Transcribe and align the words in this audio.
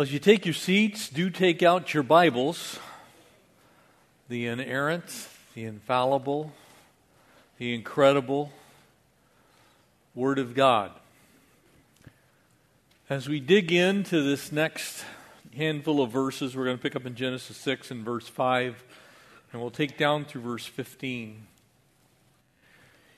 Well, 0.00 0.06
as 0.06 0.14
you 0.14 0.18
take 0.18 0.46
your 0.46 0.54
seats, 0.54 1.10
do 1.10 1.28
take 1.28 1.62
out 1.62 1.92
your 1.92 2.02
Bibles. 2.02 2.78
The 4.30 4.46
inerrant, 4.46 5.04
the 5.54 5.64
infallible, 5.64 6.52
the 7.58 7.74
incredible 7.74 8.50
Word 10.14 10.38
of 10.38 10.54
God. 10.54 10.92
As 13.10 13.28
we 13.28 13.40
dig 13.40 13.72
into 13.72 14.22
this 14.22 14.50
next 14.50 15.04
handful 15.54 16.00
of 16.00 16.10
verses, 16.10 16.56
we're 16.56 16.64
going 16.64 16.78
to 16.78 16.82
pick 16.82 16.96
up 16.96 17.04
in 17.04 17.14
Genesis 17.14 17.58
6 17.58 17.90
and 17.90 18.02
verse 18.02 18.26
5, 18.26 18.82
and 19.52 19.60
we'll 19.60 19.70
take 19.70 19.98
down 19.98 20.24
through 20.24 20.40
verse 20.40 20.64
15. 20.64 21.46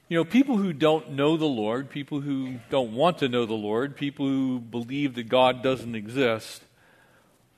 You 0.09 0.19
know, 0.19 0.25
people 0.25 0.57
who 0.57 0.73
don't 0.73 1.13
know 1.13 1.37
the 1.37 1.45
Lord, 1.45 1.91
people 1.91 2.23
who 2.23 2.57
don't 2.71 2.93
want 2.93 3.19
to 3.19 3.29
know 3.29 3.47
the 3.47 3.55
Lord, 3.55 3.95
people 3.95 4.27
who 4.27 4.59
believe 4.59 5.15
that 5.15 5.29
God 5.29 5.63
doesn't 5.63 5.95
exist, 5.95 6.65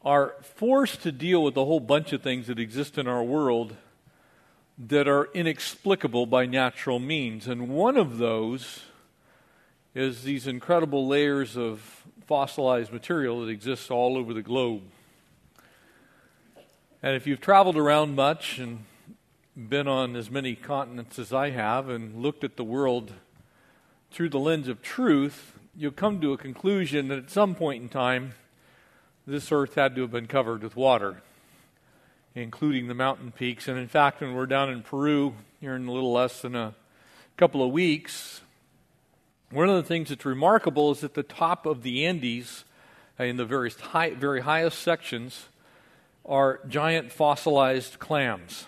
are 0.04 0.34
forced 0.42 1.02
to 1.02 1.12
deal 1.12 1.42
with 1.42 1.56
a 1.56 1.64
whole 1.64 1.80
bunch 1.80 2.12
of 2.12 2.22
things 2.22 2.46
that 2.48 2.58
exist 2.58 2.98
in 2.98 3.08
our 3.08 3.22
world 3.22 3.74
that 4.76 5.08
are 5.08 5.28
inexplicable 5.32 6.26
by 6.26 6.44
natural 6.44 6.98
means. 6.98 7.46
And 7.46 7.68
one 7.68 7.96
of 7.96 8.18
those 8.18 8.82
is 9.94 10.24
these 10.24 10.46
incredible 10.46 11.06
layers 11.06 11.56
of 11.56 12.04
fossilized 12.26 12.92
material 12.92 13.40
that 13.40 13.48
exists 13.48 13.90
all 13.90 14.16
over 14.16 14.34
the 14.34 14.42
globe. 14.42 14.82
And 17.02 17.14
if 17.16 17.26
you've 17.26 17.40
traveled 17.40 17.76
around 17.76 18.14
much 18.14 18.58
and 18.58 18.84
been 19.56 19.86
on 19.86 20.16
as 20.16 20.30
many 20.30 20.54
continents 20.54 21.18
as 21.18 21.32
I 21.32 21.50
have 21.50 21.88
and 21.88 22.22
looked 22.22 22.44
at 22.44 22.56
the 22.56 22.64
world 22.64 23.12
through 24.10 24.30
the 24.30 24.38
lens 24.38 24.68
of 24.68 24.82
truth, 24.82 25.58
you'll 25.76 25.92
come 25.92 26.20
to 26.20 26.32
a 26.32 26.38
conclusion 26.38 27.08
that 27.08 27.18
at 27.18 27.30
some 27.30 27.54
point 27.54 27.82
in 27.82 27.88
time, 27.88 28.34
this 29.26 29.50
earth 29.50 29.74
had 29.74 29.94
to 29.94 30.02
have 30.02 30.10
been 30.10 30.26
covered 30.26 30.62
with 30.62 30.76
water, 30.76 31.22
including 32.34 32.88
the 32.88 32.94
mountain 32.94 33.32
peaks. 33.32 33.68
And 33.68 33.78
in 33.78 33.88
fact, 33.88 34.20
when 34.20 34.34
we're 34.34 34.46
down 34.46 34.70
in 34.70 34.82
Peru 34.82 35.34
here 35.60 35.74
in 35.74 35.86
a 35.86 35.92
little 35.92 36.12
less 36.12 36.42
than 36.42 36.54
a 36.54 36.74
couple 37.36 37.64
of 37.64 37.72
weeks, 37.72 38.42
one 39.50 39.68
of 39.68 39.76
the 39.76 39.82
things 39.82 40.10
that's 40.10 40.26
remarkable 40.26 40.90
is 40.90 41.02
at 41.02 41.14
the 41.14 41.22
top 41.22 41.64
of 41.64 41.82
the 41.82 42.04
Andes, 42.04 42.64
uh, 43.18 43.24
in 43.24 43.36
the 43.36 43.46
very, 43.46 43.70
high, 43.70 44.10
very 44.10 44.42
highest 44.42 44.80
sections, 44.80 45.46
are 46.26 46.60
giant 46.68 47.12
fossilized 47.12 47.98
clams. 47.98 48.66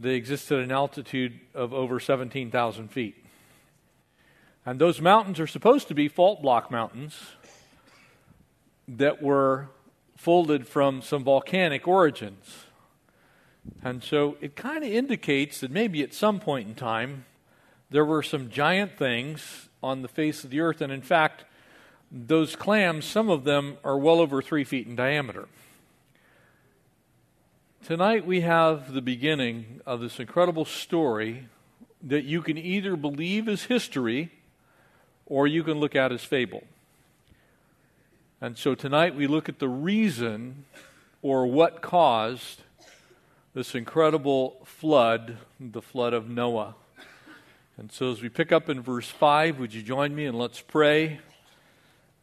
They 0.00 0.14
exist 0.14 0.50
at 0.50 0.58
an 0.58 0.72
altitude 0.72 1.38
of 1.54 1.72
over 1.72 2.00
17,000 2.00 2.88
feet. 2.88 3.24
And 4.66 4.80
those 4.80 5.00
mountains 5.00 5.38
are 5.38 5.46
supposed 5.46 5.88
to 5.88 5.94
be 5.94 6.08
fault 6.08 6.42
block 6.42 6.70
mountains 6.70 7.14
that 8.88 9.22
were 9.22 9.68
folded 10.16 10.66
from 10.66 11.02
some 11.02 11.24
volcanic 11.24 11.88
origins. 11.88 12.66
And 13.82 14.02
so 14.02 14.36
it 14.40 14.56
kind 14.56 14.84
of 14.84 14.90
indicates 14.90 15.60
that 15.60 15.70
maybe 15.70 16.02
at 16.02 16.14
some 16.14 16.40
point 16.40 16.68
in 16.68 16.74
time 16.74 17.24
there 17.90 18.04
were 18.04 18.22
some 18.22 18.48
giant 18.48 18.96
things 18.96 19.68
on 19.82 20.02
the 20.02 20.08
face 20.08 20.44
of 20.44 20.50
the 20.50 20.60
earth. 20.60 20.80
And 20.80 20.92
in 20.92 21.02
fact, 21.02 21.44
those 22.10 22.56
clams, 22.56 23.04
some 23.04 23.30
of 23.30 23.44
them 23.44 23.76
are 23.84 23.98
well 23.98 24.20
over 24.20 24.42
three 24.42 24.64
feet 24.64 24.86
in 24.86 24.96
diameter. 24.96 25.48
Tonight 27.84 28.26
we 28.26 28.42
have 28.42 28.92
the 28.92 29.02
beginning 29.02 29.80
of 29.84 30.00
this 30.00 30.20
incredible 30.20 30.64
story 30.64 31.48
that 32.02 32.24
you 32.24 32.42
can 32.42 32.56
either 32.56 32.96
believe 32.96 33.48
as 33.48 33.64
history 33.64 34.30
or 35.26 35.46
you 35.46 35.64
can 35.64 35.80
look 35.80 35.96
at 35.96 36.12
as 36.12 36.22
fable. 36.22 36.62
And 38.42 38.58
so 38.58 38.74
tonight 38.74 39.14
we 39.14 39.28
look 39.28 39.48
at 39.48 39.60
the 39.60 39.68
reason 39.68 40.64
or 41.22 41.46
what 41.46 41.80
caused 41.80 42.62
this 43.54 43.76
incredible 43.76 44.56
flood, 44.64 45.38
the 45.60 45.80
flood 45.80 46.12
of 46.12 46.28
Noah. 46.28 46.74
And 47.78 47.92
so 47.92 48.10
as 48.10 48.20
we 48.20 48.28
pick 48.28 48.50
up 48.50 48.68
in 48.68 48.82
verse 48.82 49.06
5, 49.06 49.60
would 49.60 49.72
you 49.72 49.80
join 49.80 50.12
me 50.12 50.26
and 50.26 50.36
let's 50.36 50.60
pray 50.60 51.20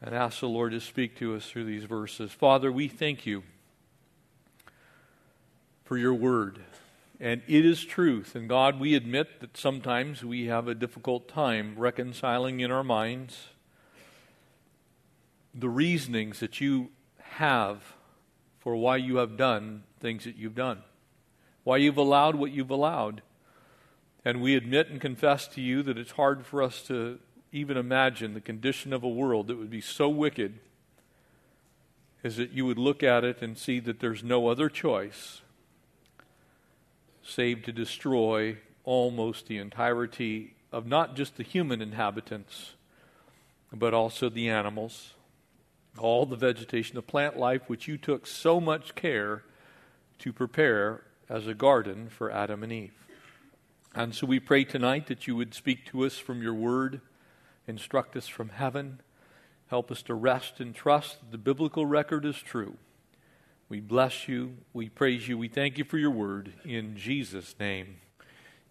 and 0.01 0.13
ask 0.13 0.41
the 0.41 0.49
Lord 0.49 0.73
to 0.73 0.81
speak 0.81 1.17
to 1.19 1.37
us 1.37 1.49
through 1.49 1.63
these 1.63 1.85
verses. 1.85 2.33
Father, 2.33 2.69
we 2.69 2.89
thank 2.89 3.25
you 3.25 3.43
for 5.85 5.97
your 5.97 6.13
word. 6.13 6.59
And 7.21 7.43
it 7.47 7.65
is 7.65 7.85
truth. 7.85 8.35
And 8.35 8.49
God, 8.49 8.77
we 8.77 8.93
admit 8.93 9.39
that 9.39 9.55
sometimes 9.55 10.25
we 10.25 10.47
have 10.47 10.67
a 10.67 10.75
difficult 10.75 11.29
time 11.29 11.75
reconciling 11.77 12.59
in 12.59 12.71
our 12.71 12.83
minds 12.83 13.51
the 15.53 15.69
reasonings 15.69 16.39
that 16.39 16.61
you 16.61 16.89
have 17.19 17.95
for 18.59 18.75
why 18.75 18.97
you 18.97 19.17
have 19.17 19.37
done 19.37 19.83
things 19.99 20.23
that 20.25 20.35
you've 20.35 20.55
done, 20.55 20.79
why 21.63 21.77
you've 21.77 21.97
allowed 21.97 22.35
what 22.35 22.51
you've 22.51 22.69
allowed. 22.69 23.21
And 24.25 24.41
we 24.41 24.55
admit 24.55 24.89
and 24.89 24.99
confess 24.99 25.47
to 25.49 25.61
you 25.61 25.81
that 25.83 25.97
it's 25.97 26.11
hard 26.11 26.45
for 26.45 26.61
us 26.61 26.83
to 26.83 27.19
even 27.51 27.77
imagine 27.77 28.33
the 28.33 28.41
condition 28.41 28.93
of 28.93 29.03
a 29.03 29.09
world 29.09 29.47
that 29.47 29.57
would 29.57 29.69
be 29.69 29.81
so 29.81 30.09
wicked 30.09 30.59
is 32.23 32.35
that 32.35 32.51
you 32.51 32.65
would 32.65 32.77
look 32.77 33.01
at 33.01 33.23
it 33.23 33.41
and 33.41 33.57
see 33.57 33.79
that 33.79 33.99
there's 33.99 34.23
no 34.23 34.47
other 34.47 34.69
choice 34.69 35.41
save 37.23 37.63
to 37.63 37.71
destroy 37.71 38.57
almost 38.83 39.47
the 39.47 39.57
entirety 39.57 40.55
of 40.71 40.85
not 40.85 41.15
just 41.15 41.37
the 41.37 41.43
human 41.43 41.81
inhabitants, 41.81 42.73
but 43.71 43.93
also 43.93 44.29
the 44.29 44.49
animals, 44.49 45.13
all 45.97 46.25
the 46.25 46.35
vegetation, 46.35 46.95
the 46.95 47.01
plant 47.01 47.37
life 47.37 47.63
which 47.67 47.87
you 47.87 47.97
took 47.97 48.27
so 48.27 48.59
much 48.59 48.95
care 48.95 49.43
to 50.19 50.31
prepare 50.31 51.03
as 51.27 51.47
a 51.47 51.53
garden 51.53 52.09
for 52.09 52.31
Adam 52.31 52.63
and 52.63 52.71
Eve. 52.71 52.93
And 53.95 54.13
so 54.13 54.27
we 54.27 54.39
pray 54.39 54.63
tonight 54.63 55.07
that 55.07 55.27
you 55.27 55.35
would 55.35 55.53
speak 55.53 55.85
to 55.87 56.05
us 56.05 56.17
from 56.17 56.41
your 56.41 56.53
word, 56.53 57.01
instruct 57.67 58.15
us 58.15 58.27
from 58.27 58.49
heaven, 58.49 59.01
help 59.67 59.91
us 59.91 60.01
to 60.03 60.13
rest 60.13 60.59
and 60.59 60.75
trust 60.75 61.19
that 61.19 61.31
the 61.31 61.37
biblical 61.37 61.85
record 61.85 62.25
is 62.25 62.37
true 62.37 62.77
we 63.69 63.79
bless 63.79 64.27
you. 64.27 64.57
We 64.73 64.89
praise 64.89 65.27
you. 65.27 65.37
We 65.37 65.47
thank 65.47 65.77
you 65.77 65.83
for 65.83 65.99
your 65.99 66.09
word. 66.09 66.53
In 66.65 66.97
Jesus' 66.97 67.53
name, 67.59 67.97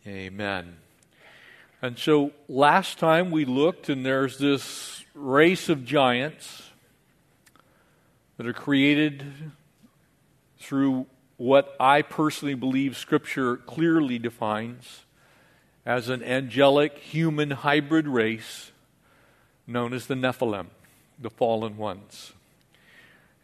amen. 0.05 0.79
And 1.81 1.97
so 1.97 2.33
last 2.49 2.99
time 2.99 3.31
we 3.31 3.45
looked, 3.45 3.89
and 3.89 4.05
there's 4.05 4.39
this 4.39 5.05
race 5.15 5.69
of 5.69 5.85
giants 5.85 6.68
that 8.39 8.47
are 8.47 8.55
created 8.55 9.53
through 10.59 11.07
what 11.37 11.77
I 11.79 12.03
personally 12.03 12.55
believe 12.55 12.97
Scripture 12.97 13.57
clearly 13.57 14.19
defines 14.19 15.03
as 15.85 16.09
an 16.09 16.23
angelic 16.23 16.99
human 16.99 17.51
hybrid 17.51 18.09
race 18.09 18.73
known 19.67 19.93
as 19.93 20.07
the 20.07 20.15
Nephilim, 20.15 20.67
the 21.19 21.31
fallen 21.31 21.77
ones. 21.77 22.33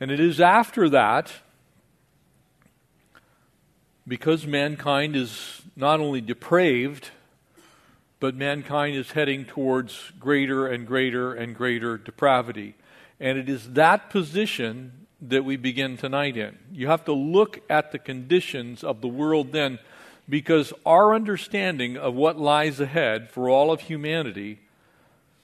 And 0.00 0.10
it 0.10 0.20
is 0.20 0.40
after 0.40 0.88
that 0.88 1.32
because 4.06 4.46
mankind 4.46 5.16
is 5.16 5.62
not 5.76 6.00
only 6.00 6.20
depraved, 6.20 7.10
but 8.20 8.34
mankind 8.34 8.96
is 8.96 9.12
heading 9.12 9.44
towards 9.44 10.12
greater 10.18 10.66
and 10.66 10.86
greater 10.86 11.34
and 11.34 11.54
greater 11.54 11.96
depravity. 11.96 12.74
And 13.20 13.38
it 13.38 13.48
is 13.48 13.72
that 13.72 14.10
position 14.10 15.06
that 15.20 15.44
we 15.44 15.56
begin 15.56 15.96
tonight 15.96 16.36
in. 16.36 16.58
You 16.72 16.88
have 16.88 17.04
to 17.06 17.12
look 17.12 17.60
at 17.70 17.92
the 17.92 17.98
conditions 17.98 18.84
of 18.84 19.00
the 19.00 19.08
world 19.08 19.52
then, 19.52 19.78
because 20.28 20.72
our 20.84 21.14
understanding 21.14 21.96
of 21.96 22.14
what 22.14 22.38
lies 22.38 22.80
ahead 22.80 23.30
for 23.30 23.48
all 23.48 23.70
of 23.70 23.82
humanity 23.82 24.60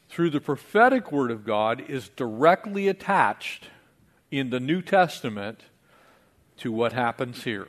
through 0.09 0.31
the 0.31 0.41
prophetic 0.41 1.13
word 1.13 1.31
of 1.31 1.45
God 1.45 1.83
is 1.89 2.09
directly 2.11 2.89
attached 2.89 3.69
in 4.31 4.51
the 4.51 4.61
New 4.61 4.83
Testament 4.83 5.61
to 6.59 6.73
what 6.73 6.93
happens 6.93 7.45
here. 7.45 7.69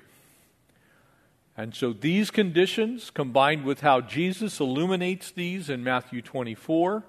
And 1.56 1.75
so 1.75 1.94
these 1.94 2.31
conditions, 2.31 3.09
combined 3.09 3.65
with 3.65 3.81
how 3.81 4.01
Jesus 4.01 4.59
illuminates 4.59 5.31
these 5.31 5.69
in 5.69 5.83
Matthew 5.83 6.21
24, 6.21 7.04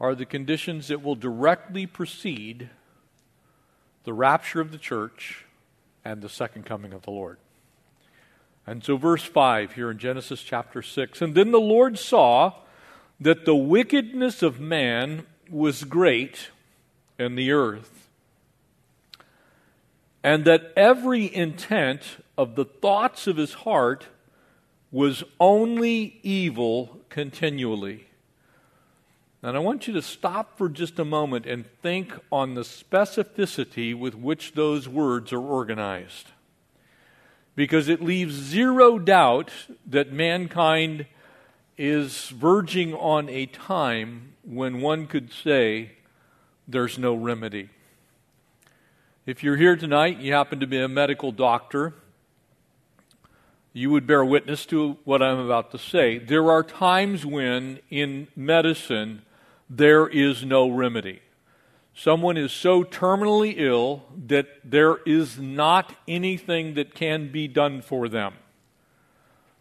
are 0.00 0.14
the 0.14 0.24
conditions 0.24 0.88
that 0.88 1.02
will 1.02 1.14
directly 1.14 1.86
precede 1.86 2.70
the 4.04 4.12
rapture 4.12 4.60
of 4.60 4.72
the 4.72 4.78
church 4.78 5.44
and 6.04 6.22
the 6.22 6.28
second 6.28 6.64
coming 6.64 6.92
of 6.92 7.02
the 7.02 7.10
Lord. 7.10 7.36
And 8.66 8.82
so, 8.82 8.96
verse 8.96 9.24
5 9.24 9.74
here 9.74 9.90
in 9.90 9.98
Genesis 9.98 10.42
chapter 10.42 10.80
6 10.80 11.20
And 11.20 11.34
then 11.34 11.50
the 11.50 11.60
Lord 11.60 11.98
saw 11.98 12.54
that 13.20 13.44
the 13.44 13.54
wickedness 13.54 14.42
of 14.42 14.58
man 14.58 15.26
was 15.50 15.84
great 15.84 16.48
in 17.18 17.34
the 17.34 17.52
earth, 17.52 18.08
and 20.22 20.44
that 20.46 20.72
every 20.76 21.34
intent 21.34 22.02
of 22.38 22.54
the 22.54 22.64
thoughts 22.64 23.26
of 23.26 23.36
his 23.36 23.52
heart 23.52 24.06
was 24.90 25.22
only 25.38 26.18
evil 26.22 27.00
continually. 27.10 28.06
And 29.42 29.56
I 29.56 29.60
want 29.60 29.86
you 29.86 29.94
to 29.94 30.02
stop 30.02 30.58
for 30.58 30.68
just 30.68 30.98
a 30.98 31.04
moment 31.04 31.46
and 31.46 31.64
think 31.80 32.12
on 32.30 32.54
the 32.54 32.60
specificity 32.60 33.98
with 33.98 34.14
which 34.14 34.52
those 34.52 34.86
words 34.86 35.32
are 35.32 35.40
organized. 35.40 36.28
Because 37.56 37.88
it 37.88 38.02
leaves 38.02 38.34
zero 38.34 38.98
doubt 38.98 39.50
that 39.86 40.12
mankind 40.12 41.06
is 41.78 42.28
verging 42.28 42.92
on 42.92 43.30
a 43.30 43.46
time 43.46 44.34
when 44.42 44.82
one 44.82 45.06
could 45.06 45.32
say 45.32 45.92
there's 46.68 46.98
no 46.98 47.14
remedy. 47.14 47.70
If 49.24 49.42
you're 49.42 49.56
here 49.56 49.76
tonight, 49.76 50.18
you 50.18 50.34
happen 50.34 50.60
to 50.60 50.66
be 50.66 50.78
a 50.78 50.88
medical 50.88 51.32
doctor, 51.32 51.94
you 53.72 53.90
would 53.90 54.06
bear 54.06 54.24
witness 54.24 54.66
to 54.66 54.98
what 55.04 55.22
I'm 55.22 55.38
about 55.38 55.70
to 55.70 55.78
say. 55.78 56.18
There 56.18 56.50
are 56.50 56.62
times 56.62 57.24
when 57.24 57.78
in 57.88 58.28
medicine 58.36 59.22
there 59.70 60.08
is 60.08 60.44
no 60.44 60.68
remedy. 60.68 61.22
Someone 61.94 62.36
is 62.36 62.52
so 62.52 62.82
terminally 62.82 63.54
ill 63.56 64.04
that 64.26 64.48
there 64.64 64.96
is 65.06 65.38
not 65.38 65.94
anything 66.08 66.74
that 66.74 66.94
can 66.94 67.30
be 67.30 67.46
done 67.46 67.80
for 67.80 68.08
them. 68.08 68.34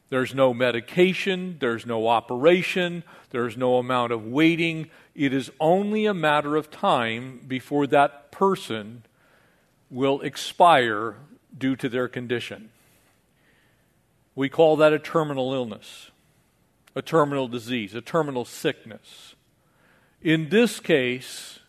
There's 0.09 0.33
no 0.33 0.53
medication, 0.53 1.57
there's 1.59 1.85
no 1.85 2.07
operation, 2.07 3.03
there's 3.29 3.55
no 3.55 3.77
amount 3.77 4.11
of 4.11 4.25
waiting. 4.25 4.89
It 5.13 5.33
is 5.33 5.51
only 5.59 6.07
a 6.07 6.15
matter 6.15 6.55
of 6.55 6.71
time 6.71 7.41
before 7.47 7.85
that 7.87 8.31
person 8.31 9.03
will 9.91 10.21
expire 10.21 11.17
due 11.55 11.75
to 11.75 11.89
their 11.89 12.07
condition. 12.07 12.69
We 14.33 14.49
call 14.49 14.77
that 14.77 14.93
a 14.93 14.99
terminal 14.99 15.53
illness, 15.53 16.09
a 16.95 17.03
terminal 17.03 17.47
disease, 17.47 17.93
a 17.93 18.01
terminal 18.01 18.45
sickness. 18.45 19.35
In 20.21 20.49
this 20.49 20.79
case, 20.79 21.59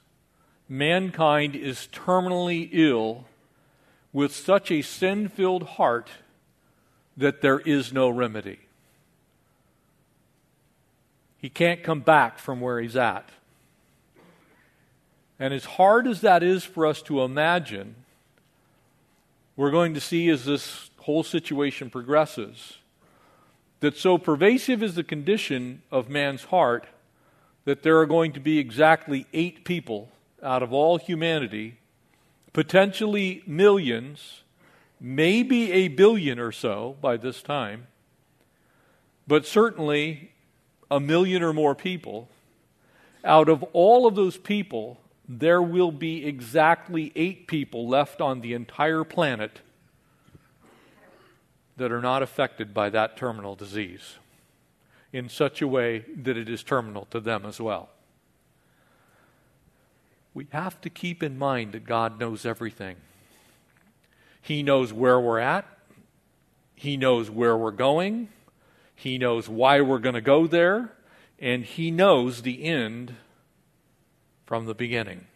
mankind 0.68 1.54
is 1.54 1.88
terminally 1.92 2.68
ill 2.72 3.26
with 4.12 4.34
such 4.34 4.70
a 4.70 4.82
sin 4.82 5.28
filled 5.28 5.62
heart 5.62 6.10
that 7.16 7.42
there 7.42 7.60
is 7.60 7.92
no 7.92 8.08
remedy. 8.08 8.58
He 11.38 11.48
can't 11.48 11.82
come 11.82 12.00
back 12.00 12.38
from 12.38 12.60
where 12.60 12.80
he's 12.80 12.96
at. 12.96 13.28
And 15.38 15.54
as 15.54 15.64
hard 15.64 16.06
as 16.06 16.20
that 16.20 16.42
is 16.42 16.64
for 16.64 16.86
us 16.86 17.00
to 17.02 17.22
imagine, 17.22 17.94
we're 19.56 19.70
going 19.70 19.94
to 19.94 20.00
see 20.00 20.28
as 20.28 20.44
this 20.44 20.90
whole 20.98 21.22
situation 21.22 21.88
progresses 21.88 22.78
that 23.80 23.96
so 23.96 24.18
pervasive 24.18 24.82
is 24.82 24.96
the 24.96 25.04
condition 25.04 25.82
of 25.90 26.10
man's 26.10 26.44
heart 26.44 26.86
that 27.64 27.82
there 27.82 27.98
are 27.98 28.06
going 28.06 28.32
to 28.32 28.40
be 28.40 28.58
exactly 28.58 29.26
eight 29.32 29.64
people 29.64 30.10
out 30.42 30.62
of 30.62 30.72
all 30.72 30.98
humanity, 30.98 31.76
potentially 32.52 33.42
millions, 33.46 34.42
maybe 35.00 35.72
a 35.72 35.88
billion 35.88 36.38
or 36.38 36.52
so 36.52 36.96
by 37.00 37.16
this 37.16 37.42
time, 37.42 37.86
but 39.26 39.46
certainly 39.46 40.32
a 40.90 40.98
million 40.98 41.42
or 41.42 41.52
more 41.52 41.74
people. 41.74 42.28
Out 43.24 43.48
of 43.48 43.62
all 43.72 44.06
of 44.06 44.14
those 44.14 44.38
people, 44.38 45.00
there 45.28 45.62
will 45.62 45.92
be 45.92 46.24
exactly 46.26 47.12
eight 47.14 47.46
people 47.46 47.86
left 47.86 48.20
on 48.20 48.40
the 48.40 48.54
entire 48.54 49.04
planet 49.04 49.60
that 51.76 51.92
are 51.92 52.00
not 52.00 52.22
affected 52.22 52.74
by 52.74 52.90
that 52.90 53.16
terminal 53.16 53.54
disease 53.54 54.16
in 55.12 55.28
such 55.28 55.60
a 55.60 55.68
way 55.68 56.04
that 56.16 56.36
it 56.36 56.48
is 56.48 56.62
terminal 56.62 57.06
to 57.06 57.20
them 57.20 57.44
as 57.44 57.60
well. 57.60 57.88
We 60.32 60.46
have 60.52 60.80
to 60.82 60.90
keep 60.90 61.22
in 61.22 61.38
mind 61.38 61.72
that 61.72 61.84
God 61.84 62.20
knows 62.20 62.46
everything. 62.46 62.96
He 64.40 64.62
knows 64.62 64.92
where 64.92 65.20
we're 65.20 65.40
at, 65.40 65.66
He 66.74 66.96
knows 66.96 67.30
where 67.30 67.56
we're 67.56 67.72
going, 67.72 68.28
He 68.94 69.18
knows 69.18 69.48
why 69.48 69.80
we're 69.80 69.98
going 69.98 70.14
to 70.14 70.20
go 70.20 70.46
there, 70.46 70.92
and 71.38 71.64
He 71.64 71.90
knows 71.90 72.42
the 72.42 72.64
end 72.64 73.16
from 74.46 74.66
the 74.66 74.74
beginning. 74.74 75.26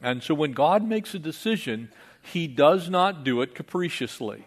And 0.00 0.22
so 0.22 0.34
when 0.34 0.52
God 0.52 0.82
makes 0.86 1.14
a 1.14 1.18
decision, 1.18 1.90
He 2.22 2.48
does 2.48 2.88
not 2.88 3.22
do 3.22 3.40
it 3.42 3.54
capriciously. 3.54 4.46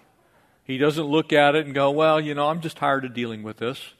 He 0.63 0.80
doesn't 0.80 1.06
look 1.06 1.31
at 1.31 1.54
it 1.54 1.66
and 1.66 1.75
go, 1.75 1.92
well, 1.92 2.19
you 2.19 2.33
know, 2.33 2.50
I'm 2.50 2.60
just 2.60 2.78
tired 2.78 3.06
of 3.06 3.13
dealing 3.13 3.44
with 3.44 3.57
this. 3.57 3.94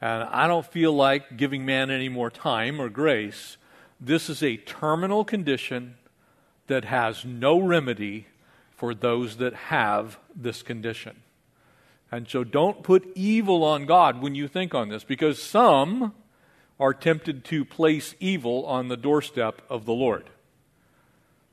And 0.00 0.22
I 0.24 0.46
don't 0.46 0.66
feel 0.66 0.92
like 0.92 1.36
giving 1.36 1.64
man 1.66 1.90
any 1.90 2.08
more 2.08 2.30
time 2.30 2.80
or 2.80 2.88
grace. 2.88 3.56
This 4.00 4.30
is 4.30 4.42
a 4.42 4.56
terminal 4.56 5.24
condition 5.24 5.96
that 6.68 6.84
has 6.84 7.24
no 7.24 7.58
remedy 7.58 8.26
for 8.76 8.94
those 8.94 9.38
that 9.38 9.54
have 9.54 10.18
this 10.36 10.62
condition. 10.62 11.16
And 12.12 12.28
so 12.28 12.44
don't 12.44 12.82
put 12.82 13.10
evil 13.14 13.64
on 13.64 13.86
God 13.86 14.22
when 14.22 14.34
you 14.34 14.46
think 14.46 14.74
on 14.74 14.88
this, 14.88 15.02
because 15.02 15.42
some 15.42 16.14
are 16.78 16.94
tempted 16.94 17.44
to 17.46 17.64
place 17.64 18.14
evil 18.20 18.64
on 18.66 18.88
the 18.88 18.96
doorstep 18.96 19.62
of 19.68 19.84
the 19.84 19.92
Lord. 19.92 20.30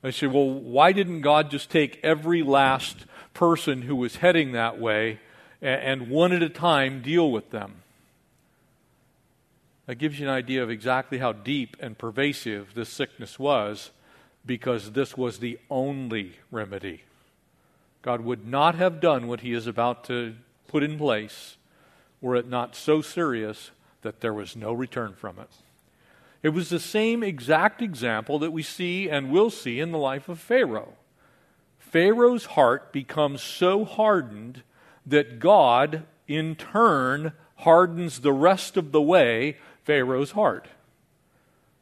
They 0.02 0.12
say, 0.12 0.28
well, 0.28 0.48
why 0.48 0.92
didn't 0.92 1.22
God 1.22 1.50
just 1.50 1.68
take 1.68 1.98
every 2.04 2.44
last 2.44 3.06
person 3.34 3.82
who 3.82 3.96
was 3.96 4.16
heading 4.16 4.52
that 4.52 4.78
way 4.78 5.18
and 5.60 6.08
one 6.08 6.32
at 6.32 6.44
a 6.44 6.48
time 6.48 7.02
deal 7.02 7.30
with 7.32 7.50
them? 7.50 7.82
That 9.86 9.96
gives 9.96 10.18
you 10.18 10.26
an 10.26 10.34
idea 10.34 10.62
of 10.62 10.70
exactly 10.70 11.18
how 11.18 11.32
deep 11.32 11.76
and 11.80 11.96
pervasive 11.96 12.74
this 12.74 12.88
sickness 12.88 13.38
was 13.38 13.90
because 14.44 14.92
this 14.92 15.16
was 15.16 15.38
the 15.38 15.58
only 15.70 16.36
remedy. 16.50 17.02
God 18.02 18.20
would 18.20 18.46
not 18.46 18.74
have 18.76 19.00
done 19.00 19.26
what 19.26 19.40
he 19.40 19.52
is 19.52 19.66
about 19.66 20.04
to 20.04 20.34
put 20.68 20.82
in 20.82 20.98
place 20.98 21.56
were 22.20 22.36
it 22.36 22.48
not 22.48 22.74
so 22.74 23.00
serious 23.00 23.70
that 24.02 24.20
there 24.20 24.32
was 24.32 24.56
no 24.56 24.72
return 24.72 25.14
from 25.14 25.38
it. 25.38 25.50
It 26.42 26.50
was 26.50 26.68
the 26.68 26.80
same 26.80 27.22
exact 27.22 27.82
example 27.82 28.38
that 28.38 28.52
we 28.52 28.62
see 28.62 29.08
and 29.10 29.30
will 29.30 29.50
see 29.50 29.80
in 29.80 29.90
the 29.90 29.98
life 29.98 30.28
of 30.28 30.38
Pharaoh. 30.38 30.94
Pharaoh's 31.78 32.46
heart 32.46 32.92
becomes 32.92 33.42
so 33.42 33.84
hardened 33.84 34.62
that 35.04 35.38
God, 35.38 36.04
in 36.28 36.54
turn, 36.54 37.32
hardens 37.56 38.20
the 38.20 38.32
rest 38.32 38.76
of 38.76 38.92
the 38.92 39.02
way 39.02 39.56
Pharaoh's 39.84 40.32
heart. 40.32 40.68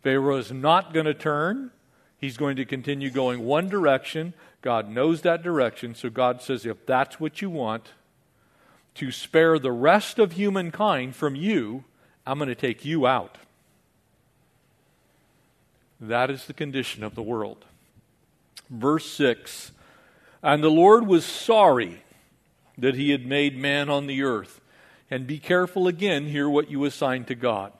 Pharaoh 0.03 0.37
is 0.37 0.53
not 0.53 0.93
going 0.93 1.07
to 1.07 1.15
turn. 1.15 1.71
He's 2.19 2.37
going 2.37 2.57
to 2.57 2.65
continue 2.65 3.11
going 3.11 3.45
one 3.45 3.69
direction. 3.69 4.35
God 4.63 4.89
knows 4.89 5.23
that 5.23 5.43
direction. 5.43 5.95
So 5.95 6.11
God 6.11 6.43
says, 6.43 6.67
if 6.67 6.87
that's 6.87 7.19
what 7.19 7.43
you 7.43 7.51
want, 7.51 7.93
to 8.95 9.11
spare 9.11 9.59
the 9.59 9.73
rest 9.73 10.19
of 10.19 10.33
humankind 10.33 11.17
from 11.17 11.35
you, 11.35 11.85
I'm 12.27 12.39
going 12.39 12.49
to 12.49 12.55
take 12.55 12.85
you 12.85 13.07
out. 13.07 13.39
That 16.01 16.31
is 16.31 16.45
the 16.45 16.53
condition 16.53 17.03
of 17.03 17.15
the 17.15 17.23
world. 17.23 17.65
Verse 18.71 19.11
6 19.11 19.73
And 20.43 20.63
the 20.63 20.71
Lord 20.71 21.07
was 21.07 21.25
sorry 21.25 22.04
that 22.77 22.95
he 22.95 23.11
had 23.11 23.27
made 23.27 23.57
man 23.57 23.89
on 23.89 24.07
the 24.07 24.23
earth. 24.23 24.61
And 25.11 25.27
be 25.27 25.39
careful 25.39 25.87
again, 25.87 26.27
hear 26.27 26.49
what 26.49 26.71
you 26.71 26.85
assign 26.85 27.25
to 27.27 27.35
God. 27.35 27.73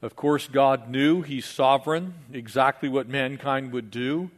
Of 0.00 0.16
course, 0.16 0.48
God 0.48 0.88
knew 0.88 1.22
He's 1.22 1.46
sovereign, 1.46 2.14
exactly 2.32 2.88
what 2.88 3.08
mankind 3.08 3.72
would 3.72 3.90
do, 3.90 4.30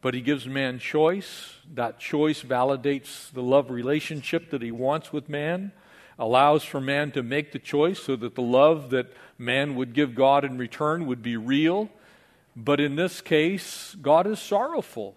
but 0.00 0.14
He 0.14 0.22
gives 0.22 0.46
man 0.46 0.78
choice. 0.78 1.56
That 1.74 2.00
choice 2.00 2.42
validates 2.42 3.30
the 3.30 3.42
love 3.42 3.70
relationship 3.70 4.50
that 4.50 4.62
He 4.62 4.70
wants 4.70 5.12
with 5.12 5.28
man, 5.28 5.72
allows 6.18 6.64
for 6.64 6.80
man 6.80 7.10
to 7.12 7.22
make 7.22 7.52
the 7.52 7.58
choice 7.58 8.02
so 8.02 8.16
that 8.16 8.34
the 8.34 8.42
love 8.42 8.88
that 8.90 9.12
man 9.36 9.74
would 9.74 9.92
give 9.92 10.14
God 10.14 10.42
in 10.44 10.56
return 10.56 11.06
would 11.06 11.22
be 11.22 11.36
real. 11.36 11.90
But 12.56 12.80
in 12.80 12.96
this 12.96 13.20
case, 13.20 13.94
God 14.00 14.26
is 14.26 14.38
sorrowful. 14.38 15.16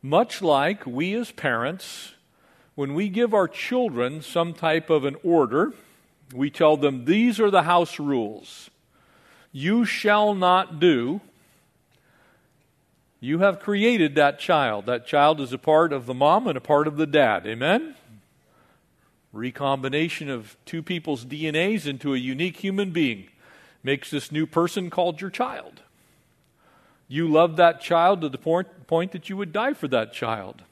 Much 0.00 0.42
like 0.42 0.86
we 0.86 1.14
as 1.14 1.32
parents, 1.32 2.14
when 2.74 2.94
we 2.94 3.08
give 3.08 3.34
our 3.34 3.48
children 3.48 4.22
some 4.22 4.54
type 4.54 4.90
of 4.90 5.04
an 5.04 5.16
order, 5.22 5.72
we 6.34 6.50
tell 6.50 6.76
them, 6.76 7.04
These 7.04 7.38
are 7.40 7.50
the 7.50 7.62
house 7.62 7.98
rules 7.98 8.70
you 9.52 9.84
shall 9.84 10.34
not 10.34 10.80
do, 10.80 11.20
you 13.20 13.40
have 13.40 13.60
created 13.60 14.14
that 14.14 14.40
child. 14.40 14.86
That 14.86 15.06
child 15.06 15.40
is 15.40 15.52
a 15.52 15.58
part 15.58 15.92
of 15.92 16.06
the 16.06 16.14
mom 16.14 16.48
and 16.48 16.56
a 16.56 16.60
part 16.60 16.88
of 16.88 16.96
the 16.96 17.06
dad. 17.06 17.46
Amen? 17.46 17.94
Recombination 19.32 20.28
of 20.28 20.56
two 20.64 20.82
people's 20.82 21.24
DNAs 21.24 21.86
into 21.86 22.14
a 22.14 22.18
unique 22.18 22.56
human 22.56 22.90
being 22.90 23.28
makes 23.82 24.10
this 24.10 24.32
new 24.32 24.46
person 24.46 24.90
called 24.90 25.20
your 25.20 25.30
child. 25.30 25.82
You 27.06 27.28
love 27.28 27.56
that 27.56 27.80
child 27.80 28.22
to 28.22 28.28
the 28.28 28.38
point, 28.38 28.86
point 28.86 29.12
that 29.12 29.28
you 29.28 29.36
would 29.36 29.52
die 29.52 29.74
for 29.74 29.86
that 29.88 30.12
child. 30.12 30.62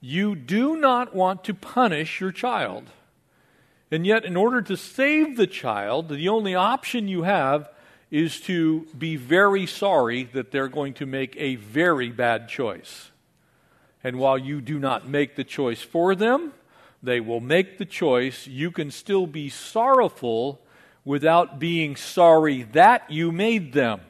You 0.00 0.34
do 0.34 0.76
not 0.76 1.14
want 1.14 1.44
to 1.44 1.54
punish 1.54 2.20
your 2.20 2.32
child. 2.32 2.84
And 3.90 4.06
yet, 4.06 4.24
in 4.24 4.36
order 4.36 4.62
to 4.62 4.76
save 4.76 5.36
the 5.36 5.46
child, 5.46 6.08
the 6.08 6.28
only 6.28 6.54
option 6.54 7.08
you 7.08 7.24
have 7.24 7.68
is 8.10 8.40
to 8.40 8.86
be 8.96 9.16
very 9.16 9.66
sorry 9.66 10.24
that 10.32 10.50
they're 10.50 10.68
going 10.68 10.94
to 10.94 11.06
make 11.06 11.36
a 11.36 11.56
very 11.56 12.10
bad 12.10 12.48
choice. 12.48 13.10
And 14.02 14.18
while 14.18 14.38
you 14.38 14.60
do 14.60 14.78
not 14.78 15.08
make 15.08 15.36
the 15.36 15.44
choice 15.44 15.82
for 15.82 16.14
them, 16.14 16.52
they 17.02 17.20
will 17.20 17.40
make 17.40 17.78
the 17.78 17.84
choice. 17.84 18.46
You 18.46 18.70
can 18.70 18.90
still 18.90 19.26
be 19.26 19.48
sorrowful 19.48 20.60
without 21.04 21.58
being 21.58 21.96
sorry 21.96 22.62
that 22.62 23.10
you 23.10 23.32
made 23.32 23.72
them. 23.72 24.00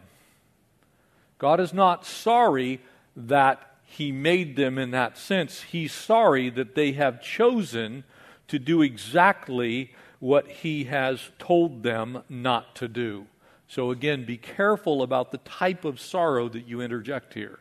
God 1.38 1.60
is 1.60 1.72
not 1.72 2.04
sorry 2.04 2.80
that 3.16 3.69
He 3.92 4.12
made 4.12 4.54
them 4.54 4.78
in 4.78 4.92
that 4.92 5.18
sense. 5.18 5.62
He's 5.62 5.92
sorry 5.92 6.48
that 6.50 6.76
they 6.76 6.92
have 6.92 7.20
chosen 7.20 8.04
to 8.46 8.56
do 8.56 8.82
exactly 8.82 9.92
what 10.20 10.46
He 10.46 10.84
has 10.84 11.30
told 11.40 11.82
them 11.82 12.22
not 12.28 12.76
to 12.76 12.86
do. 12.86 13.26
So, 13.66 13.90
again, 13.90 14.24
be 14.24 14.36
careful 14.36 15.02
about 15.02 15.32
the 15.32 15.38
type 15.38 15.84
of 15.84 15.98
sorrow 16.00 16.48
that 16.50 16.68
you 16.68 16.80
interject 16.80 17.34
here. 17.34 17.58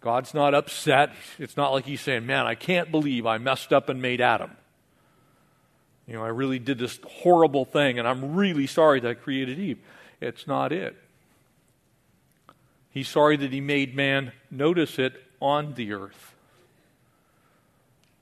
God's 0.00 0.32
not 0.32 0.54
upset. 0.54 1.10
It's 1.38 1.58
not 1.58 1.72
like 1.72 1.84
He's 1.84 2.00
saying, 2.00 2.24
Man, 2.24 2.46
I 2.46 2.54
can't 2.54 2.90
believe 2.90 3.26
I 3.26 3.36
messed 3.36 3.74
up 3.74 3.90
and 3.90 4.00
made 4.00 4.22
Adam. 4.22 4.52
You 6.06 6.14
know, 6.14 6.24
I 6.24 6.28
really 6.28 6.58
did 6.58 6.78
this 6.78 6.98
horrible 7.06 7.66
thing, 7.66 7.98
and 7.98 8.08
I'm 8.08 8.34
really 8.34 8.66
sorry 8.66 9.00
that 9.00 9.10
I 9.10 9.14
created 9.14 9.58
Eve. 9.58 9.80
It's 10.18 10.46
not 10.46 10.72
it. 10.72 10.96
He's 12.90 13.08
sorry 13.08 13.36
that 13.36 13.52
He 13.52 13.60
made 13.60 13.94
man, 13.94 14.32
notice 14.50 14.98
it, 14.98 15.14
on 15.40 15.74
the 15.74 15.92
earth. 15.92 16.34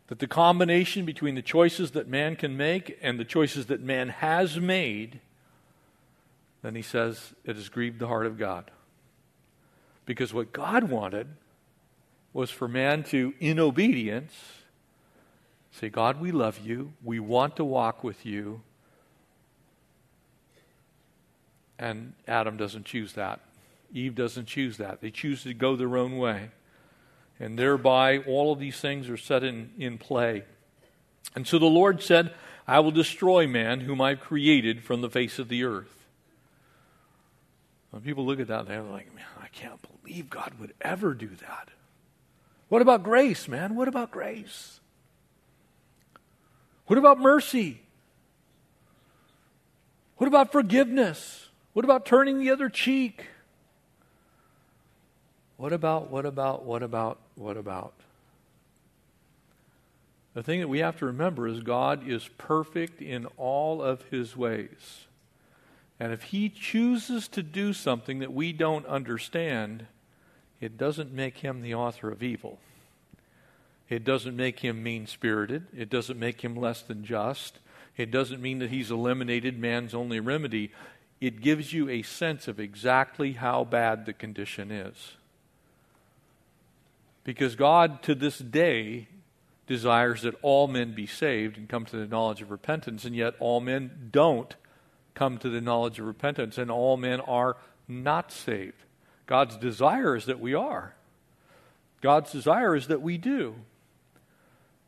That 0.09 0.21
the 0.21 0.27
combination 0.27 1.05
between 1.05 1.35
the 1.35 1.43
choices 1.43 1.91
that 1.93 2.09
man 2.09 2.37
can 2.37 2.57
make 2.57 2.99
and 3.03 3.19
the 3.19 3.25
choices 3.25 3.67
that 3.67 3.81
man 3.81 4.09
has 4.09 4.59
made, 4.59 5.21
then 6.63 6.75
he 6.75 6.83
says, 6.83 7.35
it 7.45 7.57
has 7.57 7.69
grieved 7.69 7.99
the 7.99 8.07
heart 8.07 8.27
of 8.27 8.39
God. 8.39 8.71
Because 10.07 10.33
what 10.33 10.53
God 10.53 10.85
wanted 10.85 11.29
was 12.33 12.51
for 12.51 12.69
man 12.69 13.03
to, 13.05 13.35
in 13.39 13.59
obedience, 13.59 14.33
say, 15.71 15.91
God, 15.91 16.21
we 16.21 16.33
love 16.33 16.59
you. 16.59 16.93
We 17.05 17.21
want 17.21 17.57
to 17.57 17.65
walk 17.65 18.03
with 18.03 18.25
you. 18.25 18.63
And 21.79 22.15
Adam 22.27 22.57
doesn't 22.57 22.87
choose 22.87 23.13
that. 23.13 23.41
Eve 23.92 24.14
doesn't 24.14 24.47
choose 24.47 24.76
that. 24.76 25.00
They 25.00 25.11
choose 25.11 25.42
to 25.45 25.54
go 25.54 25.76
their 25.76 25.97
own 25.97 26.18
way. 26.18 26.50
And 27.40 27.59
thereby, 27.59 28.18
all 28.18 28.52
of 28.52 28.59
these 28.59 28.80
things 28.80 29.09
are 29.09 29.16
set 29.16 29.45
in, 29.45 29.71
in 29.78 29.99
play. 29.99 30.45
And 31.35 31.47
so 31.47 31.59
the 31.59 31.66
Lord 31.66 32.02
said, 32.02 32.35
I 32.66 32.80
will 32.80 32.90
destroy 32.90 33.47
man 33.47 33.80
whom 33.80 34.00
I've 34.00 34.21
created 34.21 34.83
from 34.83 35.00
the 35.00 35.11
face 35.11 35.38
of 35.38 35.49
the 35.49 35.64
earth. 35.64 36.07
When 37.90 38.02
people 38.02 38.26
look 38.26 38.40
at 38.40 38.49
that, 38.49 38.66
they're 38.66 38.83
like, 38.83 39.14
man, 39.14 39.25
I 39.40 39.49
can't 39.49 39.80
believe 40.02 40.28
God 40.28 40.54
would 40.61 40.75
ever 40.80 41.14
do 41.14 41.28
that. 41.28 41.71
What 42.68 42.83
about 42.83 43.02
grace, 43.02 43.49
man? 43.49 43.75
What 43.76 43.88
about 43.88 44.11
grace? 44.11 44.80
What 46.87 46.99
about 46.99 47.18
mercy? 47.18 47.80
What 50.16 50.26
about 50.26 50.52
forgiveness? 50.52 51.49
What 51.73 51.85
about 51.85 52.04
turning 52.04 52.38
the 52.38 52.50
other 52.50 52.68
cheek? 52.68 53.26
What 55.59 55.73
about, 55.73 56.09
what 56.09 56.25
about, 56.25 56.65
what 56.65 56.83
about, 56.85 57.19
what 57.35 57.57
about? 57.57 57.93
The 60.35 60.43
thing 60.43 60.61
that 60.61 60.69
we 60.69 60.79
have 60.79 60.97
to 60.99 61.07
remember 61.07 61.49
is 61.49 61.61
God 61.61 62.09
is 62.09 62.29
perfect 62.38 63.03
in 63.03 63.27
all 63.37 63.83
of 63.83 64.03
his 64.03 64.37
ways. 64.37 65.07
And 65.99 66.12
if 66.12 66.23
he 66.23 66.49
chooses 66.49 67.27
to 67.29 67.43
do 67.43 67.73
something 67.73 68.21
that 68.21 68.33
we 68.33 68.53
don't 68.53 68.87
understand, 68.87 69.87
it 70.61 70.79
doesn't 70.79 71.12
make 71.12 71.38
him 71.38 71.61
the 71.61 71.75
author 71.75 72.09
of 72.09 72.23
evil. 72.23 72.61
It 73.88 74.05
doesn't 74.05 74.37
make 74.37 74.61
him 74.61 74.81
mean 74.81 75.09
spirited. 75.09 75.67
It 75.77 75.91
doesn't 75.91 76.21
make 76.21 76.43
him 76.43 76.55
less 76.55 76.83
than 76.83 77.05
just. 77.05 77.59
It 77.97 78.12
doesn't 78.12 78.41
mean 78.41 78.61
that 78.61 78.71
he's 78.71 78.93
eliminated 78.93 79.59
man's 79.59 79.93
only 79.93 80.21
remedy. 80.21 80.71
It 81.21 81.41
gives 81.41 81.73
you 81.73 81.88
a 81.88 82.03
sense 82.03 82.47
of 82.47 82.61
exactly 82.61 83.33
how 83.33 83.65
bad 83.65 84.07
the 84.07 84.12
condition 84.12 84.71
is. 84.71 85.15
Because 87.29 87.57
God, 87.57 88.03
to 88.05 88.15
this 88.15 88.39
day, 88.39 89.07
desires 89.67 90.23
that 90.23 90.35
all 90.41 90.67
men 90.67 90.95
be 90.95 91.07
saved 91.07 91.59
and 91.59 91.69
come 91.69 91.85
to 91.85 91.99
the 91.99 92.07
knowledge 92.07 92.41
of 92.41 92.51
repentance, 92.51 93.05
and 93.05 93.15
yet 93.15 93.35
all 93.39 93.61
men 93.61 94.09
don't 94.11 94.57
come 95.13 95.37
to 95.37 95.51
the 95.51 95.61
knowledge 95.61 95.99
of 95.99 96.07
repentance, 96.07 96.57
and 96.57 96.71
all 96.71 96.97
men 96.97 97.21
are 97.21 97.59
not 97.87 98.33
saved. 98.33 98.83
God's 99.27 99.59
desire 99.59 100.17
is 100.17 100.25
that 100.25 100.41
we 100.41 100.55
are. 100.55 100.95
God's 102.01 102.33
desire 102.33 102.75
is 102.75 102.87
that 102.87 103.03
we 103.03 103.19
do. 103.19 103.57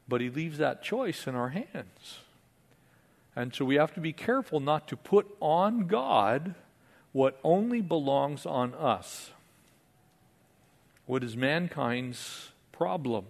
But 0.09 0.23
He 0.23 0.31
leaves 0.31 0.57
that 0.57 0.83
choice 0.83 1.27
in 1.27 1.35
our 1.35 1.51
hands. 1.51 2.21
And 3.37 3.55
so 3.55 3.67
we 3.67 3.75
have 3.75 3.93
to 3.93 4.01
be 4.01 4.15
careful 4.15 4.61
not 4.61 4.89
to 4.89 4.97
put 4.97 5.27
on 5.41 5.89
God 5.89 6.55
what 7.13 7.39
only 7.45 7.83
belongs 7.83 8.47
on 8.47 8.73
us. 8.73 9.33
What 11.11 11.25
is 11.25 11.37
mankind's 11.37 12.53
problem? 12.71 13.25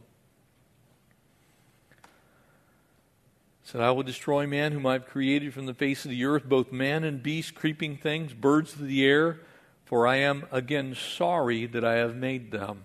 said, 3.62 3.80
I 3.80 3.90
will 3.92 4.02
destroy 4.02 4.46
man 4.46 4.72
whom 4.72 4.84
I've 4.84 5.06
created 5.06 5.54
from 5.54 5.64
the 5.64 5.72
face 5.72 6.04
of 6.04 6.10
the 6.10 6.22
earth, 6.26 6.44
both 6.44 6.72
man 6.72 7.04
and 7.04 7.22
beast, 7.22 7.54
creeping 7.54 7.96
things, 7.96 8.34
birds 8.34 8.75
of 8.75 8.87
the 8.87 9.06
air, 9.06 9.40
for 9.87 10.06
I 10.06 10.16
am 10.16 10.44
again 10.52 10.94
sorry 10.94 11.64
that 11.64 11.82
I 11.82 11.94
have 11.94 12.14
made 12.14 12.50
them. 12.50 12.82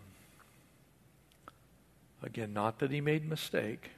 Again, 2.23 2.53
not 2.53 2.79
that 2.79 2.89
he 2.89 3.01
made 3.01 3.27
mistake, 3.27 3.89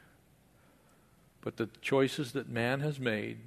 but 1.42 1.58
the 1.58 1.70
choices 1.80 2.32
that 2.32 2.50
man 2.50 2.80
has 2.80 3.00
made 3.00 3.38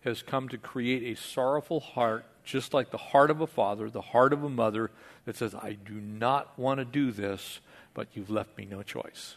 has 0.00 0.22
come 0.22 0.48
to 0.48 0.56
create 0.56 1.02
a 1.02 1.20
sorrowful 1.20 1.80
heart, 1.80 2.24
just 2.48 2.72
like 2.72 2.90
the 2.90 2.96
heart 2.96 3.30
of 3.30 3.40
a 3.40 3.46
father, 3.46 3.90
the 3.90 4.00
heart 4.00 4.32
of 4.32 4.42
a 4.42 4.48
mother, 4.48 4.90
that 5.26 5.36
says, 5.36 5.54
I 5.54 5.76
do 5.84 5.94
not 5.94 6.58
want 6.58 6.78
to 6.78 6.84
do 6.84 7.12
this, 7.12 7.60
but 7.92 8.08
you've 8.14 8.30
left 8.30 8.56
me 8.56 8.64
no 8.64 8.82
choice. 8.82 9.36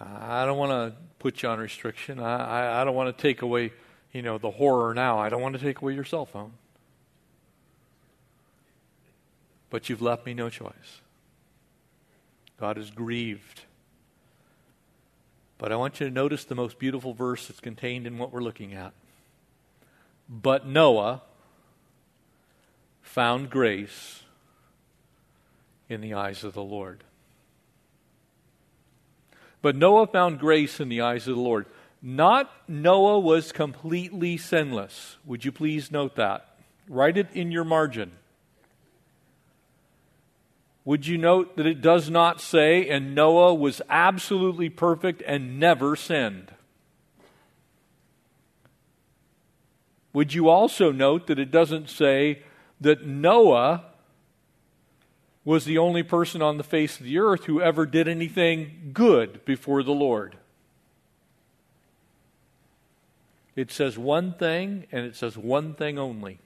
I 0.00 0.44
don't 0.44 0.58
want 0.58 0.70
to 0.70 0.96
put 1.18 1.42
you 1.42 1.48
on 1.48 1.58
restriction. 1.58 2.20
I, 2.20 2.36
I, 2.36 2.82
I 2.82 2.84
don't 2.84 2.94
want 2.94 3.16
to 3.16 3.22
take 3.22 3.42
away 3.42 3.72
you 4.12 4.22
know, 4.22 4.38
the 4.38 4.50
horror 4.50 4.94
now. 4.94 5.18
I 5.18 5.28
don't 5.28 5.42
want 5.42 5.54
to 5.54 5.60
take 5.60 5.80
away 5.80 5.94
your 5.94 6.04
cell 6.04 6.26
phone. 6.26 6.52
But 9.70 9.88
you've 9.88 10.02
left 10.02 10.24
me 10.24 10.34
no 10.34 10.48
choice. 10.48 11.00
God 12.58 12.78
is 12.78 12.90
grieved. 12.90 13.62
But 15.58 15.72
I 15.72 15.76
want 15.76 16.00
you 16.00 16.08
to 16.08 16.12
notice 16.12 16.44
the 16.44 16.54
most 16.54 16.78
beautiful 16.78 17.12
verse 17.12 17.46
that's 17.46 17.60
contained 17.60 18.06
in 18.06 18.18
what 18.18 18.32
we're 18.32 18.40
looking 18.40 18.74
at. 18.74 18.92
But 20.28 20.66
Noah 20.66 21.22
found 23.02 23.50
grace 23.50 24.22
in 25.88 26.00
the 26.00 26.14
eyes 26.14 26.44
of 26.44 26.52
the 26.52 26.62
Lord. 26.62 27.04
But 29.62 29.74
Noah 29.74 30.06
found 30.06 30.38
grace 30.38 30.80
in 30.80 30.88
the 30.88 31.00
eyes 31.00 31.26
of 31.26 31.34
the 31.34 31.40
Lord. 31.40 31.66
Not 32.00 32.50
Noah 32.68 33.18
was 33.18 33.50
completely 33.50 34.36
sinless. 34.36 35.16
Would 35.24 35.44
you 35.44 35.50
please 35.50 35.90
note 35.90 36.14
that? 36.16 36.46
Write 36.88 37.16
it 37.16 37.28
in 37.32 37.50
your 37.50 37.64
margin. 37.64 38.12
Would 40.84 41.06
you 41.06 41.18
note 41.18 41.56
that 41.56 41.66
it 41.66 41.82
does 41.82 42.08
not 42.08 42.40
say, 42.40 42.88
and 42.88 43.14
Noah 43.14 43.54
was 43.54 43.82
absolutely 43.90 44.70
perfect 44.70 45.22
and 45.26 45.58
never 45.58 45.96
sinned? 45.96 46.52
Would 50.18 50.34
you 50.34 50.48
also 50.48 50.90
note 50.90 51.28
that 51.28 51.38
it 51.38 51.52
doesn't 51.52 51.88
say 51.88 52.42
that 52.80 53.06
Noah 53.06 53.84
was 55.44 55.64
the 55.64 55.78
only 55.78 56.02
person 56.02 56.42
on 56.42 56.56
the 56.56 56.64
face 56.64 56.98
of 56.98 57.06
the 57.06 57.20
earth 57.20 57.44
who 57.44 57.62
ever 57.62 57.86
did 57.86 58.08
anything 58.08 58.90
good 58.92 59.44
before 59.44 59.84
the 59.84 59.92
Lord? 59.92 60.36
It 63.54 63.70
says 63.70 63.96
one 63.96 64.32
thing, 64.32 64.88
and 64.90 65.06
it 65.06 65.14
says 65.14 65.38
one 65.38 65.74
thing 65.74 66.00
only. 66.00 66.40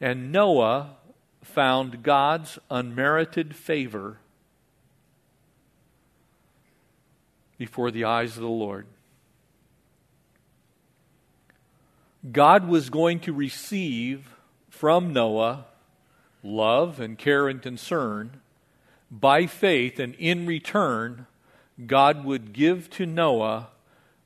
And 0.00 0.32
Noah 0.32 0.96
found 1.42 2.02
God's 2.02 2.58
unmerited 2.70 3.54
favor 3.56 4.20
before 7.58 7.90
the 7.90 8.04
eyes 8.04 8.36
of 8.36 8.42
the 8.42 8.48
Lord. 8.48 8.86
God 12.32 12.66
was 12.68 12.90
going 12.90 13.20
to 13.20 13.32
receive 13.32 14.34
from 14.68 15.12
Noah 15.12 15.66
love 16.42 17.00
and 17.00 17.18
care 17.18 17.48
and 17.48 17.60
concern 17.60 18.40
by 19.10 19.46
faith, 19.46 19.98
and 19.98 20.14
in 20.16 20.46
return, 20.46 21.26
God 21.86 22.24
would 22.24 22.52
give 22.52 22.90
to 22.90 23.06
Noah 23.06 23.68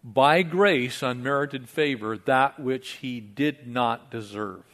by 0.03 0.43
grace, 0.43 1.03
unmerited 1.03 1.69
favor, 1.69 2.19
that 2.19 2.59
which 2.59 2.93
he 2.95 3.21
did 3.21 3.69
not 3.69 4.11
deserve. 4.11 4.65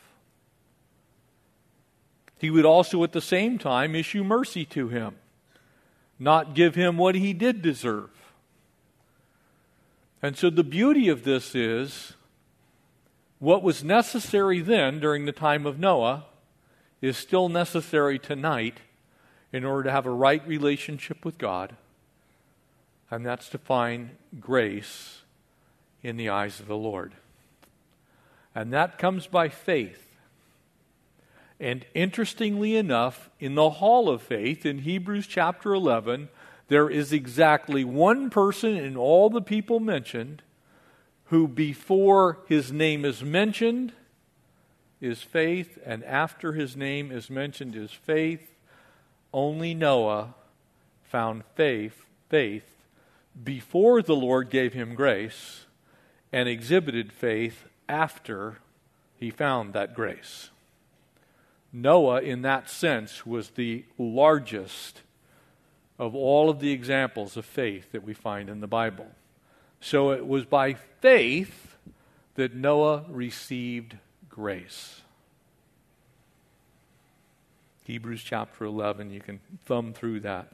He 2.39 2.51
would 2.51 2.65
also 2.65 3.03
at 3.05 3.13
the 3.13 3.21
same 3.21 3.59
time 3.59 3.95
issue 3.95 4.25
mercy 4.25 4.65
to 4.67 4.89
him, 4.89 5.17
not 6.19 6.55
give 6.55 6.75
him 6.75 6.97
what 6.97 7.15
he 7.15 7.33
did 7.33 7.61
deserve. 7.61 8.11
And 10.23 10.37
so 10.37 10.49
the 10.49 10.65
beauty 10.65 11.09
of 11.09 11.25
this 11.25 11.55
is 11.55 12.15
what 13.39 13.63
was 13.63 13.85
necessary 13.85 14.61
then 14.61 14.99
during 14.99 15.25
the 15.25 15.33
time 15.33 15.67
of 15.67 15.79
Noah 15.79 16.25
is 17.01 17.17
still 17.17 17.49
necessary 17.49 18.19
tonight 18.19 18.79
in 19.53 19.65
order 19.65 19.85
to 19.85 19.91
have 19.91 20.07
a 20.07 20.11
right 20.11 20.47
relationship 20.47 21.25
with 21.25 21.39
God, 21.39 21.77
and 23.11 23.25
that's 23.25 23.49
to 23.51 23.59
find 23.59 24.11
grace 24.41 25.23
in 26.03 26.17
the 26.17 26.29
eyes 26.29 26.61
of 26.61 26.67
the 26.67 26.77
Lord. 26.77 27.15
And 28.55 28.73
that 28.73 28.99
comes 28.99 29.27
by 29.27 29.49
faith. 29.49 30.05
And 31.61 31.85
interestingly 31.95 32.77
enough, 32.77 33.31
in 33.41 33.55
the 33.55 33.71
hall 33.71 34.09
of 34.09 34.23
faith 34.23 34.67
in 34.67 34.79
Hebrews 34.79 35.27
chapter 35.27 35.73
11, 35.73 36.29
there 36.69 36.91
is 36.91 37.13
exactly 37.13 37.85
one 37.85 38.31
person 38.31 38.77
in 38.77 38.97
all 38.97 39.31
the 39.31 39.41
people 39.41 39.81
mentioned 39.81 40.43
who, 41.29 41.49
before 41.49 42.39
his 42.47 42.73
name 42.73 43.05
is 43.05 43.23
mentioned, 43.23 43.93
is 45.01 45.23
faith, 45.23 45.79
and 45.85 46.05
after 46.05 46.53
his 46.53 46.77
name 46.77 47.13
is 47.13 47.31
mentioned 47.31 47.77
is 47.77 47.93
faith. 47.93 48.55
Only 49.33 49.75
Noah 49.75 50.35
found 51.05 51.45
faith, 51.55 52.05
faith 52.29 52.79
before 53.45 54.03
the 54.03 54.17
Lord 54.17 54.51
gave 54.51 54.73
him 54.73 54.95
grace 54.95 55.67
and 56.33 56.49
exhibited 56.49 57.13
faith 57.13 57.65
after 57.89 58.59
he 59.17 59.31
found 59.31 59.73
that 59.73 59.95
grace. 59.95 60.51
Noah, 61.73 62.23
in 62.23 62.43
that 62.43 62.71
sense, 62.71 63.27
was 63.27 63.51
the 63.51 63.85
largest 63.99 65.03
of 65.99 66.15
all 66.15 66.49
of 66.49 66.61
the 66.61 66.73
examples 66.73 67.37
of 67.37 67.45
faith 67.45 67.93
that 67.93 68.03
we 68.03 68.15
find 68.15 68.49
in 68.49 68.61
the 68.61 68.67
Bible. 68.67 69.09
So 69.81 70.11
it 70.11 70.27
was 70.27 70.45
by 70.45 70.75
faith 71.01 71.77
that 72.35 72.55
Noah 72.55 73.05
received 73.09 73.97
grace. 74.29 75.03
Hebrews 77.85 78.23
chapter 78.23 78.65
11, 78.65 79.11
you 79.11 79.21
can 79.21 79.41
thumb 79.65 79.93
through 79.93 80.21
that. 80.21 80.53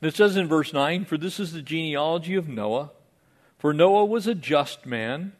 It 0.00 0.16
says 0.16 0.36
in 0.36 0.48
verse 0.48 0.72
9, 0.72 1.04
For 1.04 1.16
this 1.16 1.38
is 1.38 1.52
the 1.52 1.62
genealogy 1.62 2.34
of 2.34 2.48
Noah. 2.48 2.90
For 3.58 3.72
Noah 3.72 4.04
was 4.04 4.26
a 4.26 4.34
just 4.34 4.86
man, 4.86 5.32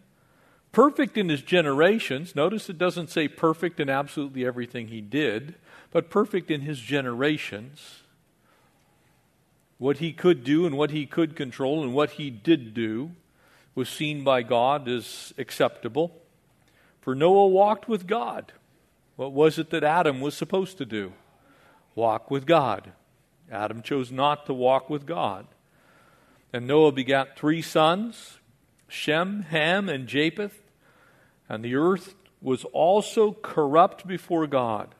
perfect 0.71 1.17
in 1.17 1.29
his 1.29 1.43
generations. 1.43 2.37
Notice 2.37 2.69
it 2.69 2.79
doesn't 2.79 3.11
say 3.11 3.27
perfect 3.27 3.81
in 3.81 3.89
absolutely 3.89 4.47
everything 4.47 4.89
he 4.89 5.01
did, 5.01 5.57
but 5.91 6.11
perfect 6.11 6.51
in 6.51 6.61
his 6.61 6.79
generations. 6.79 8.02
What 9.83 9.99
he 9.99 10.13
could 10.13 10.45
do 10.45 10.65
and 10.65 10.79
what 10.79 10.93
he 10.93 11.07
could 11.07 11.35
control 11.35 11.83
and 11.83 11.93
what 11.93 12.11
he 12.11 12.31
did 12.31 12.73
do 12.73 13.11
was 13.75 13.89
seen 13.89 14.23
by 14.23 14.45
God 14.45 14.87
as 14.87 15.35
acceptable. 15.37 16.17
For 17.01 17.17
Noah 17.17 17.49
walked 17.49 17.89
with 17.89 18.07
God. 18.07 18.53
What 19.17 19.33
was 19.33 19.59
it 19.59 19.71
that 19.71 19.83
Adam 19.83 20.21
was 20.21 20.37
supposed 20.37 20.79
to 20.79 20.85
do? 20.85 21.15
Walk 21.97 22.31
with 22.31 22.47
God. 22.47 22.93
Adam 23.51 23.83
chose 23.83 24.13
not 24.13 24.47
to 24.47 24.55
walk 24.55 24.89
with 24.89 25.05
God. 25.05 25.49
And 26.53 26.69
Noah 26.69 26.93
begat 26.93 27.37
three 27.37 27.61
sons 27.61 28.39
Shem, 28.87 29.43
Ham, 29.49 29.89
and 29.89 30.07
Japheth. 30.07 30.63
And 31.49 31.65
the 31.65 31.75
earth 31.75 32.15
was 32.41 32.63
also 32.67 33.33
corrupt 33.33 34.07
before 34.07 34.47
God. 34.47 34.95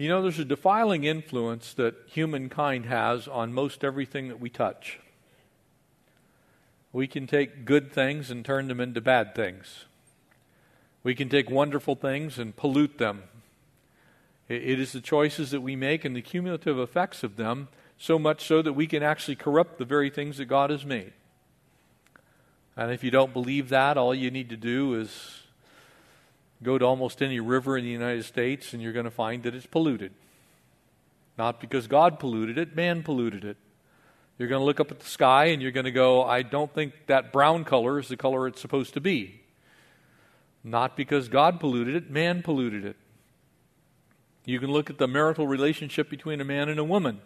You 0.00 0.08
know, 0.08 0.22
there's 0.22 0.38
a 0.38 0.46
defiling 0.46 1.04
influence 1.04 1.74
that 1.74 1.94
humankind 2.06 2.86
has 2.86 3.28
on 3.28 3.52
most 3.52 3.84
everything 3.84 4.28
that 4.28 4.40
we 4.40 4.48
touch. 4.48 4.98
We 6.90 7.06
can 7.06 7.26
take 7.26 7.66
good 7.66 7.92
things 7.92 8.30
and 8.30 8.42
turn 8.42 8.68
them 8.68 8.80
into 8.80 9.02
bad 9.02 9.34
things. 9.34 9.84
We 11.02 11.14
can 11.14 11.28
take 11.28 11.50
wonderful 11.50 11.96
things 11.96 12.38
and 12.38 12.56
pollute 12.56 12.96
them. 12.96 13.24
It 14.48 14.80
is 14.80 14.92
the 14.92 15.02
choices 15.02 15.50
that 15.50 15.60
we 15.60 15.76
make 15.76 16.06
and 16.06 16.16
the 16.16 16.22
cumulative 16.22 16.78
effects 16.78 17.22
of 17.22 17.36
them, 17.36 17.68
so 17.98 18.18
much 18.18 18.46
so 18.46 18.62
that 18.62 18.72
we 18.72 18.86
can 18.86 19.02
actually 19.02 19.36
corrupt 19.36 19.76
the 19.76 19.84
very 19.84 20.08
things 20.08 20.38
that 20.38 20.46
God 20.46 20.70
has 20.70 20.86
made. 20.86 21.12
And 22.74 22.90
if 22.90 23.04
you 23.04 23.10
don't 23.10 23.34
believe 23.34 23.68
that, 23.68 23.98
all 23.98 24.14
you 24.14 24.30
need 24.30 24.48
to 24.48 24.56
do 24.56 24.98
is 24.98 25.42
go 26.62 26.78
to 26.78 26.84
almost 26.84 27.22
any 27.22 27.40
river 27.40 27.76
in 27.76 27.84
the 27.84 27.90
United 27.90 28.24
States 28.24 28.72
and 28.72 28.82
you're 28.82 28.92
going 28.92 29.04
to 29.04 29.10
find 29.10 29.42
that 29.44 29.54
it's 29.54 29.66
polluted. 29.66 30.12
Not 31.38 31.60
because 31.60 31.86
God 31.86 32.18
polluted 32.18 32.58
it, 32.58 32.76
man 32.76 33.02
polluted 33.02 33.44
it. 33.44 33.56
You're 34.38 34.48
going 34.48 34.60
to 34.60 34.64
look 34.64 34.80
up 34.80 34.90
at 34.90 35.00
the 35.00 35.08
sky 35.08 35.46
and 35.46 35.60
you're 35.60 35.70
going 35.70 35.84
to 35.84 35.90
go, 35.90 36.22
I 36.22 36.42
don't 36.42 36.72
think 36.72 36.94
that 37.06 37.32
brown 37.32 37.64
color 37.64 37.98
is 37.98 38.08
the 38.08 38.16
color 38.16 38.46
it's 38.46 38.60
supposed 38.60 38.94
to 38.94 39.00
be. 39.00 39.40
Not 40.62 40.96
because 40.96 41.28
God 41.28 41.60
polluted 41.60 41.94
it, 41.94 42.10
man 42.10 42.42
polluted 42.42 42.84
it. 42.84 42.96
You 44.44 44.58
can 44.58 44.70
look 44.70 44.90
at 44.90 44.98
the 44.98 45.08
marital 45.08 45.46
relationship 45.46 46.10
between 46.10 46.40
a 46.40 46.44
man 46.44 46.68
and 46.68 46.78
a 46.78 46.84
woman. 46.84 47.20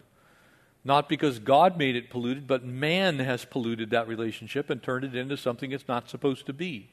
Not 0.83 1.09
because 1.09 1.39
God 1.39 1.77
made 1.77 1.95
it 1.95 2.09
polluted, 2.09 2.47
but 2.47 2.63
man 2.63 3.19
has 3.19 3.43
polluted 3.43 3.89
that 3.89 4.07
relationship 4.07 4.69
and 4.69 4.81
turned 4.81 5.03
it 5.03 5.15
into 5.15 5.35
something 5.35 5.71
it's 5.71 5.87
not 5.87 6.09
supposed 6.09 6.45
to 6.45 6.53
be. 6.53 6.91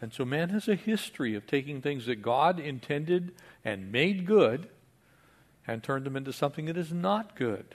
And 0.00 0.12
so 0.12 0.24
man 0.24 0.50
has 0.50 0.68
a 0.68 0.74
history 0.74 1.34
of 1.34 1.46
taking 1.46 1.82
things 1.82 2.06
that 2.06 2.22
God 2.22 2.60
intended 2.60 3.32
and 3.64 3.90
made 3.90 4.26
good 4.26 4.68
and 5.66 5.82
turned 5.82 6.06
them 6.06 6.16
into 6.16 6.32
something 6.32 6.66
that 6.66 6.76
is 6.76 6.92
not 6.92 7.34
good. 7.34 7.74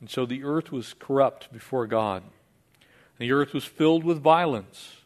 And 0.00 0.10
so 0.10 0.26
the 0.26 0.42
earth 0.42 0.72
was 0.72 0.94
corrupt 0.98 1.52
before 1.52 1.86
God. 1.86 2.22
The 3.18 3.32
earth 3.32 3.52
was 3.52 3.64
filled 3.64 4.02
with 4.02 4.20
violence. 4.22 4.96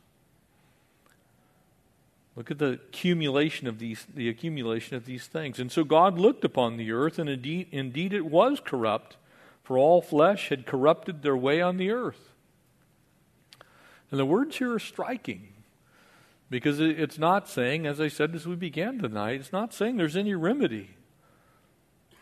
Look 2.37 2.51
at 2.51 2.59
the 2.59 2.73
accumulation 2.73 3.67
of 3.67 3.79
these, 3.79 4.07
the 4.13 4.29
accumulation 4.29 4.97
of 4.97 5.05
these 5.05 5.27
things. 5.27 5.61
And 5.61 5.71
so 5.71 5.85
God 5.85 6.19
looked 6.19 6.45
upon 6.45 6.77
the 6.77 6.91
earth, 6.91 7.19
and 7.19 7.29
indeed, 7.29 7.69
indeed 7.71 8.13
it 8.13 8.27
was 8.27 8.61
corrupt, 8.61 9.17
for 9.63 9.79
all 9.79 10.03
flesh 10.03 10.49
had 10.49 10.67
corrupted 10.67 11.23
their 11.23 11.37
way 11.37 11.61
on 11.61 11.77
the 11.77 11.91
earth. 11.91 12.34
And 14.15 14.21
the 14.21 14.27
words 14.27 14.59
here 14.59 14.73
are 14.73 14.79
striking 14.79 15.49
because 16.49 16.79
it's 16.79 17.19
not 17.19 17.49
saying, 17.49 17.85
as 17.85 18.01
I 18.01 18.07
said 18.07 18.33
as 18.37 18.47
we 18.47 18.55
began 18.55 19.01
tonight, 19.01 19.41
it's 19.41 19.53
not 19.53 19.75
saying 19.75 19.97
there's 19.97 20.17
any 20.17 20.37
remedy. 20.37 20.91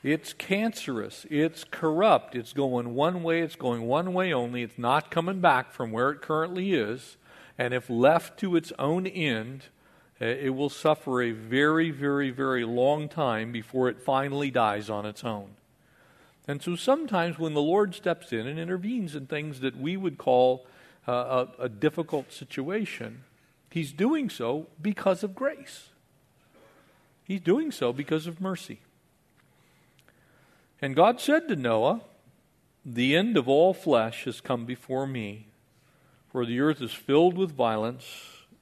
It's 0.02 0.32
cancerous. 0.32 1.26
It's 1.28 1.64
corrupt. 1.64 2.34
It's 2.34 2.54
going 2.54 2.94
one 2.94 3.22
way. 3.22 3.42
It's 3.42 3.56
going 3.56 3.82
one 3.82 4.14
way 4.14 4.32
only. 4.32 4.62
It's 4.62 4.78
not 4.78 5.10
coming 5.10 5.40
back 5.40 5.70
from 5.70 5.92
where 5.92 6.08
it 6.08 6.22
currently 6.22 6.72
is. 6.72 7.18
And 7.58 7.74
if 7.74 7.90
left 7.90 8.40
to 8.40 8.56
its 8.56 8.72
own 8.78 9.06
end, 9.06 9.64
uh, 10.18 10.24
it 10.24 10.54
will 10.54 10.70
suffer 10.70 11.20
a 11.20 11.32
very, 11.32 11.90
very, 11.90 12.30
very 12.30 12.64
long 12.64 13.06
time 13.06 13.52
before 13.52 13.90
it 13.90 14.00
finally 14.00 14.50
dies 14.50 14.88
on 14.88 15.04
its 15.04 15.24
own. 15.24 15.56
And 16.48 16.62
so 16.62 16.74
sometimes 16.74 17.38
when 17.38 17.52
the 17.52 17.60
Lord 17.60 17.94
steps 17.94 18.32
in 18.32 18.46
and 18.46 18.58
intervenes 18.58 19.14
in 19.14 19.26
things 19.26 19.60
that 19.60 19.76
we 19.76 19.98
would 19.98 20.16
call 20.16 20.64
uh, 21.06 21.46
a, 21.58 21.64
a 21.64 21.68
difficult 21.68 22.32
situation, 22.32 23.24
He's 23.70 23.92
doing 23.92 24.28
so 24.28 24.68
because 24.80 25.22
of 25.22 25.34
grace. 25.34 25.88
He's 27.24 27.40
doing 27.40 27.70
so 27.70 27.92
because 27.92 28.26
of 28.26 28.40
mercy. 28.40 28.80
And 30.82 30.94
God 30.94 31.20
said 31.20 31.48
to 31.48 31.56
Noah, 31.56 32.02
The 32.84 33.16
end 33.16 33.36
of 33.36 33.48
all 33.48 33.72
flesh 33.72 34.24
has 34.24 34.40
come 34.40 34.66
before 34.66 35.06
me, 35.06 35.46
for 36.30 36.44
the 36.44 36.60
earth 36.60 36.82
is 36.82 36.92
filled 36.92 37.38
with 37.38 37.52
violence. 37.52 38.04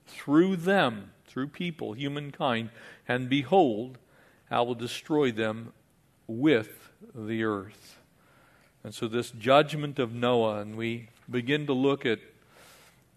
Through 0.07 0.57
them 0.57 1.11
through 1.31 1.47
people, 1.47 1.93
humankind, 1.93 2.71
and 3.07 3.29
behold, 3.29 3.99
I 4.51 4.63
will 4.63 4.75
destroy 4.75 5.31
them 5.31 5.73
with 6.27 6.91
the 7.15 7.45
earth. 7.45 8.01
And 8.83 8.93
so, 8.93 9.07
this 9.07 9.31
judgment 9.31 9.99
of 9.99 10.13
Noah, 10.13 10.61
and 10.61 10.77
we 10.77 11.09
begin 11.31 11.67
to 11.67 11.73
look 11.73 12.05
at 12.05 12.19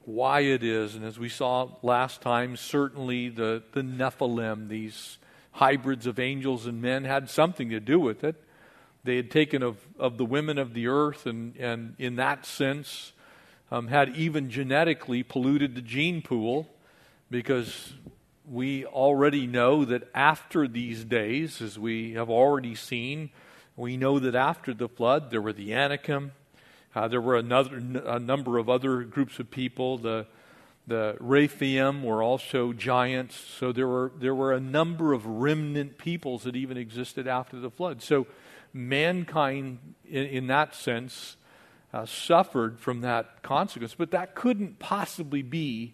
why 0.06 0.41
it 0.41 0.63
is. 0.63 0.95
And 0.95 1.06
as 1.06 1.17
we 1.17 1.30
saw 1.30 1.69
last 1.82 2.21
time, 2.21 2.58
certainly 2.58 3.30
the, 3.30 3.63
the 3.71 3.82
Nephilim, 3.82 4.67
these 4.67 5.17
hybrids 5.52 6.06
of 6.06 6.19
angels 6.19 6.65
and 6.65 6.82
men, 6.82 7.06
had 7.06 7.30
something 7.30 7.69
to 7.69 7.80
do 7.80 7.99
with 7.99 8.23
it. 8.23 8.36
They 9.04 9.15
had 9.17 9.32
taken 9.32 9.63
of, 9.63 9.78
of 9.97 10.17
the 10.17 10.26
women 10.26 10.58
of 10.58 10.73
the 10.73 10.88
earth, 10.88 11.26
and, 11.26 11.56
and 11.58 11.95
in 11.97 12.15
that 12.15 12.45
sense, 12.45 13.13
um, 13.71 13.88
had 13.88 14.15
even 14.15 14.49
genetically 14.49 15.23
polluted 15.23 15.76
the 15.76 15.82
gene 15.82 16.21
pool 16.21 16.69
because 17.30 17.93
we 18.49 18.86
already 18.86 19.47
know 19.47 19.86
that 19.86 20.10
after 20.13 20.67
these 20.67 21.04
days, 21.04 21.62
as 21.62 21.80
we 21.80 22.13
have 22.13 22.30
already 22.30 22.76
seen 22.76 23.32
We 23.76 23.97
know 23.97 24.19
that 24.19 24.36
after 24.36 24.73
the 24.73 24.88
flood, 24.88 25.32
there 25.32 25.41
were 25.41 25.54
the 25.54 25.73
Anakim. 25.73 26.34
Uh, 26.95 27.08
there 27.08 27.21
were 27.21 27.36
another, 27.36 27.77
a 28.06 28.19
number 28.19 28.58
of 28.58 28.69
other 28.69 29.03
groups 29.03 29.39
of 29.39 29.49
people. 29.49 29.97
The, 29.97 30.27
the 30.86 31.15
Rephaim 31.19 32.03
were 32.03 32.21
also 32.21 32.73
giants. 32.73 33.36
So 33.36 33.71
there 33.71 33.88
were, 33.88 34.12
there 34.17 34.36
were 34.36 34.53
a 34.53 34.60
number 34.60 35.13
of 35.13 35.25
remnant 35.25 35.97
peoples 35.97 36.43
that 36.43 36.56
even 36.56 36.77
existed 36.77 37.27
after 37.27 37.60
the 37.60 37.71
flood. 37.71 38.01
So 38.01 38.27
mankind, 38.73 39.79
in, 40.08 40.25
in 40.25 40.47
that 40.47 40.75
sense, 40.75 41.38
uh, 41.93 42.06
suffered 42.06 42.79
from 42.79 43.01
that 43.01 43.41
consequence. 43.41 43.95
But 43.95 44.12
that 44.12 44.36
couldn't 44.36 44.79
possibly 44.79 45.41
be 45.41 45.93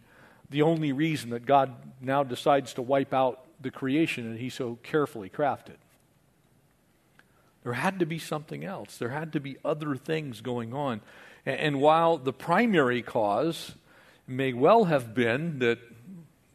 the 0.50 0.62
only 0.64 0.92
reason 0.92 1.30
that 1.30 1.46
God 1.46 1.74
now 2.02 2.24
decides 2.24 2.74
to 2.74 2.82
wipe 2.82 3.14
out 3.14 3.46
the 3.62 3.72
creation 3.72 4.32
that 4.32 4.40
He 4.40 4.50
so 4.50 4.80
carefully 4.84 5.30
crafted. 5.30 5.76
There 7.70 7.76
had 7.76 8.00
to 8.00 8.08
be 8.08 8.18
something 8.18 8.66
else. 8.66 8.98
There 8.98 9.10
had 9.10 9.34
to 9.34 9.40
be 9.40 9.58
other 9.64 9.96
things 9.96 10.42
going 10.42 10.74
on. 10.74 11.02
And, 11.46 11.60
and 11.60 11.80
while 11.80 12.18
the 12.18 12.34
primary 12.34 13.04
cause 13.04 13.74
may 14.26 14.54
well 14.54 14.86
have 14.86 15.14
been 15.14 15.60
that 15.60 15.78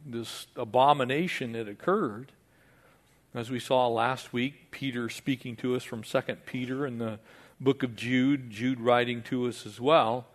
this 0.05 0.49
abomination 0.57 1.55
had 1.55 1.69
occurred, 1.69 2.33
as 3.33 3.49
we 3.49 3.61
saw 3.61 3.87
last 3.87 4.33
week, 4.33 4.73
Peter 4.73 5.09
speaking 5.09 5.55
to 5.59 5.77
us 5.77 5.85
from 5.85 6.03
2 6.03 6.21
Peter 6.47 6.85
in 6.85 6.99
the 6.99 7.21
book 7.61 7.85
of 7.85 7.95
Jude, 7.95 8.51
Jude 8.51 8.81
writing 8.81 9.23
to 9.23 9.47
us 9.47 9.67
as 9.67 9.81
well. 9.81 10.27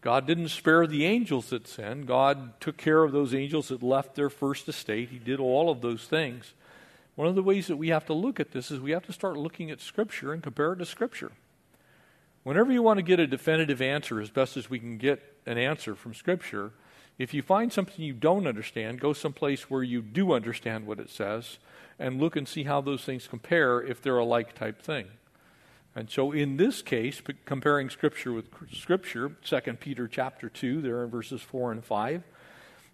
God 0.00 0.26
didn't 0.26 0.48
spare 0.48 0.86
the 0.86 1.04
angels 1.04 1.50
that 1.50 1.68
sinned. 1.68 2.06
God 2.06 2.58
took 2.58 2.78
care 2.78 3.04
of 3.04 3.12
those 3.12 3.34
angels 3.34 3.68
that 3.68 3.82
left 3.82 4.14
their 4.14 4.30
first 4.30 4.66
estate. 4.66 5.10
He 5.10 5.18
did 5.18 5.40
all 5.40 5.68
of 5.68 5.82
those 5.82 6.04
things. 6.04 6.54
One 7.14 7.28
of 7.28 7.34
the 7.34 7.42
ways 7.42 7.66
that 7.66 7.76
we 7.76 7.88
have 7.88 8.06
to 8.06 8.14
look 8.14 8.40
at 8.40 8.52
this 8.52 8.70
is 8.70 8.80
we 8.80 8.92
have 8.92 9.06
to 9.06 9.12
start 9.12 9.36
looking 9.36 9.70
at 9.70 9.80
Scripture 9.80 10.32
and 10.32 10.42
compare 10.42 10.72
it 10.72 10.76
to 10.78 10.86
Scripture. 10.86 11.32
Whenever 12.42 12.72
you 12.72 12.82
want 12.82 12.98
to 12.98 13.02
get 13.02 13.20
a 13.20 13.26
definitive 13.26 13.82
answer, 13.82 14.20
as 14.20 14.30
best 14.30 14.56
as 14.56 14.70
we 14.70 14.78
can 14.78 14.96
get 14.96 15.22
an 15.46 15.58
answer 15.58 15.94
from 15.94 16.14
Scripture, 16.14 16.72
if 17.18 17.34
you 17.34 17.42
find 17.42 17.72
something 17.72 18.02
you 18.04 18.14
don't 18.14 18.46
understand, 18.46 19.00
go 19.00 19.12
someplace 19.12 19.70
where 19.70 19.82
you 19.82 20.00
do 20.00 20.32
understand 20.32 20.86
what 20.86 20.98
it 20.98 21.10
says 21.10 21.58
and 21.98 22.20
look 22.20 22.36
and 22.36 22.48
see 22.48 22.64
how 22.64 22.80
those 22.80 23.04
things 23.04 23.28
compare 23.28 23.80
if 23.80 24.00
they're 24.00 24.18
a 24.18 24.24
like 24.24 24.54
type 24.54 24.80
thing. 24.80 25.06
And 25.94 26.10
so 26.10 26.32
in 26.32 26.56
this 26.56 26.80
case, 26.80 27.20
comparing 27.44 27.90
scripture 27.90 28.32
with 28.32 28.46
scripture, 28.72 29.36
2 29.44 29.60
Peter 29.74 30.08
chapter 30.08 30.48
2, 30.48 30.80
there 30.80 31.04
in 31.04 31.10
verses 31.10 31.42
4 31.42 31.70
and 31.70 31.84
5, 31.84 32.22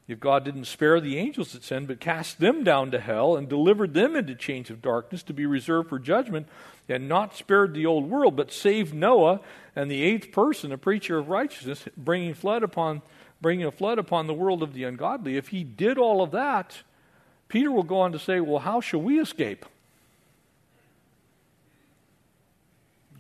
if 0.09 0.19
God 0.19 0.43
didn't 0.45 0.65
spare 0.65 1.01
the 1.01 1.19
angels 1.19 1.53
that 1.53 1.63
sinned, 1.63 1.87
but 1.87 2.01
cast 2.01 2.41
them 2.41 2.65
down 2.65 2.91
to 2.91 2.99
hell 2.99 3.37
and 3.37 3.47
delivered 3.47 3.93
them 3.93 4.17
into 4.17 4.35
chains 4.35 4.71
of 4.71 4.81
darkness 4.81 5.23
to 5.25 5.35
be 5.35 5.45
reserved 5.45 5.91
for 5.91 5.99
judgment, 5.99 6.49
and 6.89 7.07
not 7.07 7.37
spared 7.37 7.75
the 7.75 7.85
old 7.85 8.11
world, 8.11 8.35
but 8.35 8.51
saved 8.51 8.95
Noah 8.95 9.41
and 9.77 9.91
the 9.91 10.03
eighth 10.03 10.33
person, 10.33 10.73
a 10.73 10.79
preacher 10.79 11.19
of 11.19 11.29
righteousness, 11.29 11.87
bringing 11.97 12.33
flood 12.33 12.63
upon 12.63 13.03
bringing 13.41 13.67
a 13.67 13.71
flood 13.71 13.99
upon 13.99 14.27
the 14.27 14.35
world 14.35 14.63
of 14.63 14.73
the 14.73 14.85
ungodly. 14.85 15.37
If 15.37 15.49
he 15.49 15.63
did 15.63 15.97
all 15.97 16.23
of 16.23 16.33
that, 16.33 16.79
Peter 17.49 17.71
will 17.71 17.83
go 17.83 18.01
on 18.01 18.13
to 18.13 18.19
say, 18.19 18.41
Well, 18.41 18.61
how 18.61 18.81
shall 18.81 19.01
we 19.01 19.21
escape? 19.21 19.65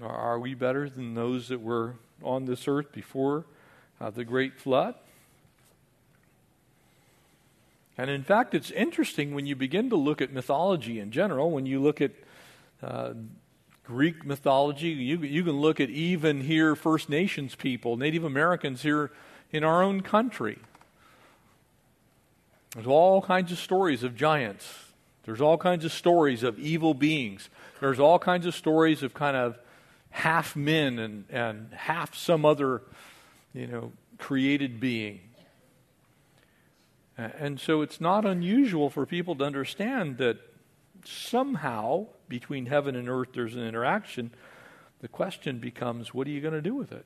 Are 0.00 0.38
we 0.38 0.54
better 0.54 0.88
than 0.88 1.14
those 1.14 1.48
that 1.48 1.60
were 1.60 1.94
on 2.22 2.44
this 2.44 2.68
earth 2.68 2.92
before 2.92 3.44
uh, 4.00 4.10
the 4.10 4.24
great 4.24 4.58
flood? 4.58 4.94
And 7.98 8.08
in 8.08 8.22
fact, 8.22 8.54
it's 8.54 8.70
interesting 8.70 9.34
when 9.34 9.44
you 9.44 9.56
begin 9.56 9.90
to 9.90 9.96
look 9.96 10.22
at 10.22 10.32
mythology 10.32 11.00
in 11.00 11.10
general, 11.10 11.50
when 11.50 11.66
you 11.66 11.82
look 11.82 12.00
at 12.00 12.12
uh, 12.80 13.14
Greek 13.82 14.24
mythology, 14.24 14.90
you, 14.90 15.18
you 15.18 15.42
can 15.42 15.60
look 15.60 15.80
at 15.80 15.90
even 15.90 16.42
here 16.42 16.76
First 16.76 17.08
Nations 17.08 17.56
people, 17.56 17.96
Native 17.96 18.22
Americans 18.22 18.82
here 18.82 19.10
in 19.50 19.64
our 19.64 19.82
own 19.82 20.02
country. 20.02 20.58
There's 22.74 22.86
all 22.86 23.20
kinds 23.20 23.50
of 23.50 23.58
stories 23.58 24.04
of 24.04 24.14
giants. 24.14 24.66
There's 25.24 25.40
all 25.40 25.58
kinds 25.58 25.84
of 25.84 25.92
stories 25.92 26.44
of 26.44 26.58
evil 26.58 26.94
beings. 26.94 27.50
There's 27.80 27.98
all 27.98 28.20
kinds 28.20 28.46
of 28.46 28.54
stories 28.54 29.02
of 29.02 29.12
kind 29.12 29.36
of 29.36 29.58
half 30.10 30.54
men 30.54 30.98
and, 31.00 31.24
and 31.30 31.72
half 31.72 32.14
some 32.14 32.44
other, 32.44 32.82
you 33.52 33.66
know, 33.66 33.92
created 34.18 34.78
being. 34.78 35.20
And 37.18 37.58
so 37.58 37.82
it's 37.82 38.00
not 38.00 38.24
unusual 38.24 38.90
for 38.90 39.04
people 39.04 39.34
to 39.36 39.44
understand 39.44 40.18
that 40.18 40.38
somehow 41.04 42.06
between 42.28 42.66
heaven 42.66 42.94
and 42.94 43.08
earth 43.08 43.30
there's 43.34 43.56
an 43.56 43.66
interaction. 43.66 44.30
The 45.00 45.08
question 45.08 45.58
becomes 45.58 46.14
what 46.14 46.26
are 46.26 46.30
you 46.30 46.40
going 46.40 46.54
to 46.54 46.62
do 46.62 46.74
with 46.74 46.92
it? 46.92 47.04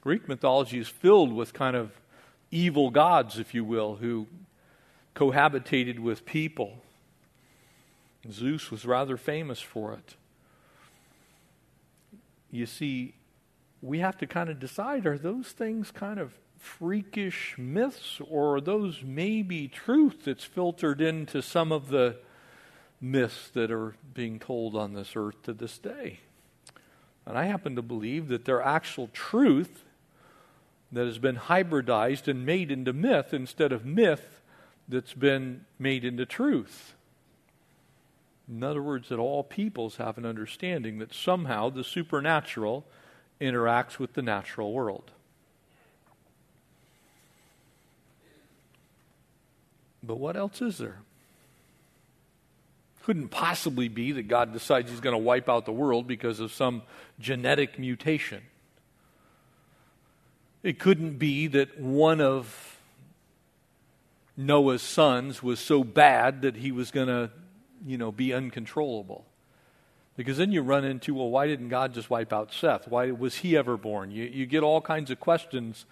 Greek 0.00 0.26
mythology 0.28 0.78
is 0.78 0.88
filled 0.88 1.32
with 1.32 1.52
kind 1.52 1.76
of 1.76 1.92
evil 2.50 2.90
gods, 2.90 3.38
if 3.38 3.52
you 3.52 3.64
will, 3.64 3.96
who 3.96 4.26
cohabitated 5.14 5.98
with 5.98 6.24
people. 6.24 6.78
Zeus 8.30 8.70
was 8.70 8.86
rather 8.86 9.16
famous 9.16 9.60
for 9.60 9.92
it 9.92 10.16
you 12.56 12.66
see, 12.66 13.14
we 13.82 13.98
have 13.98 14.16
to 14.18 14.26
kind 14.26 14.48
of 14.48 14.58
decide 14.58 15.06
are 15.06 15.18
those 15.18 15.48
things 15.48 15.90
kind 15.90 16.18
of 16.18 16.32
freakish 16.58 17.54
myths 17.58 18.20
or 18.28 18.60
those 18.60 19.02
may 19.02 19.42
be 19.42 19.68
truth 19.68 20.24
that's 20.24 20.44
filtered 20.44 21.00
into 21.00 21.42
some 21.42 21.72
of 21.72 21.88
the 21.88 22.16
myths 23.00 23.50
that 23.50 23.70
are 23.70 23.94
being 24.14 24.38
told 24.38 24.74
on 24.74 24.94
this 24.94 25.12
earth 25.14 25.42
to 25.42 25.52
this 25.52 25.78
day? 25.78 26.20
And 27.26 27.36
I 27.36 27.46
happen 27.46 27.76
to 27.76 27.82
believe 27.82 28.28
that 28.28 28.44
they're 28.44 28.62
actual 28.62 29.08
truth 29.12 29.84
that 30.92 31.06
has 31.06 31.18
been 31.18 31.36
hybridized 31.36 32.28
and 32.28 32.46
made 32.46 32.70
into 32.70 32.92
myth 32.92 33.34
instead 33.34 33.72
of 33.72 33.84
myth 33.84 34.40
that's 34.88 35.14
been 35.14 35.64
made 35.78 36.04
into 36.04 36.24
truth. 36.24 36.94
In 38.48 38.62
other 38.62 38.82
words, 38.82 39.08
that 39.08 39.18
all 39.18 39.42
peoples 39.42 39.96
have 39.96 40.18
an 40.18 40.24
understanding 40.24 40.98
that 40.98 41.12
somehow 41.12 41.68
the 41.68 41.82
supernatural 41.82 42.86
interacts 43.40 43.98
with 43.98 44.12
the 44.12 44.22
natural 44.22 44.72
world. 44.72 45.10
But 50.06 50.18
what 50.18 50.36
else 50.36 50.62
is 50.62 50.78
there? 50.78 50.98
Couldn't 53.04 53.28
possibly 53.28 53.88
be 53.88 54.12
that 54.12 54.28
God 54.28 54.52
decides 54.52 54.90
he's 54.90 55.00
going 55.00 55.14
to 55.14 55.18
wipe 55.18 55.48
out 55.48 55.64
the 55.64 55.72
world 55.72 56.06
because 56.06 56.40
of 56.40 56.52
some 56.52 56.82
genetic 57.20 57.78
mutation. 57.78 58.42
It 60.62 60.78
couldn't 60.78 61.18
be 61.18 61.46
that 61.48 61.78
one 61.78 62.20
of 62.20 62.78
Noah's 64.36 64.82
sons 64.82 65.42
was 65.42 65.60
so 65.60 65.84
bad 65.84 66.42
that 66.42 66.56
he 66.56 66.72
was 66.72 66.90
going 66.90 67.06
to 67.06 67.30
you 67.84 67.98
know, 67.98 68.12
be 68.12 68.32
uncontrollable. 68.32 69.24
Because 70.16 70.38
then 70.38 70.50
you 70.50 70.62
run 70.62 70.84
into, 70.84 71.14
well, 71.14 71.28
why 71.28 71.46
didn't 71.46 71.68
God 71.68 71.92
just 71.92 72.08
wipe 72.08 72.32
out 72.32 72.52
Seth? 72.52 72.88
Why 72.88 73.10
was 73.10 73.36
he 73.36 73.56
ever 73.56 73.76
born? 73.76 74.10
You, 74.10 74.24
you 74.24 74.46
get 74.46 74.62
all 74.62 74.80
kinds 74.80 75.10
of 75.10 75.20
questions 75.20 75.84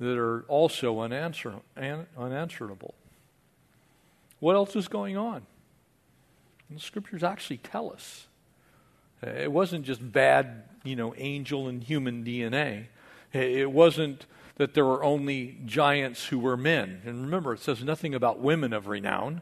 that 0.00 0.18
are 0.18 0.42
also 0.48 0.96
unanswer, 0.96 1.60
unanswerable. 2.16 2.94
What 4.40 4.54
else 4.54 4.76
is 4.76 4.88
going 4.88 5.16
on? 5.16 5.46
the 6.70 6.80
scriptures 6.80 7.22
actually 7.22 7.56
tell 7.56 7.90
us. 7.90 8.26
Uh, 9.26 9.30
it 9.30 9.50
wasn't 9.50 9.86
just 9.86 10.12
bad, 10.12 10.64
you 10.84 10.96
know, 10.96 11.14
angel 11.16 11.66
and 11.66 11.82
human 11.82 12.24
DNA. 12.24 12.84
Uh, 13.34 13.38
it 13.38 13.72
wasn't 13.72 14.26
that 14.56 14.74
there 14.74 14.84
were 14.84 15.02
only 15.02 15.58
giants 15.64 16.26
who 16.26 16.38
were 16.38 16.56
men. 16.56 17.00
And 17.06 17.22
remember, 17.22 17.54
it 17.54 17.60
says 17.60 17.82
nothing 17.82 18.14
about 18.14 18.40
women 18.40 18.72
of 18.72 18.86
renown. 18.86 19.40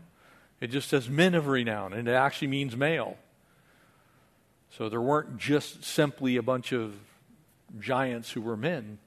It 0.61 0.69
just 0.69 0.89
says 0.89 1.09
men 1.09 1.35
of 1.35 1.49
renown, 1.49 1.93
and 1.93 2.07
it 2.07 2.13
actually 2.13 2.49
means 2.49 2.77
male. 2.77 3.17
So 4.71 4.89
there 4.89 5.01
weren't 5.01 5.37
just 5.37 5.85
simply 5.85 6.37
a 6.37 6.43
bunch 6.43 6.73
of 6.73 6.95
giants 7.81 8.31
who 8.33 8.41
were 8.41 8.57
men. 8.57 8.99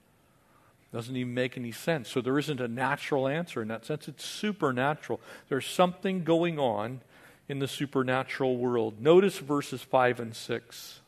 Doesn't 0.92 1.16
even 1.16 1.34
make 1.34 1.56
any 1.56 1.72
sense. 1.72 2.08
So 2.10 2.20
there 2.20 2.38
isn't 2.38 2.60
a 2.60 2.66
natural 2.66 3.28
answer 3.28 3.62
in 3.62 3.68
that 3.68 3.84
sense. 3.84 4.08
It's 4.08 4.24
supernatural. 4.24 5.20
There's 5.48 5.66
something 5.66 6.24
going 6.24 6.58
on 6.58 7.00
in 7.48 7.60
the 7.60 7.68
supernatural 7.68 8.56
world. 8.56 9.00
Notice 9.00 9.38
verses 9.38 9.82
5 9.82 10.20
and 10.20 10.34
6. 10.34 11.00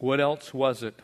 What 0.00 0.20
else 0.20 0.52
was 0.52 0.82
it? 0.82 0.94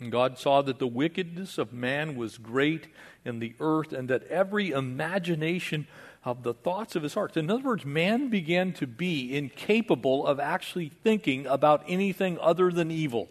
And 0.00 0.10
God 0.10 0.38
saw 0.38 0.62
that 0.62 0.78
the 0.78 0.86
wickedness 0.86 1.58
of 1.58 1.72
man 1.72 2.16
was 2.16 2.38
great 2.38 2.88
in 3.24 3.38
the 3.38 3.54
earth, 3.60 3.92
and 3.92 4.08
that 4.08 4.26
every 4.26 4.70
imagination 4.70 5.86
of 6.24 6.42
the 6.42 6.54
thoughts 6.54 6.96
of 6.96 7.02
his 7.02 7.14
heart. 7.14 7.36
In 7.36 7.50
other 7.50 7.62
words, 7.62 7.84
man 7.84 8.28
began 8.28 8.72
to 8.74 8.86
be 8.86 9.36
incapable 9.36 10.26
of 10.26 10.40
actually 10.40 10.88
thinking 10.88 11.46
about 11.46 11.84
anything 11.86 12.38
other 12.40 12.70
than 12.70 12.90
evil. 12.90 13.28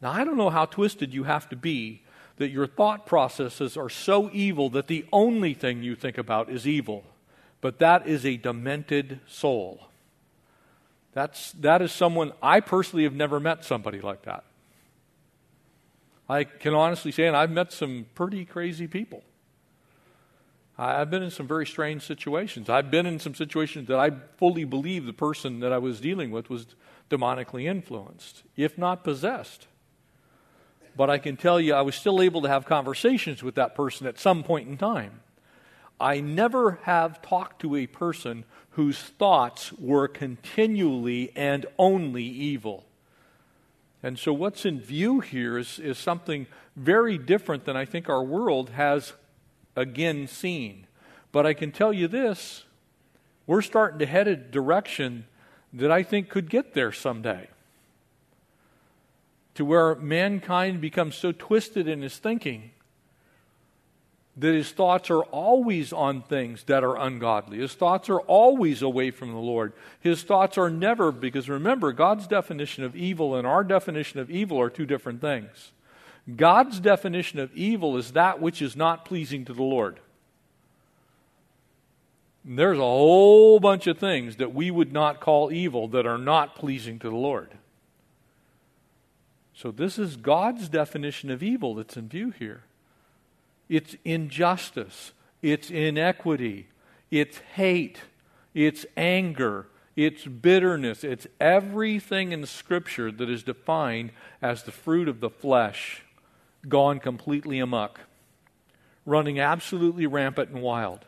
Now, 0.00 0.12
I 0.12 0.24
don't 0.24 0.36
know 0.36 0.50
how 0.50 0.66
twisted 0.66 1.12
you 1.12 1.24
have 1.24 1.48
to 1.50 1.56
be 1.56 2.02
that 2.36 2.50
your 2.50 2.66
thought 2.66 3.04
processes 3.04 3.76
are 3.76 3.90
so 3.90 4.30
evil 4.32 4.70
that 4.70 4.86
the 4.86 5.04
only 5.12 5.52
thing 5.52 5.82
you 5.82 5.94
think 5.94 6.16
about 6.16 6.48
is 6.48 6.66
evil. 6.66 7.04
But 7.60 7.78
that 7.80 8.06
is 8.06 8.24
a 8.24 8.38
demented 8.38 9.20
soul. 9.26 9.88
That's, 11.12 11.52
that 11.52 11.82
is 11.82 11.92
someone, 11.92 12.32
I 12.42 12.60
personally 12.60 13.04
have 13.04 13.14
never 13.14 13.40
met 13.40 13.64
somebody 13.64 14.00
like 14.00 14.22
that. 14.22 14.44
I 16.28 16.44
can 16.44 16.72
honestly 16.74 17.12
say, 17.12 17.26
and 17.26 17.36
I've 17.36 17.50
met 17.50 17.72
some 17.72 18.06
pretty 18.14 18.44
crazy 18.44 18.86
people. 18.86 19.22
I've 20.78 21.10
been 21.10 21.22
in 21.22 21.30
some 21.30 21.46
very 21.46 21.66
strange 21.66 22.06
situations. 22.06 22.70
I've 22.70 22.90
been 22.90 23.04
in 23.04 23.18
some 23.18 23.34
situations 23.34 23.88
that 23.88 23.98
I 23.98 24.12
fully 24.38 24.64
believe 24.64 25.04
the 25.04 25.12
person 25.12 25.60
that 25.60 25.72
I 25.74 25.78
was 25.78 26.00
dealing 26.00 26.30
with 26.30 26.48
was 26.48 26.68
demonically 27.10 27.64
influenced, 27.64 28.44
if 28.56 28.78
not 28.78 29.04
possessed. 29.04 29.66
But 30.96 31.10
I 31.10 31.18
can 31.18 31.36
tell 31.36 31.60
you, 31.60 31.74
I 31.74 31.82
was 31.82 31.94
still 31.94 32.20
able 32.20 32.42
to 32.42 32.48
have 32.48 32.66
conversations 32.66 33.42
with 33.42 33.54
that 33.54 33.74
person 33.74 34.06
at 34.06 34.18
some 34.18 34.42
point 34.42 34.68
in 34.68 34.76
time. 34.76 35.20
I 36.00 36.20
never 36.20 36.80
have 36.84 37.20
talked 37.20 37.60
to 37.62 37.76
a 37.76 37.86
person 37.86 38.44
whose 38.70 38.98
thoughts 38.98 39.72
were 39.74 40.08
continually 40.08 41.32
and 41.36 41.66
only 41.78 42.24
evil. 42.24 42.86
And 44.02 44.18
so, 44.18 44.32
what's 44.32 44.64
in 44.64 44.80
view 44.80 45.20
here 45.20 45.58
is, 45.58 45.78
is 45.78 45.98
something 45.98 46.46
very 46.74 47.18
different 47.18 47.66
than 47.66 47.76
I 47.76 47.84
think 47.84 48.08
our 48.08 48.22
world 48.22 48.70
has 48.70 49.12
again 49.76 50.26
seen. 50.26 50.86
But 51.32 51.46
I 51.46 51.52
can 51.52 51.70
tell 51.70 51.92
you 51.92 52.08
this 52.08 52.64
we're 53.46 53.62
starting 53.62 53.98
to 53.98 54.06
head 54.06 54.28
a 54.28 54.36
direction 54.36 55.26
that 55.72 55.90
I 55.90 56.02
think 56.02 56.28
could 56.28 56.48
get 56.48 56.72
there 56.72 56.92
someday. 56.92 57.48
To 59.54 59.64
where 59.64 59.94
mankind 59.96 60.80
becomes 60.80 61.16
so 61.16 61.32
twisted 61.32 61.88
in 61.88 62.02
his 62.02 62.18
thinking 62.18 62.70
that 64.36 64.54
his 64.54 64.70
thoughts 64.70 65.10
are 65.10 65.22
always 65.24 65.92
on 65.92 66.22
things 66.22 66.64
that 66.64 66.82
are 66.82 66.96
ungodly. 66.96 67.58
His 67.58 67.74
thoughts 67.74 68.08
are 68.08 68.20
always 68.20 68.80
away 68.80 69.10
from 69.10 69.32
the 69.32 69.38
Lord. 69.38 69.72
His 70.00 70.22
thoughts 70.22 70.56
are 70.56 70.70
never, 70.70 71.12
because 71.12 71.48
remember, 71.48 71.92
God's 71.92 72.26
definition 72.26 72.84
of 72.84 72.96
evil 72.96 73.34
and 73.34 73.46
our 73.46 73.62
definition 73.64 74.18
of 74.18 74.30
evil 74.30 74.58
are 74.58 74.70
two 74.70 74.86
different 74.86 75.20
things. 75.20 75.72
God's 76.36 76.80
definition 76.80 77.38
of 77.38 77.54
evil 77.54 77.96
is 77.96 78.12
that 78.12 78.40
which 78.40 78.62
is 78.62 78.76
not 78.76 79.04
pleasing 79.04 79.44
to 79.44 79.52
the 79.52 79.62
Lord. 79.62 80.00
There's 82.44 82.78
a 82.78 82.82
whole 82.82 83.60
bunch 83.60 83.86
of 83.86 83.98
things 83.98 84.36
that 84.36 84.54
we 84.54 84.70
would 84.70 84.92
not 84.92 85.20
call 85.20 85.52
evil 85.52 85.88
that 85.88 86.06
are 86.06 86.18
not 86.18 86.54
pleasing 86.54 86.98
to 87.00 87.10
the 87.10 87.16
Lord. 87.16 87.50
So, 89.60 89.70
this 89.70 89.98
is 89.98 90.16
God's 90.16 90.70
definition 90.70 91.30
of 91.30 91.42
evil 91.42 91.74
that's 91.74 91.98
in 91.98 92.08
view 92.08 92.30
here. 92.30 92.62
It's 93.68 93.94
injustice, 94.06 95.12
it's 95.42 95.70
inequity, 95.70 96.68
it's 97.10 97.36
hate, 97.56 97.98
it's 98.54 98.86
anger, 98.96 99.66
it's 99.96 100.24
bitterness, 100.24 101.04
it's 101.04 101.26
everything 101.38 102.32
in 102.32 102.46
Scripture 102.46 103.12
that 103.12 103.28
is 103.28 103.42
defined 103.42 104.12
as 104.40 104.62
the 104.62 104.72
fruit 104.72 105.08
of 105.08 105.20
the 105.20 105.28
flesh 105.28 106.04
gone 106.66 106.98
completely 106.98 107.58
amuck, 107.58 108.00
running 109.04 109.38
absolutely 109.38 110.06
rampant 110.06 110.48
and 110.48 110.62
wild. 110.62 111.04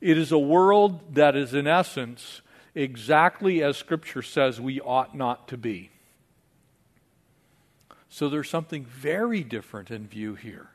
It 0.00 0.16
is 0.16 0.32
a 0.32 0.38
world 0.38 1.14
that 1.14 1.36
is, 1.36 1.52
in 1.52 1.66
essence, 1.66 2.40
exactly 2.74 3.62
as 3.62 3.76
Scripture 3.76 4.22
says 4.22 4.58
we 4.58 4.80
ought 4.80 5.14
not 5.14 5.46
to 5.48 5.58
be. 5.58 5.90
So 8.12 8.28
there's 8.28 8.50
something 8.50 8.84
very 8.84 9.42
different 9.42 9.90
in 9.90 10.06
view 10.06 10.34
here. 10.34 10.68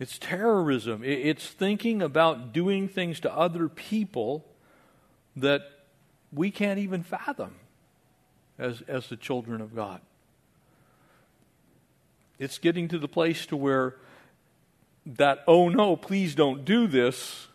It's 0.00 0.18
terrorism. 0.18 1.04
It's 1.04 1.46
thinking 1.46 2.02
about 2.02 2.52
doing 2.52 2.88
things 2.88 3.20
to 3.20 3.32
other 3.32 3.68
people 3.68 4.44
that 5.36 5.62
we 6.32 6.50
can't 6.50 6.80
even 6.80 7.04
fathom 7.04 7.54
as, 8.58 8.82
as 8.88 9.06
the 9.06 9.16
children 9.16 9.60
of 9.60 9.72
God. 9.72 10.00
It's 12.40 12.58
getting 12.58 12.88
to 12.88 12.98
the 12.98 13.06
place 13.06 13.46
to 13.46 13.56
where 13.56 13.94
that, 15.06 15.44
oh 15.46 15.68
no, 15.68 15.94
please 15.94 16.34
don't 16.34 16.64
do 16.64 16.88
this, 16.88 17.46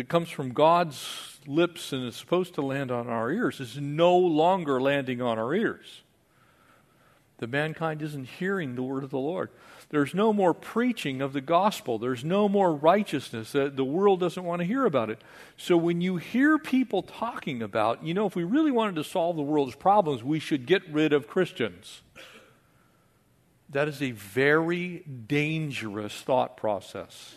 that 0.00 0.08
comes 0.08 0.30
from 0.30 0.54
God's 0.54 1.38
lips 1.46 1.92
and 1.92 2.06
is 2.08 2.16
supposed 2.16 2.54
to 2.54 2.62
land 2.62 2.90
on 2.90 3.06
our 3.06 3.30
ears 3.30 3.60
is 3.60 3.76
no 3.76 4.16
longer 4.16 4.80
landing 4.80 5.20
on 5.20 5.38
our 5.38 5.52
ears. 5.52 6.00
The 7.36 7.46
mankind 7.46 8.00
isn't 8.00 8.24
hearing 8.24 8.76
the 8.76 8.82
word 8.82 9.04
of 9.04 9.10
the 9.10 9.18
Lord. 9.18 9.50
There's 9.90 10.14
no 10.14 10.32
more 10.32 10.54
preaching 10.54 11.20
of 11.20 11.34
the 11.34 11.42
gospel. 11.42 11.98
There's 11.98 12.24
no 12.24 12.48
more 12.48 12.74
righteousness. 12.74 13.52
The 13.52 13.84
world 13.84 14.20
doesn't 14.20 14.42
want 14.42 14.60
to 14.60 14.66
hear 14.66 14.86
about 14.86 15.10
it. 15.10 15.20
So 15.58 15.76
when 15.76 16.00
you 16.00 16.16
hear 16.16 16.56
people 16.56 17.02
talking 17.02 17.62
about, 17.62 18.02
you 18.02 18.14
know, 18.14 18.24
if 18.24 18.34
we 18.34 18.44
really 18.44 18.70
wanted 18.70 18.94
to 18.94 19.04
solve 19.04 19.36
the 19.36 19.42
world's 19.42 19.74
problems, 19.74 20.24
we 20.24 20.38
should 20.38 20.64
get 20.64 20.88
rid 20.88 21.12
of 21.12 21.28
Christians. 21.28 22.00
That 23.68 23.86
is 23.86 24.00
a 24.00 24.12
very 24.12 25.04
dangerous 25.26 26.22
thought 26.22 26.56
process. 26.56 27.34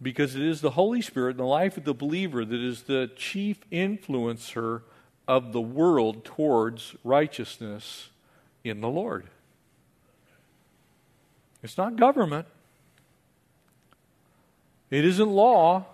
Because 0.00 0.36
it 0.36 0.42
is 0.42 0.60
the 0.60 0.70
Holy 0.70 1.02
Spirit 1.02 1.32
in 1.32 1.36
the 1.38 1.44
life 1.44 1.76
of 1.76 1.84
the 1.84 1.94
believer 1.94 2.44
that 2.44 2.60
is 2.60 2.82
the 2.82 3.10
chief 3.16 3.58
influencer 3.70 4.82
of 5.26 5.52
the 5.52 5.60
world 5.60 6.24
towards 6.24 6.94
righteousness 7.02 8.10
in 8.62 8.80
the 8.80 8.88
Lord. 8.88 9.26
It's 11.62 11.76
not 11.76 11.96
government. 11.96 12.46
It 14.90 15.04
isn't 15.04 15.28
law. 15.28 15.86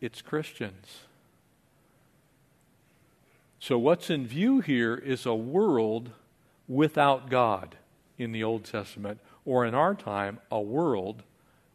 It's 0.00 0.22
Christians. 0.22 1.00
So, 3.60 3.78
what's 3.78 4.08
in 4.08 4.26
view 4.26 4.60
here 4.60 4.94
is 4.94 5.26
a 5.26 5.34
world 5.34 6.10
without 6.68 7.28
God 7.28 7.76
in 8.16 8.32
the 8.32 8.42
Old 8.44 8.64
Testament, 8.64 9.20
or 9.44 9.64
in 9.64 9.74
our 9.74 9.94
time, 9.94 10.38
a 10.50 10.60
world 10.60 11.22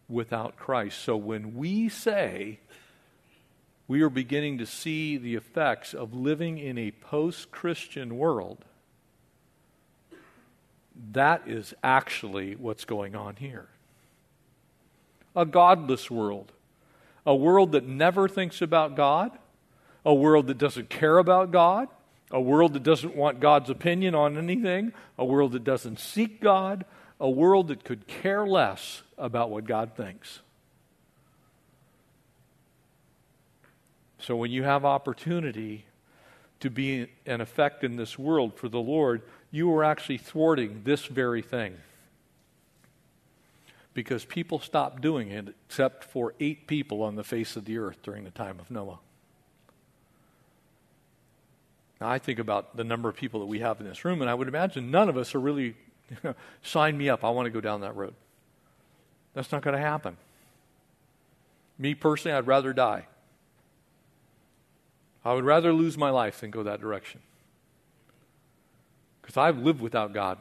without 0.10 0.56
Christ. 0.56 1.00
So, 1.00 1.16
when 1.16 1.56
we 1.56 1.90
say 1.90 2.60
we 3.88 4.02
are 4.02 4.10
beginning 4.10 4.58
to 4.60 4.66
see 4.66 5.18
the 5.18 5.36
effects 5.36 5.94
of 5.94 6.14
living 6.14 6.58
in 6.58 6.78
a 6.78 6.92
post 6.92 7.52
Christian 7.52 8.18
world, 8.18 8.64
that 11.12 11.44
is 11.48 11.74
actually 11.84 12.56
what's 12.56 12.86
going 12.86 13.16
on 13.16 13.36
here. 13.38 13.68
A 15.36 15.46
godless 15.46 16.10
world, 16.10 16.52
a 17.26 17.36
world 17.36 17.72
that 17.74 17.88
never 17.88 18.28
thinks 18.28 18.62
about 18.62 18.96
God, 18.96 19.32
a 20.06 20.14
world 20.14 20.48
that 20.48 20.58
doesn't 20.58 20.90
care 20.90 21.18
about 21.18 21.52
God, 21.52 21.88
a 22.32 22.42
world 22.42 22.74
that 22.74 22.84
doesn't 22.84 23.16
want 23.16 23.40
God's 23.40 23.70
opinion 23.70 24.16
on 24.16 24.38
anything, 24.38 24.94
a 25.18 25.26
world 25.26 25.54
that 25.54 25.64
doesn't 25.64 26.00
seek 26.00 26.42
God, 26.42 26.86
a 27.20 27.30
world 27.30 27.68
that 27.70 27.84
could 27.84 28.08
care 28.08 28.46
less 28.46 29.02
about 29.18 29.50
what 29.50 29.66
God 29.66 29.96
thinks. 29.96 30.40
So 34.20 34.36
when 34.36 34.52
you 34.52 34.64
have 34.64 34.86
opportunity 34.86 35.86
to 36.62 36.70
be 36.70 37.08
an 37.26 37.42
effect 37.42 37.84
in 37.84 37.98
this 37.98 38.18
world 38.18 38.56
for 38.56 38.70
the 38.70 38.80
Lord, 38.80 39.22
you 39.52 39.74
are 39.74 39.84
actually 39.84 40.18
thwarting 40.18 40.82
this 40.86 41.06
very 41.06 41.42
thing. 41.42 41.76
Because 43.94 44.26
people 44.26 44.60
stopped 44.60 45.02
doing 45.02 45.30
it 45.30 45.54
except 45.68 46.06
for 46.06 46.34
eight 46.40 46.68
people 46.68 47.04
on 47.04 47.16
the 47.16 47.24
face 47.24 47.56
of 47.56 47.66
the 47.66 47.78
earth 47.78 47.98
during 48.02 48.24
the 48.24 48.32
time 48.32 48.60
of 48.60 48.72
Noah. 48.72 49.00
Now, 52.00 52.10
I 52.10 52.18
think 52.18 52.40
about 52.40 52.76
the 52.76 52.84
number 52.84 53.08
of 53.10 53.16
people 53.16 53.42
that 53.42 53.46
we 53.46 53.60
have 53.60 53.80
in 53.80 53.88
this 53.88 54.04
room, 54.04 54.22
and 54.22 54.30
I 54.30 54.34
would 54.34 54.48
imagine 54.48 54.90
none 54.90 55.10
of 55.10 55.18
us 55.18 55.36
are 55.36 55.40
really, 55.40 55.76
sign 56.64 56.98
me 56.98 57.10
up, 57.10 57.24
I 57.24 57.30
want 57.30 57.46
to 57.46 57.50
go 57.50 57.62
down 57.62 57.82
that 57.82 57.96
road. 57.96 58.14
That's 59.34 59.52
not 59.52 59.62
going 59.62 59.76
to 59.76 59.82
happen. 59.82 60.18
Me 61.78 61.96
personally, 61.96 62.38
I'd 62.38 62.48
rather 62.48 62.74
die. 62.74 63.08
I 65.26 65.34
would 65.34 65.46
rather 65.46 65.74
lose 65.74 65.98
my 65.98 66.10
life 66.10 66.42
than 66.42 66.52
go 66.52 66.64
that 66.64 66.82
direction. 66.82 67.22
Because 69.22 69.38
I've 69.38 69.58
lived 69.58 69.82
without 69.82 70.14
God. 70.14 70.38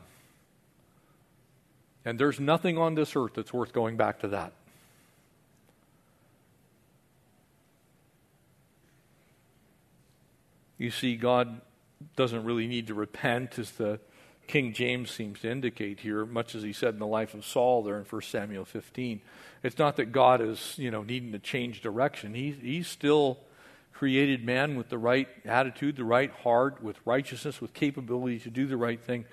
And 2.05 2.19
there's 2.19 2.41
nothing 2.41 2.79
on 2.79 2.97
this 2.97 3.15
earth 3.15 3.33
that's 3.35 3.53
worth 3.53 3.73
going 3.73 3.97
back 3.97 4.21
to 4.21 4.29
that. 4.29 4.53
You 10.79 10.91
see, 10.91 11.15
God 11.15 11.61
doesn't 12.17 12.43
really 12.43 12.67
need 12.67 12.89
to 12.89 12.95
repent, 12.95 13.57
is 13.57 13.71
the 13.73 14.01
King 14.47 14.73
James 14.73 15.11
seems 15.11 15.41
to 15.41 15.51
indicate 15.51 16.01
here, 16.01 16.27
much 16.27 16.55
as 16.55 16.63
he 16.63 16.73
said 16.73 16.95
in 16.95 17.01
the 17.01 17.07
life 17.07 17.35
of 17.35 17.45
Saul 17.45 17.83
there 17.83 17.99
in 17.99 18.05
1 18.05 18.23
Samuel 18.23 18.65
15. 18.65 19.21
It's 19.63 19.79
not 19.79 19.97
that 19.97 20.13
God 20.13 20.41
is, 20.41 20.75
you 20.77 20.91
know, 20.91 21.03
needing 21.03 21.33
to 21.33 21.39
change 21.39 21.81
direction. 21.81 22.35
He, 22.35 22.51
he's 22.51 22.89
still 22.89 23.39
created 23.93 24.45
man 24.45 24.77
with 24.77 24.89
the 24.89 24.99
right 24.99 25.29
attitude, 25.45 25.97
the 25.97 26.05
right 26.05 26.31
heart, 26.31 26.83
with 26.83 26.99
righteousness, 27.05 27.61
with 27.61 27.73
capability 27.73 28.41
to 28.41 28.51
do 28.51 28.67
the 28.67 28.77
right 28.77 29.01
thing. 29.01 29.25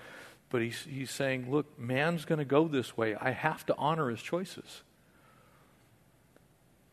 But 0.50 0.62
he's, 0.62 0.82
he's 0.84 1.12
saying, 1.12 1.50
look, 1.52 1.80
man's 1.80 2.26
going 2.26 2.40
to 2.40 2.46
go 2.46 2.68
this 2.68 2.96
way. 2.96 3.16
I 3.16 3.32
have 3.32 3.66
to 3.68 3.76
honor 3.78 4.10
his 4.10 4.22
choices. 4.22 4.84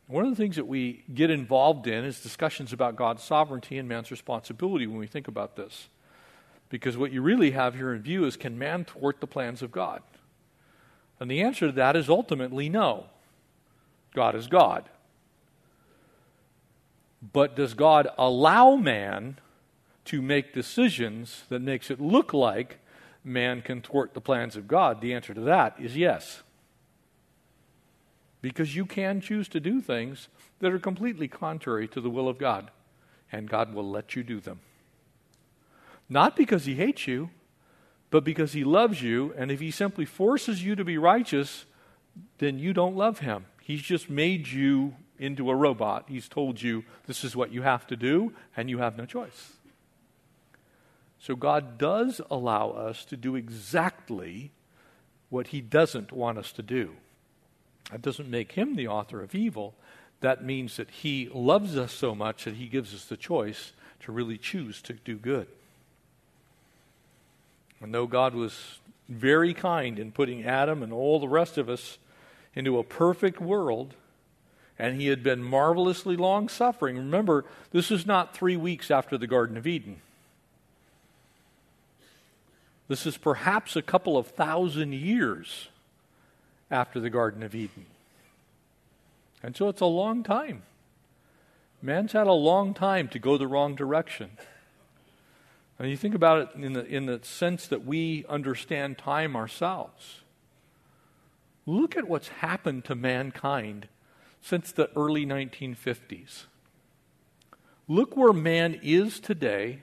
One 0.08 0.24
of 0.24 0.30
the 0.30 0.36
things 0.36 0.56
that 0.56 0.66
we 0.66 1.04
get 1.12 1.30
involved 1.30 1.86
in 1.86 2.04
is 2.04 2.20
discussions 2.20 2.72
about 2.72 2.96
God's 2.96 3.22
sovereignty 3.22 3.76
and 3.76 3.88
man's 3.88 4.10
responsibility 4.10 4.86
when 4.86 4.98
we 4.98 5.06
think 5.06 5.26
about 5.26 5.56
this. 5.56 5.88
Because 6.68 6.96
what 6.96 7.12
you 7.12 7.22
really 7.22 7.52
have 7.52 7.74
here 7.74 7.94
in 7.94 8.02
view 8.02 8.24
is 8.24 8.36
can 8.36 8.58
man 8.58 8.84
thwart 8.84 9.20
the 9.20 9.26
plans 9.26 9.62
of 9.62 9.70
God? 9.70 10.02
And 11.20 11.30
the 11.30 11.42
answer 11.42 11.66
to 11.66 11.72
that 11.72 11.96
is 11.96 12.08
ultimately 12.08 12.68
no. 12.68 13.06
God 14.14 14.34
is 14.34 14.46
God. 14.46 14.88
But 17.32 17.56
does 17.56 17.74
God 17.74 18.08
allow 18.18 18.76
man 18.76 19.38
to 20.06 20.22
make 20.22 20.52
decisions 20.52 21.44
that 21.48 21.62
makes 21.62 21.90
it 21.90 22.00
look 22.00 22.32
like 22.32 22.78
man 23.24 23.62
can 23.62 23.80
thwart 23.80 24.14
the 24.14 24.20
plans 24.20 24.56
of 24.56 24.68
God? 24.68 25.00
The 25.00 25.14
answer 25.14 25.34
to 25.34 25.40
that 25.42 25.76
is 25.80 25.96
yes. 25.96 26.42
Because 28.42 28.76
you 28.76 28.86
can 28.86 29.20
choose 29.20 29.48
to 29.48 29.60
do 29.60 29.80
things 29.80 30.28
that 30.60 30.72
are 30.72 30.78
completely 30.78 31.28
contrary 31.28 31.88
to 31.88 32.00
the 32.00 32.10
will 32.10 32.28
of 32.28 32.38
God, 32.38 32.70
and 33.32 33.48
God 33.48 33.74
will 33.74 33.90
let 33.90 34.14
you 34.14 34.22
do 34.22 34.40
them. 34.40 34.60
Not 36.08 36.36
because 36.36 36.64
he 36.64 36.74
hates 36.74 37.06
you, 37.06 37.30
but 38.10 38.24
because 38.24 38.52
he 38.52 38.64
loves 38.64 39.02
you, 39.02 39.34
and 39.36 39.50
if 39.50 39.60
he 39.60 39.70
simply 39.70 40.04
forces 40.04 40.62
you 40.64 40.76
to 40.76 40.84
be 40.84 40.98
righteous, 40.98 41.64
then 42.38 42.58
you 42.58 42.72
don't 42.72 42.96
love 42.96 43.18
him. 43.18 43.46
He's 43.60 43.82
just 43.82 44.08
made 44.08 44.48
you 44.48 44.94
into 45.18 45.50
a 45.50 45.54
robot. 45.54 46.04
He's 46.08 46.28
told 46.28 46.62
you 46.62 46.84
this 47.06 47.24
is 47.24 47.34
what 47.34 47.52
you 47.52 47.62
have 47.62 47.86
to 47.88 47.96
do, 47.96 48.32
and 48.56 48.70
you 48.70 48.78
have 48.78 48.96
no 48.96 49.06
choice. 49.06 49.54
So 51.18 51.34
God 51.34 51.78
does 51.78 52.20
allow 52.30 52.70
us 52.70 53.04
to 53.06 53.16
do 53.16 53.34
exactly 53.34 54.52
what 55.28 55.48
He 55.48 55.60
doesn't 55.60 56.12
want 56.12 56.38
us 56.38 56.52
to 56.52 56.62
do. 56.62 56.92
That 57.90 58.02
doesn't 58.02 58.30
make 58.30 58.52
Him 58.52 58.76
the 58.76 58.88
author 58.88 59.22
of 59.22 59.34
evil. 59.34 59.74
That 60.20 60.44
means 60.44 60.76
that 60.76 60.90
He 60.90 61.28
loves 61.32 61.76
us 61.76 61.92
so 61.92 62.14
much 62.14 62.44
that 62.44 62.54
He 62.54 62.68
gives 62.68 62.94
us 62.94 63.06
the 63.06 63.16
choice 63.16 63.72
to 64.00 64.12
really 64.12 64.38
choose 64.38 64.80
to 64.82 64.92
do 64.92 65.16
good. 65.16 65.48
And 67.80 67.94
though 67.94 68.06
God 68.06 68.34
was 68.34 68.78
very 69.08 69.54
kind 69.54 69.98
in 69.98 70.12
putting 70.12 70.44
Adam 70.44 70.82
and 70.82 70.92
all 70.92 71.20
the 71.20 71.28
rest 71.28 71.58
of 71.58 71.68
us 71.68 71.98
into 72.54 72.78
a 72.78 72.84
perfect 72.84 73.40
world, 73.40 73.94
and 74.78 75.00
he 75.00 75.08
had 75.08 75.22
been 75.22 75.42
marvelously 75.42 76.16
long 76.16 76.48
suffering. 76.48 76.96
Remember, 76.96 77.44
this 77.70 77.90
is 77.90 78.06
not 78.06 78.34
three 78.34 78.56
weeks 78.56 78.90
after 78.90 79.16
the 79.16 79.26
Garden 79.26 79.56
of 79.56 79.66
Eden. 79.66 80.00
This 82.88 83.06
is 83.06 83.16
perhaps 83.16 83.74
a 83.76 83.82
couple 83.82 84.16
of 84.16 84.28
thousand 84.28 84.94
years 84.94 85.68
after 86.70 87.00
the 87.00 87.10
Garden 87.10 87.42
of 87.42 87.54
Eden. 87.54 87.86
And 89.42 89.56
so 89.56 89.68
it's 89.68 89.80
a 89.80 89.86
long 89.86 90.22
time. 90.22 90.62
Man's 91.82 92.12
had 92.12 92.26
a 92.26 92.32
long 92.32 92.74
time 92.74 93.08
to 93.08 93.18
go 93.18 93.36
the 93.36 93.46
wrong 93.46 93.74
direction. 93.74 94.30
And 95.78 95.90
you 95.90 95.96
think 95.96 96.14
about 96.14 96.38
it 96.40 96.48
in 96.62 96.72
the, 96.72 96.86
in 96.86 97.06
the 97.06 97.20
sense 97.22 97.68
that 97.68 97.84
we 97.84 98.24
understand 98.28 98.96
time 98.96 99.36
ourselves. 99.36 100.20
Look 101.66 101.96
at 101.96 102.08
what's 102.08 102.28
happened 102.28 102.84
to 102.86 102.94
mankind 102.94 103.88
since 104.40 104.72
the 104.72 104.88
early 104.96 105.26
1950s. 105.26 106.44
Look 107.88 108.16
where 108.16 108.32
man 108.32 108.80
is 108.82 109.20
today 109.20 109.80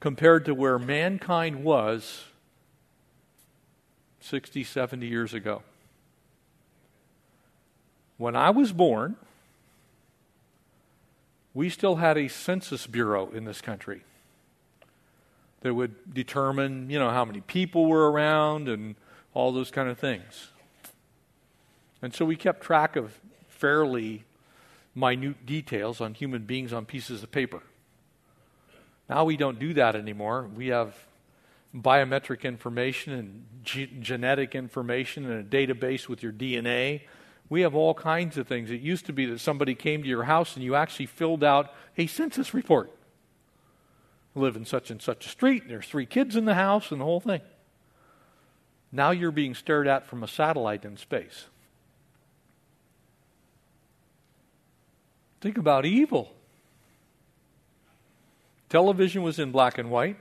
compared 0.00 0.44
to 0.46 0.54
where 0.54 0.78
mankind 0.78 1.62
was 1.62 2.24
60, 4.20 4.64
70 4.64 5.06
years 5.06 5.34
ago. 5.34 5.62
When 8.16 8.34
I 8.34 8.50
was 8.50 8.72
born, 8.72 9.16
we 11.54 11.68
still 11.68 11.96
had 11.96 12.18
a 12.18 12.28
census 12.28 12.86
bureau 12.86 13.30
in 13.30 13.44
this 13.44 13.60
country 13.60 14.02
that 15.60 15.74
would 15.74 16.14
determine, 16.14 16.90
you 16.90 16.98
know, 16.98 17.10
how 17.10 17.24
many 17.24 17.40
people 17.40 17.86
were 17.86 18.10
around 18.10 18.68
and 18.68 18.94
all 19.34 19.52
those 19.52 19.70
kind 19.70 19.88
of 19.88 19.98
things. 19.98 20.48
And 22.00 22.14
so 22.14 22.24
we 22.24 22.36
kept 22.36 22.62
track 22.62 22.96
of 22.96 23.20
fairly 23.48 24.24
minute 24.94 25.46
details 25.46 26.00
on 26.00 26.14
human 26.14 26.44
beings 26.44 26.72
on 26.72 26.84
pieces 26.84 27.22
of 27.22 27.30
paper. 27.30 27.62
Now 29.08 29.24
we 29.24 29.36
don't 29.36 29.58
do 29.58 29.74
that 29.74 29.96
anymore. 29.96 30.48
We 30.54 30.68
have 30.68 30.94
biometric 31.74 32.42
information 32.42 33.12
and 33.12 33.44
ge- 33.62 34.00
genetic 34.00 34.54
information 34.54 35.30
and 35.30 35.40
a 35.40 35.44
database 35.44 36.08
with 36.08 36.22
your 36.22 36.32
DNA. 36.32 37.02
We 37.48 37.62
have 37.62 37.74
all 37.74 37.94
kinds 37.94 38.36
of 38.36 38.46
things. 38.46 38.70
It 38.70 38.80
used 38.80 39.06
to 39.06 39.12
be 39.12 39.26
that 39.26 39.40
somebody 39.40 39.74
came 39.74 40.02
to 40.02 40.08
your 40.08 40.24
house 40.24 40.54
and 40.54 40.64
you 40.64 40.74
actually 40.74 41.06
filled 41.06 41.42
out 41.42 41.72
a 41.96 42.06
census 42.06 42.52
report. 42.52 42.90
Live 44.38 44.56
in 44.56 44.64
such 44.64 44.90
and 44.90 45.02
such 45.02 45.26
a 45.26 45.28
street, 45.28 45.62
and 45.62 45.70
there's 45.70 45.86
three 45.86 46.06
kids 46.06 46.36
in 46.36 46.44
the 46.44 46.54
house, 46.54 46.90
and 46.90 47.00
the 47.00 47.04
whole 47.04 47.20
thing. 47.20 47.40
Now 48.92 49.10
you're 49.10 49.32
being 49.32 49.54
stared 49.54 49.86
at 49.86 50.06
from 50.06 50.22
a 50.22 50.28
satellite 50.28 50.84
in 50.84 50.96
space. 50.96 51.46
Think 55.40 55.58
about 55.58 55.84
evil. 55.84 56.32
Television 58.68 59.22
was 59.22 59.38
in 59.38 59.50
black 59.50 59.78
and 59.78 59.90
white. 59.90 60.16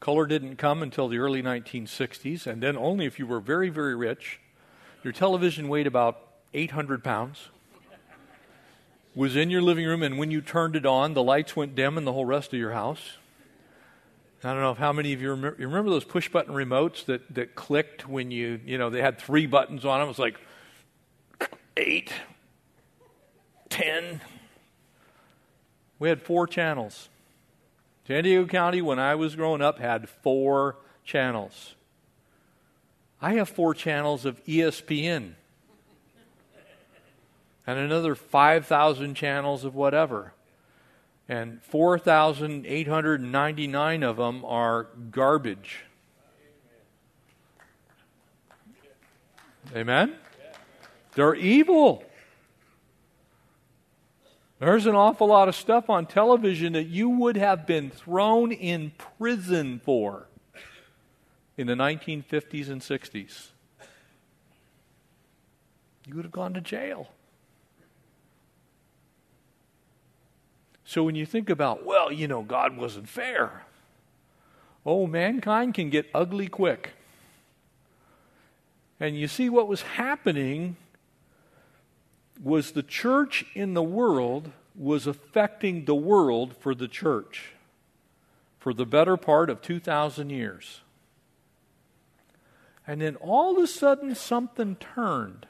Color 0.00 0.26
didn't 0.26 0.56
come 0.56 0.82
until 0.82 1.08
the 1.08 1.18
early 1.18 1.42
1960s, 1.42 2.46
and 2.46 2.62
then 2.62 2.76
only 2.76 3.06
if 3.06 3.18
you 3.18 3.26
were 3.26 3.40
very, 3.40 3.70
very 3.70 3.94
rich. 3.94 4.38
Your 5.02 5.12
television 5.12 5.68
weighed 5.68 5.86
about 5.86 6.20
800 6.52 7.02
pounds, 7.02 7.48
was 9.14 9.36
in 9.36 9.50
your 9.50 9.62
living 9.62 9.86
room, 9.86 10.02
and 10.02 10.18
when 10.18 10.30
you 10.30 10.40
turned 10.40 10.76
it 10.76 10.84
on, 10.84 11.14
the 11.14 11.22
lights 11.22 11.54
went 11.54 11.74
dim 11.74 11.96
in 11.96 12.04
the 12.04 12.12
whole 12.12 12.24
rest 12.24 12.52
of 12.52 12.58
your 12.58 12.72
house. 12.72 13.18
I 14.44 14.52
don't 14.52 14.60
know 14.60 14.74
how 14.74 14.92
many 14.92 15.12
of 15.14 15.22
you 15.22 15.30
remember, 15.30 15.56
you 15.58 15.66
remember 15.66 15.90
those 15.90 16.04
push 16.04 16.28
button 16.28 16.52
remotes 16.54 17.06
that, 17.06 17.34
that 17.34 17.54
clicked 17.54 18.06
when 18.06 18.30
you, 18.30 18.60
you 18.64 18.76
know, 18.76 18.90
they 18.90 19.00
had 19.00 19.18
three 19.18 19.46
buttons 19.46 19.84
on 19.84 20.00
them. 20.00 20.06
It 20.06 20.08
was 20.08 20.18
like 20.18 20.38
eight, 21.78 22.12
ten. 23.70 24.20
We 25.98 26.10
had 26.10 26.20
four 26.20 26.46
channels. 26.46 27.08
San 28.06 28.24
Diego 28.24 28.46
County, 28.46 28.82
when 28.82 28.98
I 28.98 29.14
was 29.14 29.34
growing 29.34 29.62
up, 29.62 29.78
had 29.78 30.10
four 30.10 30.76
channels. 31.04 31.74
I 33.22 33.34
have 33.34 33.48
four 33.48 33.72
channels 33.72 34.26
of 34.26 34.44
ESPN 34.44 35.32
and 37.66 37.78
another 37.78 38.14
5,000 38.14 39.14
channels 39.14 39.64
of 39.64 39.74
whatever. 39.74 40.33
And 41.28 41.62
4,899 41.62 44.02
of 44.02 44.16
them 44.16 44.44
are 44.44 44.88
garbage. 45.10 45.84
Amen? 49.74 50.14
They're 51.14 51.34
evil. 51.34 52.04
There's 54.58 54.86
an 54.86 54.94
awful 54.94 55.28
lot 55.28 55.48
of 55.48 55.54
stuff 55.54 55.90
on 55.90 56.06
television 56.06 56.74
that 56.74 56.84
you 56.84 57.08
would 57.08 57.36
have 57.36 57.66
been 57.66 57.90
thrown 57.90 58.52
in 58.52 58.92
prison 59.18 59.80
for 59.84 60.28
in 61.56 61.66
the 61.66 61.74
1950s 61.74 62.68
and 62.68 62.80
60s. 62.80 63.48
You 66.06 66.16
would 66.16 66.24
have 66.24 66.32
gone 66.32 66.54
to 66.54 66.60
jail. 66.60 67.08
So 70.84 71.02
when 71.02 71.14
you 71.14 71.26
think 71.26 71.48
about, 71.48 71.84
well, 71.84 72.12
you 72.12 72.28
know, 72.28 72.42
God 72.42 72.76
wasn't 72.76 73.08
fair, 73.08 73.62
oh, 74.84 75.06
mankind 75.06 75.74
can 75.74 75.90
get 75.90 76.06
ugly 76.14 76.46
quick. 76.46 76.90
And 79.00 79.18
you 79.18 79.26
see 79.26 79.48
what 79.48 79.66
was 79.66 79.82
happening 79.82 80.76
was 82.42 82.72
the 82.72 82.82
church 82.82 83.44
in 83.54 83.74
the 83.74 83.82
world 83.82 84.52
was 84.74 85.06
affecting 85.06 85.84
the 85.84 85.94
world 85.94 86.54
for 86.58 86.74
the 86.74 86.88
church 86.88 87.54
for 88.64 88.72
the 88.72 88.86
better 88.86 89.18
part 89.18 89.50
of 89.50 89.60
2,000 89.60 90.30
years. 90.30 90.80
And 92.86 92.98
then 92.98 93.16
all 93.16 93.58
of 93.58 93.62
a 93.62 93.66
sudden, 93.66 94.14
something 94.14 94.76
turned. 94.76 95.46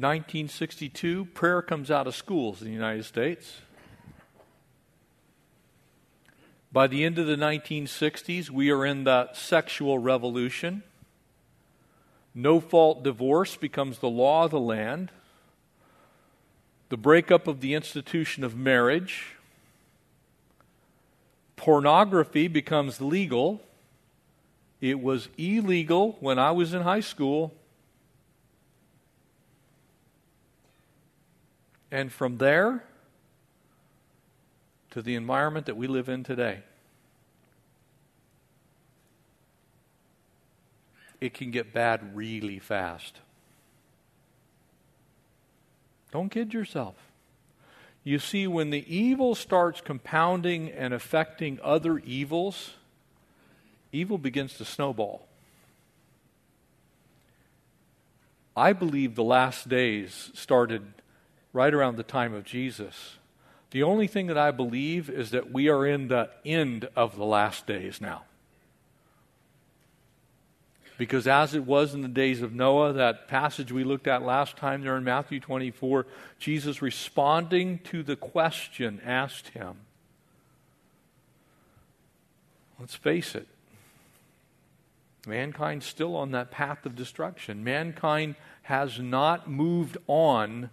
1962, 0.00 1.26
prayer 1.26 1.60
comes 1.60 1.90
out 1.90 2.06
of 2.06 2.14
schools 2.14 2.62
in 2.62 2.68
the 2.68 2.72
United 2.72 3.04
States. 3.04 3.60
By 6.72 6.86
the 6.86 7.04
end 7.04 7.18
of 7.18 7.26
the 7.26 7.36
1960s, 7.36 8.48
we 8.48 8.70
are 8.70 8.86
in 8.86 9.04
the 9.04 9.32
sexual 9.34 9.98
revolution. 9.98 10.82
No 12.34 12.60
fault 12.60 13.02
divorce 13.02 13.56
becomes 13.56 13.98
the 13.98 14.08
law 14.08 14.44
of 14.44 14.52
the 14.52 14.60
land. 14.60 15.10
The 16.88 16.96
breakup 16.96 17.46
of 17.46 17.60
the 17.60 17.74
institution 17.74 18.44
of 18.44 18.56
marriage. 18.56 19.34
Pornography 21.56 22.48
becomes 22.48 23.00
legal. 23.00 23.60
It 24.80 25.00
was 25.00 25.28
illegal 25.36 26.16
when 26.20 26.38
I 26.38 26.52
was 26.52 26.72
in 26.72 26.82
high 26.82 27.00
school. 27.00 27.52
And 31.90 32.12
from 32.12 32.38
there 32.38 32.84
to 34.90 35.02
the 35.02 35.14
environment 35.14 35.66
that 35.66 35.76
we 35.76 35.86
live 35.86 36.08
in 36.08 36.22
today, 36.22 36.60
it 41.20 41.34
can 41.34 41.50
get 41.50 41.72
bad 41.72 42.16
really 42.16 42.58
fast. 42.58 43.18
Don't 46.12 46.28
kid 46.28 46.54
yourself. 46.54 46.94
You 48.02 48.18
see, 48.18 48.46
when 48.46 48.70
the 48.70 48.84
evil 48.92 49.34
starts 49.34 49.80
compounding 49.80 50.70
and 50.70 50.94
affecting 50.94 51.60
other 51.62 51.98
evils, 51.98 52.74
evil 53.92 54.16
begins 54.16 54.56
to 54.56 54.64
snowball. 54.64 55.26
I 58.56 58.72
believe 58.72 59.14
the 59.14 59.22
last 59.22 59.68
days 59.68 60.30
started 60.34 60.82
right 61.52 61.72
around 61.72 61.96
the 61.96 62.02
time 62.02 62.34
of 62.34 62.44
Jesus. 62.44 63.16
The 63.70 63.82
only 63.82 64.06
thing 64.06 64.26
that 64.26 64.38
I 64.38 64.50
believe 64.50 65.08
is 65.08 65.30
that 65.30 65.52
we 65.52 65.68
are 65.68 65.86
in 65.86 66.08
the 66.08 66.30
end 66.44 66.88
of 66.96 67.16
the 67.16 67.24
last 67.24 67.66
days 67.66 68.00
now. 68.00 68.22
Because 70.98 71.26
as 71.26 71.54
it 71.54 71.64
was 71.64 71.94
in 71.94 72.02
the 72.02 72.08
days 72.08 72.42
of 72.42 72.52
Noah, 72.52 72.92
that 72.92 73.26
passage 73.26 73.72
we 73.72 73.84
looked 73.84 74.06
at 74.06 74.22
last 74.22 74.58
time 74.58 74.82
there 74.82 74.98
in 74.98 75.04
Matthew 75.04 75.40
24, 75.40 76.06
Jesus 76.38 76.82
responding 76.82 77.78
to 77.84 78.02
the 78.02 78.16
question 78.16 79.00
asked 79.02 79.48
him. 79.48 79.76
Let's 82.78 82.94
face 82.94 83.34
it, 83.34 83.46
mankind's 85.26 85.86
still 85.86 86.16
on 86.16 86.32
that 86.32 86.50
path 86.50 86.84
of 86.84 86.96
destruction. 86.96 87.64
Mankind 87.64 88.34
has 88.62 88.98
not 88.98 89.48
moved 89.48 89.96
on 90.06 90.68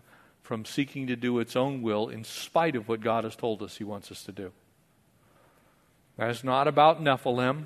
from 0.48 0.64
seeking 0.64 1.08
to 1.08 1.16
do 1.18 1.40
its 1.40 1.58
own 1.58 1.82
will 1.82 2.08
in 2.08 2.24
spite 2.24 2.78
of 2.78 2.88
what 2.88 3.02
God 3.02 3.26
has 3.26 3.36
told 3.36 3.62
us 3.62 3.76
He 3.76 3.84
wants 3.84 4.14
us 4.14 4.24
to 4.24 4.32
do. 4.32 4.54
That's 6.16 6.42
not 6.42 6.70
about 6.70 7.04
Nephilim. 7.04 7.66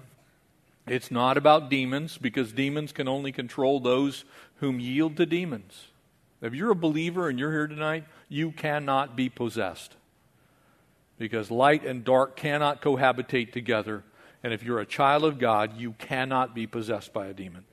It's 0.88 1.11
not 1.11 1.38
about 1.38 1.69
demons 1.69 2.17
because 2.17 2.51
demons 2.51 2.91
can 2.91 3.07
only 3.07 3.32
control 3.32 3.79
those 3.79 4.25
whom 4.55 4.79
yield 4.79 5.15
to 5.17 5.27
demons. 5.27 5.89
If 6.41 6.55
you're 6.55 6.71
a 6.71 6.75
believer 6.75 7.29
and 7.29 7.38
you're 7.38 7.51
here 7.51 7.67
tonight, 7.67 8.05
you 8.29 8.51
cannot 8.51 9.15
be 9.15 9.29
possessed 9.29 9.95
because 11.19 11.51
light 11.51 11.86
and 11.86 12.03
dark 12.03 12.36
cannot 12.36 12.82
cohabitate 12.82 13.51
together. 13.51 14.03
And 14.43 14.53
if 14.53 14.63
you're 14.63 14.79
a 14.79 14.88
child 14.88 15.23
of 15.23 15.38
God, 15.38 15.77
you 15.77 15.91
cannot 15.99 16.55
be 16.55 16.65
possessed 16.65 17.13
by 17.13 17.27
a 17.27 17.34
demon. 17.34 17.63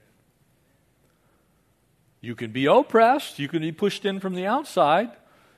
You 2.20 2.34
can 2.34 2.50
be 2.50 2.66
oppressed, 2.66 3.38
you 3.38 3.48
can 3.48 3.60
be 3.60 3.72
pushed 3.72 4.04
in 4.04 4.20
from 4.20 4.34
the 4.34 4.46
outside, 4.46 5.10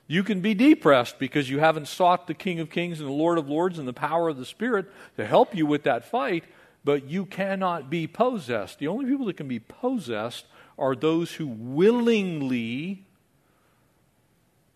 you 0.07 0.23
can 0.23 0.41
be 0.41 0.53
depressed 0.53 1.19
because 1.19 1.49
you 1.49 1.59
haven't 1.59 1.87
sought 1.87 2.27
the 2.27 2.33
King 2.33 2.59
of 2.59 2.69
Kings 2.69 2.99
and 2.99 3.07
the 3.07 3.13
Lord 3.13 3.37
of 3.37 3.49
Lords 3.49 3.79
and 3.79 3.87
the 3.87 3.93
power 3.93 4.29
of 4.29 4.37
the 4.37 4.45
Spirit 4.45 4.91
to 5.17 5.25
help 5.25 5.55
you 5.55 5.65
with 5.65 5.83
that 5.83 6.05
fight 6.05 6.43
but 6.83 7.09
you 7.09 7.25
cannot 7.25 7.89
be 7.89 8.07
possessed. 8.07 8.79
The 8.79 8.87
only 8.87 9.05
people 9.05 9.25
that 9.27 9.37
can 9.37 9.47
be 9.47 9.59
possessed 9.59 10.45
are 10.77 10.95
those 10.95 11.33
who 11.33 11.47
willingly 11.47 13.05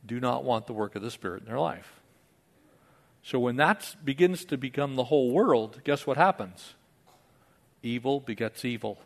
do 0.06 0.20
not 0.20 0.44
want 0.44 0.68
the 0.68 0.74
work 0.74 0.96
of 0.96 1.02
the 1.02 1.10
Spirit 1.10 1.42
in 1.42 1.48
their 1.48 1.60
life. 1.60 2.02
So 3.24 3.40
when 3.40 3.56
that 3.56 3.96
begins 4.04 4.46
to 4.46 4.58
become 4.58 4.96
the 4.96 5.06
whole 5.06 5.32
world, 5.32 5.82
guess 5.84 6.06
what 6.06 6.18
happens? 6.18 6.76
Evil 7.82 8.20
begets 8.20 8.64
evil. 8.64 9.00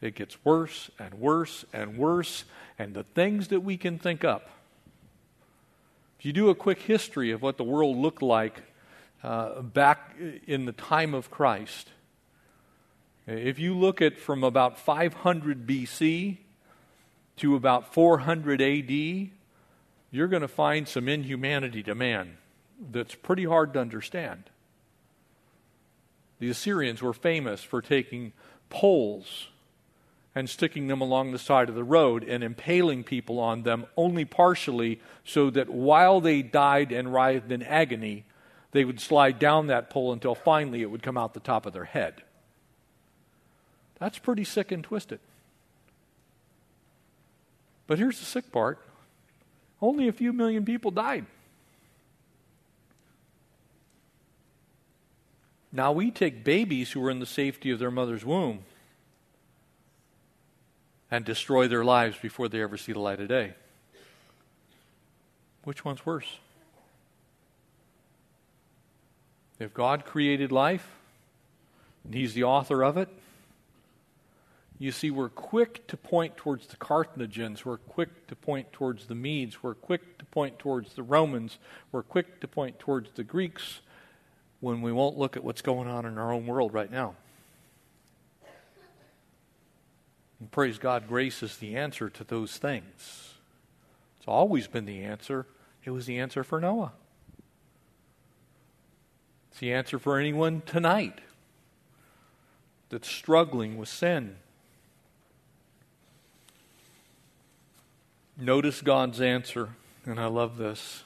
It 0.00 0.14
gets 0.14 0.36
worse 0.44 0.90
and 0.98 1.14
worse 1.14 1.64
and 1.72 1.96
worse, 1.96 2.44
and 2.78 2.94
the 2.94 3.04
things 3.04 3.48
that 3.48 3.60
we 3.60 3.76
can 3.76 3.98
think 3.98 4.24
up. 4.24 4.50
If 6.18 6.24
you 6.24 6.32
do 6.32 6.50
a 6.50 6.54
quick 6.54 6.80
history 6.80 7.30
of 7.30 7.42
what 7.42 7.56
the 7.56 7.64
world 7.64 7.96
looked 7.96 8.22
like 8.22 8.62
uh, 9.22 9.62
back 9.62 10.14
in 10.46 10.64
the 10.66 10.72
time 10.72 11.14
of 11.14 11.30
Christ, 11.30 11.88
if 13.26 13.58
you 13.58 13.76
look 13.76 14.00
at 14.00 14.18
from 14.18 14.44
about 14.44 14.78
500 14.78 15.66
BC 15.66 16.38
to 17.38 17.56
about 17.56 17.92
400 17.92 18.62
AD, 18.62 18.90
you're 20.10 20.28
going 20.28 20.42
to 20.42 20.48
find 20.48 20.86
some 20.86 21.08
inhumanity 21.08 21.82
to 21.82 21.94
man 21.94 22.36
that's 22.92 23.14
pretty 23.14 23.44
hard 23.44 23.72
to 23.74 23.80
understand. 23.80 24.44
The 26.38 26.50
Assyrians 26.50 27.02
were 27.02 27.14
famous 27.14 27.62
for 27.62 27.80
taking 27.80 28.32
poles 28.68 29.48
and 30.36 30.50
sticking 30.50 30.86
them 30.86 31.00
along 31.00 31.32
the 31.32 31.38
side 31.38 31.70
of 31.70 31.74
the 31.74 31.82
road 31.82 32.22
and 32.22 32.44
impaling 32.44 33.02
people 33.02 33.40
on 33.40 33.62
them 33.62 33.86
only 33.96 34.26
partially 34.26 35.00
so 35.24 35.48
that 35.48 35.70
while 35.70 36.20
they 36.20 36.42
died 36.42 36.92
and 36.92 37.10
writhed 37.10 37.50
in 37.50 37.62
agony, 37.62 38.26
they 38.72 38.84
would 38.84 39.00
slide 39.00 39.38
down 39.38 39.68
that 39.68 39.88
pole 39.88 40.12
until 40.12 40.34
finally 40.34 40.82
it 40.82 40.90
would 40.90 41.02
come 41.02 41.16
out 41.16 41.32
the 41.32 41.40
top 41.40 41.64
of 41.64 41.72
their 41.72 41.86
head. 41.86 42.22
That's 43.98 44.18
pretty 44.18 44.44
sick 44.44 44.70
and 44.70 44.84
twisted. 44.84 45.20
But 47.86 47.98
here's 47.98 48.18
the 48.18 48.26
sick 48.26 48.52
part 48.52 48.78
only 49.80 50.06
a 50.06 50.12
few 50.12 50.34
million 50.34 50.66
people 50.66 50.90
died. 50.90 51.24
Now 55.72 55.92
we 55.92 56.10
take 56.10 56.44
babies 56.44 56.92
who 56.92 57.02
are 57.06 57.10
in 57.10 57.20
the 57.20 57.26
safety 57.26 57.70
of 57.70 57.78
their 57.78 57.90
mother's 57.90 58.24
womb 58.24 58.64
and 61.10 61.24
destroy 61.24 61.68
their 61.68 61.84
lives 61.84 62.16
before 62.20 62.48
they 62.48 62.62
ever 62.62 62.76
see 62.76 62.92
the 62.92 63.00
light 63.00 63.20
of 63.20 63.28
day. 63.28 63.54
Which 65.64 65.84
one's 65.84 66.04
worse? 66.04 66.38
If 69.58 69.72
God 69.72 70.04
created 70.04 70.52
life 70.52 70.88
and 72.04 72.14
He's 72.14 72.34
the 72.34 72.44
author 72.44 72.84
of 72.84 72.96
it, 72.96 73.08
you 74.78 74.92
see, 74.92 75.10
we're 75.10 75.30
quick 75.30 75.86
to 75.86 75.96
point 75.96 76.36
towards 76.36 76.66
the 76.66 76.76
Carthaginians, 76.76 77.64
we're 77.64 77.78
quick 77.78 78.26
to 78.26 78.36
point 78.36 78.72
towards 78.72 79.06
the 79.06 79.14
Medes, 79.14 79.62
we're 79.62 79.74
quick 79.74 80.18
to 80.18 80.26
point 80.26 80.58
towards 80.58 80.92
the 80.94 81.02
Romans, 81.02 81.58
we're 81.92 82.02
quick 82.02 82.40
to 82.40 82.48
point 82.48 82.78
towards 82.78 83.10
the 83.12 83.24
Greeks 83.24 83.80
when 84.60 84.82
we 84.82 84.92
won't 84.92 85.16
look 85.16 85.34
at 85.34 85.42
what's 85.42 85.62
going 85.62 85.88
on 85.88 86.04
in 86.04 86.18
our 86.18 86.30
own 86.30 86.46
world 86.46 86.74
right 86.74 86.90
now. 86.90 87.14
And 90.40 90.50
praise 90.50 90.78
God, 90.78 91.08
grace 91.08 91.42
is 91.42 91.56
the 91.56 91.76
answer 91.76 92.08
to 92.10 92.24
those 92.24 92.56
things. 92.58 93.34
It's 94.18 94.28
always 94.28 94.66
been 94.66 94.84
the 94.84 95.02
answer. 95.02 95.46
It 95.84 95.90
was 95.90 96.06
the 96.06 96.18
answer 96.18 96.44
for 96.44 96.60
Noah. 96.60 96.92
It's 99.50 99.60
the 99.60 99.72
answer 99.72 99.98
for 99.98 100.18
anyone 100.18 100.62
tonight 100.66 101.20
that's 102.90 103.08
struggling 103.08 103.78
with 103.78 103.88
sin. 103.88 104.36
Notice 108.36 108.82
God's 108.82 109.20
answer, 109.20 109.70
and 110.04 110.20
I 110.20 110.26
love 110.26 110.58
this. 110.58 111.02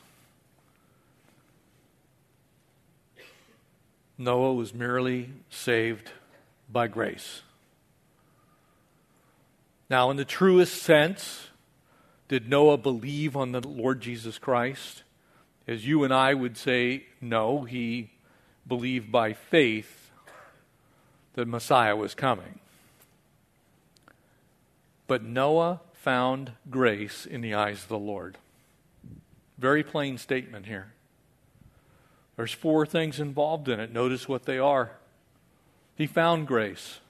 Noah 4.19 4.53
was 4.53 4.75
merely 4.75 5.31
saved 5.49 6.11
by 6.71 6.89
grace. 6.89 7.43
Now, 9.91 10.09
in 10.13 10.17
the 10.17 10.25
truest 10.25 10.81
sense, 10.81 11.49
did 12.29 12.49
Noah 12.49 12.79
believe 12.79 13.37
on 13.37 13.51
the 13.51 13.67
Lord 13.67 14.01
Jesus 14.01 14.39
Christ? 14.39 15.03
As 15.67 15.85
you 15.85 16.05
and 16.05 16.15
I 16.15 16.33
would 16.33 16.57
say, 16.57 17.07
no, 17.21 17.65
he 17.65 18.13
believed 18.69 19.11
by 19.11 19.33
faith 19.33 20.13
that 21.35 21.49
Messiah 21.49 21.97
was 21.97 22.15
coming. 22.15 22.61
But 25.09 25.25
Noah 25.25 25.81
found 25.93 26.53
grace 26.71 27.27
in 27.27 27.41
the 27.41 27.55
eyes 27.55 27.83
of 27.83 27.89
the 27.89 27.99
Lord. 27.99 28.39
Very 29.59 29.83
plain 29.83 30.19
statement 30.19 30.67
here. 30.67 30.93
There's 32.37 32.53
four 32.53 32.87
things 32.87 33.19
involved 33.19 33.69
in 33.69 33.81
it. 33.81 33.93
Notice 33.93 34.29
what 34.29 34.45
they 34.45 34.59
are. 34.59 34.93
He 35.97 36.07
found 36.07 36.47
grace. 36.47 37.01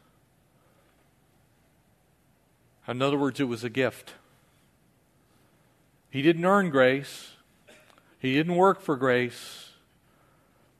In 2.91 3.01
other 3.01 3.17
words, 3.17 3.39
it 3.39 3.45
was 3.45 3.63
a 3.63 3.71
gift. 3.71 4.15
He 6.11 6.23
didn't 6.23 6.45
earn 6.45 6.71
grace, 6.71 7.33
he 8.19 8.35
didn't 8.35 8.57
work 8.57 8.81
for 8.81 8.97
grace. 8.97 9.67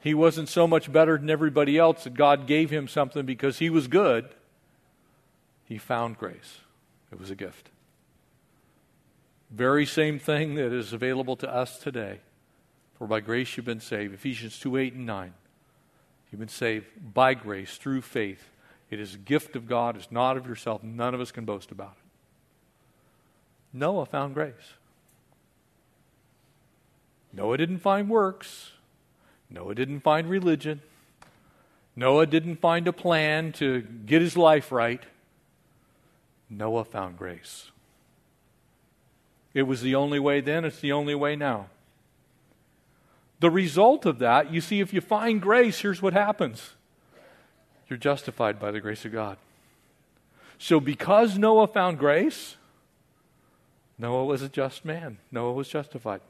He 0.03 0.15
wasn't 0.15 0.49
so 0.49 0.67
much 0.67 0.91
better 0.91 1.19
than 1.19 1.29
everybody 1.29 1.77
else 1.77 2.05
that 2.05 2.15
God 2.15 2.47
gave 2.47 2.71
him 2.71 2.89
something 2.89 3.27
because 3.27 3.59
he 3.59 3.69
was 3.69 3.87
good. 3.87 4.31
He 5.67 5.77
found 5.77 6.17
grace. 6.17 6.61
It 7.13 7.21
was 7.21 7.31
a 7.31 7.35
gift. 7.35 7.69
Very 9.51 9.85
same 9.85 10.19
thing 10.19 10.55
that 10.55 10.73
is 10.73 10.95
available 10.95 11.37
to 11.37 11.55
us 11.55 11.79
today. 11.79 12.21
For 12.97 13.07
by 13.07 13.21
grace 13.21 13.57
you've 13.57 13.67
been 13.67 13.81
saved. 13.81 14.15
Ephesians 14.15 14.59
2 14.59 14.79
8 14.79 14.95
and 14.95 15.07
9. 15.07 15.35
You've 16.33 16.39
been 16.39 16.49
saved 16.49 16.87
by 17.13 17.35
grace 17.35 17.77
through 17.77 18.01
faith. 18.01 18.49
It 18.91 19.01
is 19.01 19.15
a 19.15 19.19
gift 19.19 19.55
of 19.55 19.69
God, 19.69 19.97
it's 19.97 20.11
not 20.11 20.37
of 20.37 20.47
yourself. 20.47 20.83
None 20.83 21.15
of 21.15 21.21
us 21.21 21.31
can 21.31 21.45
boast 21.45 21.71
about 21.71 21.93
it. 21.93 22.00
Noah 23.73 24.07
found 24.07 24.35
grace. 24.35 24.75
Noah 27.33 27.57
didn't 27.57 27.79
find 27.79 28.09
works. 28.09 28.73
Noah 29.49 29.75
didn't 29.75 30.01
find 30.01 30.29
religion. 30.29 30.81
Noah 31.95 32.27
didn't 32.27 32.57
find 32.57 32.89
a 32.89 32.93
plan 32.93 33.53
to 33.53 33.83
get 33.83 34.23
his 34.23 34.37
life 34.37 34.73
right. 34.73 35.03
Noah 36.49 36.85
found 36.85 37.17
grace. 37.17 37.71
It 39.55 39.63
was 39.65 39.83
the 39.83 39.95
only 39.95 40.19
way 40.19 40.41
then, 40.41 40.65
it's 40.65 40.81
the 40.81 40.93
only 40.93 41.15
way 41.15 41.37
now. 41.37 41.67
The 43.41 43.51
result 43.51 44.07
of 44.07 44.19
that, 44.19 44.53
you 44.53 44.61
see, 44.61 44.81
if 44.81 44.93
you 44.93 45.01
find 45.01 45.41
grace, 45.41 45.81
here's 45.81 46.03
what 46.03 46.13
happens 46.13 46.75
you're 47.89 47.99
justified 47.99 48.61
by 48.61 48.71
the 48.71 48.81
grace 48.81 49.05
of 49.05 49.11
God. 49.11 49.37
So, 50.59 50.79
because 50.79 51.37
Noah 51.37 51.67
found 51.67 51.99
grace, 51.99 52.57
Noah 54.01 54.25
was 54.25 54.41
a 54.41 54.49
just 54.49 54.85
man. 54.85 55.19
Noah 55.31 55.53
was 55.53 55.69
justified. 55.69 56.23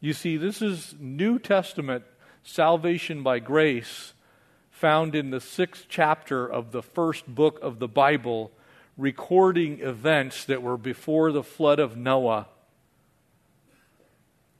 You 0.00 0.12
see, 0.12 0.36
this 0.36 0.60
is 0.60 0.96
New 0.98 1.38
Testament 1.38 2.02
salvation 2.42 3.22
by 3.22 3.38
grace 3.38 4.12
found 4.70 5.14
in 5.14 5.30
the 5.30 5.40
sixth 5.40 5.86
chapter 5.88 6.44
of 6.44 6.72
the 6.72 6.82
first 6.82 7.32
book 7.32 7.60
of 7.62 7.78
the 7.78 7.88
Bible, 7.88 8.50
recording 8.98 9.80
events 9.80 10.44
that 10.46 10.62
were 10.62 10.76
before 10.76 11.30
the 11.30 11.44
flood 11.44 11.78
of 11.78 11.96
Noah 11.96 12.48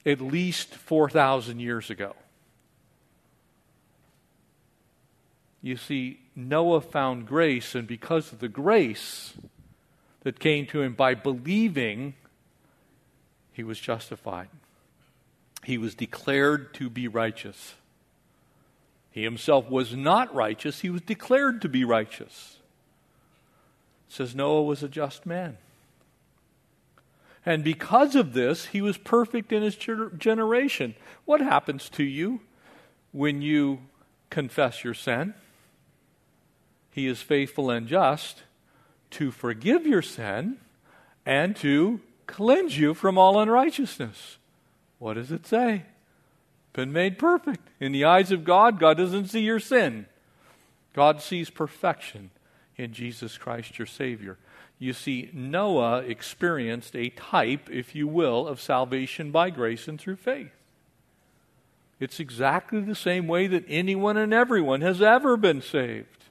at 0.07 0.21
least 0.21 0.73
4,000 0.73 1.59
years 1.59 1.91
ago. 1.91 2.14
You 5.61 5.77
see, 5.77 6.21
Noah 6.37 6.81
found 6.81 7.27
grace, 7.27 7.75
and 7.75 7.89
because 7.89 8.33
of 8.33 8.39
the 8.39 8.49
grace 8.49 9.35
that 10.27 10.41
came 10.41 10.66
to 10.66 10.83
him 10.83 10.93
by 10.93 11.14
believing, 11.14 12.12
he 13.53 13.62
was 13.62 13.79
justified. 13.79 14.49
He 15.62 15.79
was 15.79 15.95
declared 15.95 16.74
to 16.74 16.91
be 16.91 17.07
righteous. 17.07 17.74
He 19.12 19.22
himself 19.22 19.70
was 19.70 19.95
not 19.95 20.35
righteous, 20.35 20.81
he 20.81 20.91
was 20.91 21.03
declared 21.03 21.62
to 21.62 21.68
be 21.68 21.85
righteous. 21.85 22.59
It 24.09 24.14
says 24.14 24.35
Noah 24.35 24.64
was 24.64 24.83
a 24.83 24.89
just 24.89 25.27
man. 25.27 25.59
And 27.45 27.62
because 27.62 28.16
of 28.16 28.33
this, 28.33 28.66
he 28.66 28.83
was 28.83 28.99
perfect 28.99 29.53
in 29.53 29.62
his 29.62 29.77
generation. 29.77 30.97
What 31.24 31.41
happens 31.41 31.89
to 31.91 32.03
you 32.03 32.41
when 33.12 33.43
you 33.43 33.79
confess 34.31 34.83
your 34.83 34.95
sin? 34.95 35.35
He 36.91 37.07
is 37.07 37.22
faithful 37.22 37.70
and 37.70 37.87
just 37.87 38.43
to 39.17 39.31
forgive 39.31 39.87
your 39.87 40.03
sin 40.03 40.57
and 41.25 41.57
to 41.57 42.01
cleanse 42.27 42.79
you 42.79 42.95
from 42.95 43.19
all 43.19 43.39
unrighteousness. 43.39 44.39
What 44.99 45.14
does 45.14 45.33
it 45.33 45.47
say? 45.47 45.85
Been 46.73 46.93
made 46.93 47.19
perfect. 47.19 47.69
In 47.81 47.93
the 47.93 48.05
eyes 48.05 48.31
of 48.31 48.45
God, 48.45 48.79
God 48.79 48.97
doesn't 48.99 49.29
see 49.29 49.41
your 49.41 49.61
sin. 49.61 50.07
God 50.93 51.21
sees 51.23 51.51
perfection 51.51 52.31
in 52.77 52.93
Jesus 52.93 53.39
Christ, 53.39 53.79
your 53.79 53.87
Savior. 53.87 54.37
You 54.79 54.93
see, 54.93 55.31
Noah 55.33 56.01
experienced 56.01 56.95
a 56.95 57.09
type, 57.09 57.71
if 57.71 57.95
you 57.95 58.07
will, 58.07 58.47
of 58.47 58.61
salvation 58.61 59.31
by 59.31 59.49
grace 59.49 59.89
and 59.89 59.99
through 59.99 60.17
faith. 60.17 60.53
It's 61.99 62.21
exactly 62.21 62.81
the 62.81 62.95
same 62.95 63.27
way 63.27 63.47
that 63.47 63.64
anyone 63.69 64.19
and 64.19 64.35
everyone 64.35 64.83
has 64.83 65.01
ever 65.01 65.39
been 65.39 65.62
saved. 65.62 66.26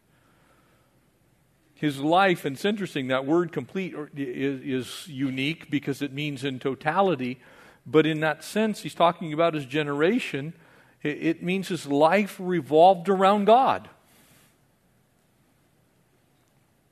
His 1.75 1.99
life, 1.99 2.45
and 2.45 2.55
it's 2.55 2.65
interesting, 2.65 3.07
that 3.07 3.25
word 3.25 3.51
complete 3.51 3.93
is, 4.15 4.61
is 4.61 5.07
unique 5.07 5.69
because 5.69 6.01
it 6.01 6.13
means 6.13 6.43
in 6.43 6.57
totality. 6.57 7.39
But 7.85 8.05
in 8.05 8.21
that 8.21 8.43
sense, 8.43 8.81
he's 8.81 8.95
talking 8.95 9.33
about 9.33 9.53
his 9.53 9.65
generation. 9.65 10.53
It 11.03 11.43
means 11.43 11.67
his 11.67 11.85
life 11.85 12.37
revolved 12.39 13.09
around 13.09 13.45
God. 13.45 13.89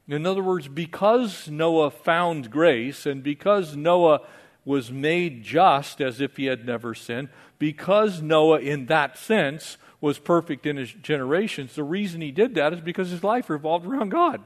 In 0.07 0.25
other 0.25 0.43
words, 0.43 0.67
because 0.67 1.47
Noah 1.47 1.89
found 1.89 2.51
grace 2.51 3.05
and 3.05 3.23
because 3.23 3.75
Noah 3.75 4.21
was 4.65 4.91
made 4.91 5.43
just 5.43 6.01
as 6.01 6.19
if 6.19 6.36
he 6.38 6.45
had 6.45 6.65
never 6.65 6.93
sinned, 6.93 7.29
because 7.57 8.21
Noah, 8.21 8.59
in 8.59 8.88
that 8.88 9.17
sense, 9.17 9.77
was 10.01 10.19
perfect 10.19 10.65
in 10.65 10.75
his 10.75 10.91
generations, 10.91 11.75
the 11.75 11.84
reason 11.84 12.19
he 12.19 12.31
did 12.31 12.55
that 12.55 12.73
is 12.73 12.81
because 12.81 13.09
his 13.09 13.23
life 13.23 13.49
revolved 13.49 13.86
around 13.86 14.09
God. 14.09 14.41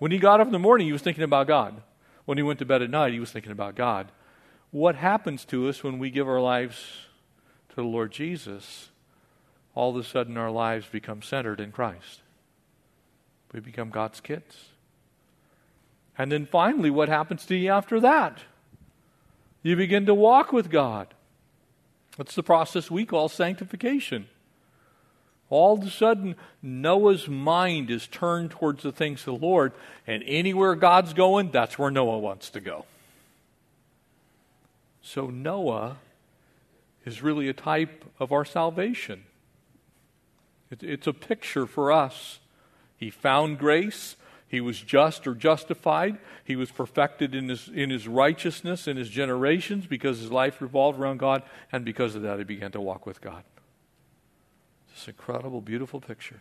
When 0.00 0.10
he 0.10 0.18
got 0.18 0.40
up 0.40 0.48
in 0.48 0.52
the 0.52 0.58
morning, 0.58 0.88
he 0.88 0.92
was 0.92 1.02
thinking 1.02 1.22
about 1.22 1.46
God. 1.46 1.80
When 2.24 2.36
he 2.36 2.42
went 2.42 2.58
to 2.58 2.64
bed 2.64 2.82
at 2.82 2.90
night, 2.90 3.12
he 3.12 3.20
was 3.20 3.30
thinking 3.30 3.52
about 3.52 3.76
God 3.76 4.10
what 4.70 4.94
happens 4.94 5.44
to 5.46 5.68
us 5.68 5.82
when 5.82 5.98
we 5.98 6.10
give 6.10 6.28
our 6.28 6.40
lives 6.40 7.06
to 7.70 7.76
the 7.76 7.82
Lord 7.82 8.12
Jesus, 8.12 8.90
all 9.74 9.90
of 9.90 9.96
a 9.96 10.04
sudden 10.04 10.36
our 10.36 10.50
lives 10.50 10.86
become 10.86 11.22
centered 11.22 11.60
in 11.60 11.72
Christ. 11.72 12.22
We 13.52 13.60
become 13.60 13.90
God's 13.90 14.20
kids. 14.20 14.66
And 16.16 16.30
then 16.30 16.46
finally, 16.46 16.90
what 16.90 17.08
happens 17.08 17.44
to 17.46 17.56
you 17.56 17.70
after 17.70 17.98
that? 18.00 18.38
You 19.62 19.74
begin 19.74 20.06
to 20.06 20.14
walk 20.14 20.52
with 20.52 20.70
God. 20.70 21.14
That's 22.16 22.34
the 22.34 22.42
process 22.42 22.90
we 22.90 23.04
call 23.04 23.28
sanctification. 23.28 24.28
All 25.50 25.74
of 25.74 25.84
a 25.84 25.90
sudden, 25.90 26.36
Noah's 26.62 27.28
mind 27.28 27.90
is 27.90 28.06
turned 28.06 28.52
towards 28.52 28.84
the 28.84 28.92
things 28.92 29.20
of 29.20 29.40
the 29.40 29.46
Lord, 29.46 29.72
and 30.06 30.22
anywhere 30.24 30.76
God's 30.76 31.12
going, 31.12 31.50
that's 31.50 31.78
where 31.78 31.90
Noah 31.90 32.18
wants 32.18 32.50
to 32.50 32.60
go. 32.60 32.86
So 35.02 35.26
Noah 35.26 35.96
is 37.04 37.20
really 37.20 37.48
a 37.48 37.52
type 37.52 38.04
of 38.20 38.30
our 38.30 38.44
salvation. 38.44 39.24
it's 40.70 41.08
a 41.08 41.12
picture 41.12 41.66
for 41.66 41.90
us. 41.90 42.38
He 42.96 43.10
found 43.10 43.58
grace. 43.58 44.14
He 44.46 44.60
was 44.60 44.80
just 44.80 45.26
or 45.26 45.34
justified. 45.34 46.18
He 46.44 46.54
was 46.54 46.70
perfected 46.70 47.34
in 47.34 47.48
his, 47.48 47.68
in 47.68 47.90
his 47.90 48.06
righteousness 48.06 48.86
in 48.86 48.96
his 48.96 49.08
generations 49.08 49.86
because 49.86 50.20
his 50.20 50.30
life 50.30 50.60
revolved 50.60 51.00
around 51.00 51.18
God, 51.18 51.42
and 51.72 51.84
because 51.84 52.14
of 52.14 52.22
that, 52.22 52.38
he 52.38 52.44
began 52.44 52.70
to 52.72 52.80
walk 52.80 53.04
with 53.04 53.20
God. 53.20 53.42
This 54.94 55.08
incredible, 55.08 55.60
beautiful 55.60 56.00
picture. 56.00 56.40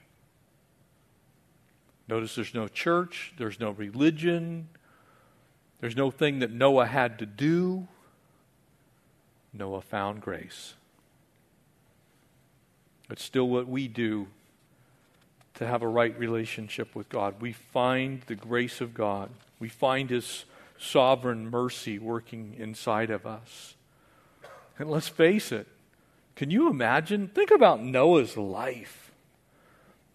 Notice 2.08 2.36
there's 2.36 2.56
no 2.56 2.68
church, 2.68 3.34
there's 3.38 3.60
no 3.60 3.72
religion, 3.72 4.68
there's 5.80 5.96
no 5.96 6.10
thing 6.12 6.40
that 6.40 6.52
Noah 6.52 6.88
had 6.88 7.20
to 7.20 7.26
do. 7.26 7.88
Noah 9.54 9.82
found 9.82 10.22
grace. 10.22 10.74
It's 13.10 13.24
still 13.24 13.48
what 13.48 13.68
we 13.68 13.88
do 13.88 14.28
to 15.56 15.68
have 15.68 15.82
a 15.82 15.88
right 15.88 16.18
relationship 16.18 16.96
with 16.96 17.10
God. 17.10 17.42
We 17.42 17.54
find 17.54 18.22
the 18.28 18.36
grace 18.36 18.82
of 18.82 18.94
God, 18.94 19.30
we 19.60 19.70
find 19.70 20.10
His 20.10 20.46
sovereign 20.78 21.50
mercy 21.50 22.00
working 22.00 22.56
inside 22.58 23.10
of 23.10 23.26
us. 23.26 23.76
And 24.78 24.90
let's 24.90 25.10
face 25.10 25.52
it, 25.52 25.68
can 26.40 26.50
you 26.50 26.70
imagine? 26.70 27.28
Think 27.28 27.52
about 27.52 27.84
Noah's 27.84 28.38
life. 28.38 29.12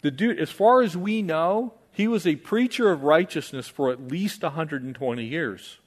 The 0.01 0.09
dude, 0.09 0.39
as 0.39 0.49
far 0.49 0.81
as 0.81 0.97
we 0.97 1.21
know, 1.21 1.75
he 1.91 2.07
was 2.07 2.25
a 2.25 2.35
preacher 2.35 2.91
of 2.91 3.03
righteousness 3.03 3.67
for 3.67 3.91
at 3.91 4.07
least 4.07 4.41
120 4.41 5.23
years. 5.23 5.77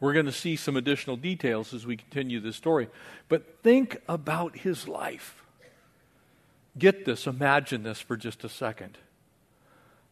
We're 0.00 0.14
going 0.14 0.24
to 0.24 0.32
see 0.32 0.56
some 0.56 0.74
additional 0.74 1.16
details 1.16 1.74
as 1.74 1.84
we 1.84 1.98
continue 1.98 2.40
this 2.40 2.56
story. 2.56 2.88
But 3.28 3.62
think 3.62 3.98
about 4.08 4.56
his 4.56 4.88
life. 4.88 5.44
Get 6.78 7.04
this, 7.04 7.26
imagine 7.26 7.82
this 7.82 8.00
for 8.00 8.16
just 8.16 8.42
a 8.42 8.48
second. 8.48 8.96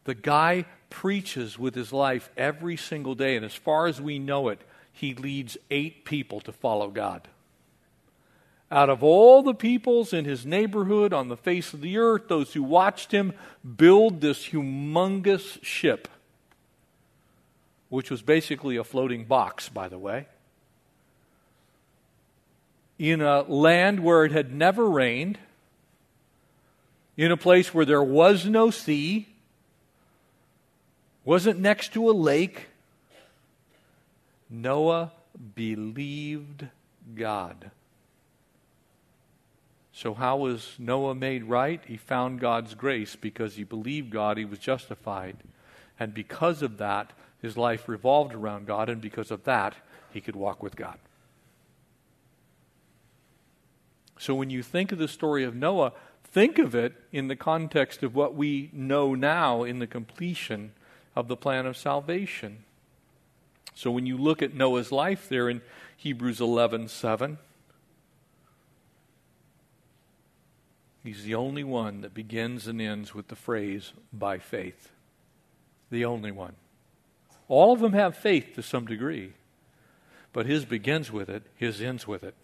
The 0.03 0.13
guy 0.13 0.65
preaches 0.91 1.57
with 1.57 1.73
his 1.73 1.91
life 1.91 2.29
every 2.37 2.77
single 2.77 3.15
day, 3.15 3.35
and 3.35 3.43
as 3.43 3.55
far 3.55 3.87
as 3.87 3.99
we 3.99 4.19
know 4.19 4.49
it, 4.49 4.61
he 4.93 5.15
leads 5.15 5.57
eight 5.71 6.05
people 6.05 6.41
to 6.41 6.51
follow 6.51 6.89
God. 6.89 7.27
Out 8.71 8.89
of 8.89 9.03
all 9.03 9.41
the 9.41 9.53
peoples 9.53 10.13
in 10.13 10.25
his 10.25 10.45
neighborhood 10.45 11.11
on 11.11 11.27
the 11.27 11.37
face 11.37 11.73
of 11.73 11.81
the 11.81 11.97
earth, 11.97 12.27
those 12.27 12.53
who 12.53 12.61
watched 12.61 13.11
him 13.11 13.33
build 13.77 14.21
this 14.21 14.49
humongous 14.49 15.63
ship 15.63 16.07
which 17.89 18.11
was 18.11 18.21
basically 18.21 18.77
a 18.77 18.83
floating 18.83 19.25
box, 19.25 19.67
by 19.67 19.89
the 19.89 19.97
way, 19.97 20.27
in 22.97 23.21
a 23.21 23.41
land 23.41 23.99
where 24.01 24.25
it 24.25 24.31
had 24.31 24.53
never 24.53 24.87
rained, 24.87 25.39
in 27.17 27.31
a 27.31 27.37
place 27.37 27.73
where 27.73 27.85
there 27.85 28.03
was 28.03 28.45
no 28.45 28.69
sea, 28.69 29.27
wasn't 31.25 31.59
next 31.59 31.93
to 31.93 32.09
a 32.09 32.13
lake. 32.13 32.67
Noah 34.49 35.11
believed 35.55 36.67
God. 37.15 37.71
So, 40.01 40.13
how 40.13 40.37
was 40.37 40.75
Noah 40.79 41.13
made 41.13 41.43
right? 41.43 41.81
He 41.85 41.97
found 41.97 42.39
God's 42.39 42.73
grace 42.73 43.17
because 43.17 43.55
he 43.55 43.65
believed 43.65 44.11
God, 44.11 44.37
he 44.37 44.45
was 44.45 44.57
justified. 44.57 45.35
And 45.99 46.13
because 46.13 46.61
of 46.61 46.77
that, 46.77 47.11
his 47.41 47.57
life 47.57 47.89
revolved 47.89 48.33
around 48.33 48.65
God, 48.65 48.87
and 48.87 49.01
because 49.01 49.29
of 49.29 49.43
that, 49.43 49.75
he 50.09 50.21
could 50.21 50.37
walk 50.37 50.63
with 50.63 50.77
God. 50.77 50.99
So 54.17 54.33
when 54.33 54.49
you 54.49 54.63
think 54.63 54.93
of 54.93 54.99
the 54.99 55.07
story 55.09 55.43
of 55.43 55.53
Noah, 55.53 55.91
think 56.23 56.59
of 56.59 56.73
it 56.73 56.93
in 57.11 57.27
the 57.27 57.35
context 57.35 58.01
of 58.01 58.15
what 58.15 58.33
we 58.33 58.69
know 58.71 59.15
now 59.15 59.63
in 59.63 59.79
the 59.79 59.87
completion 59.87 60.71
of 61.13 61.27
the 61.27 61.35
plan 61.35 61.65
of 61.65 61.75
salvation. 61.75 62.63
So 63.75 63.91
when 63.91 64.05
you 64.05 64.17
look 64.17 64.41
at 64.41 64.53
Noah's 64.53 64.93
life 64.93 65.27
there 65.27 65.49
in 65.49 65.61
Hebrews 65.97 66.39
11:7, 66.39 67.37
he's 71.09 71.23
the 71.23 71.33
only 71.33 71.63
one 71.63 72.01
that 72.01 72.13
begins 72.13 72.67
and 72.67 72.79
ends 72.79 73.15
with 73.15 73.29
the 73.29 73.35
phrase 73.35 73.93
by 74.13 74.37
faith. 74.37 74.91
The 75.89 76.05
only 76.05 76.31
one. 76.31 76.53
All 77.47 77.73
of 77.73 77.79
them 77.79 77.93
have 77.93 78.15
faith 78.15 78.53
to 78.53 78.61
some 78.61 78.85
degree, 78.85 79.33
but 80.33 80.45
his 80.45 80.65
begins 80.65 81.11
with 81.11 81.27
it, 81.27 81.41
his 81.55 81.81
ends 81.81 82.07
with 82.07 82.23
it. 82.23 82.35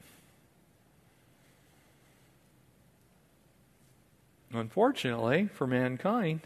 Unfortunately 4.52 5.48
for 5.54 5.68
mankind, 5.68 6.42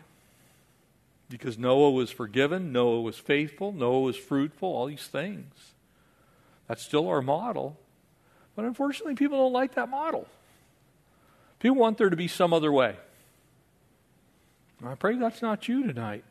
because 1.30 1.58
Noah 1.58 1.92
was 1.92 2.12
forgiven, 2.12 2.74
Noah 2.74 3.00
was 3.00 3.18
faithful, 3.18 3.72
Noah 3.72 4.02
was 4.02 4.18
fruitful, 4.18 4.68
all 4.68 4.88
these 4.88 5.08
things. 5.08 5.54
That's 6.68 6.84
still 6.84 7.08
our 7.08 7.22
model. 7.22 7.78
But 8.58 8.66
unfortunately, 8.66 9.16
people 9.16 9.38
don't 9.38 9.54
like 9.54 9.76
that 9.76 9.88
model. 9.88 10.28
People 11.60 11.78
want 11.78 11.98
there 11.98 12.10
to 12.10 12.16
be 12.16 12.28
some 12.28 12.54
other 12.54 12.72
way. 12.72 12.96
I 14.86 14.96
pray 14.96 15.18
that's 15.18 15.42
not 15.42 15.68
you 15.68 15.86
tonight. 15.86 16.24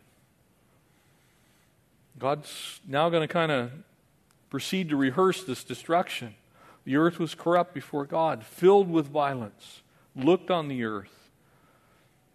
God's 2.18 2.80
now 2.86 3.10
going 3.10 3.26
to 3.26 3.32
kind 3.32 3.52
of 3.52 3.70
proceed 4.50 4.88
to 4.88 4.96
rehearse 4.96 5.44
this 5.44 5.62
destruction. 5.62 6.34
The 6.84 6.96
earth 6.96 7.18
was 7.18 7.34
corrupt 7.34 7.74
before 7.74 8.06
God, 8.06 8.44
filled 8.44 8.90
with 8.90 9.06
violence, 9.06 9.82
looked 10.16 10.50
on 10.50 10.68
the 10.68 10.84
earth. 10.84 11.30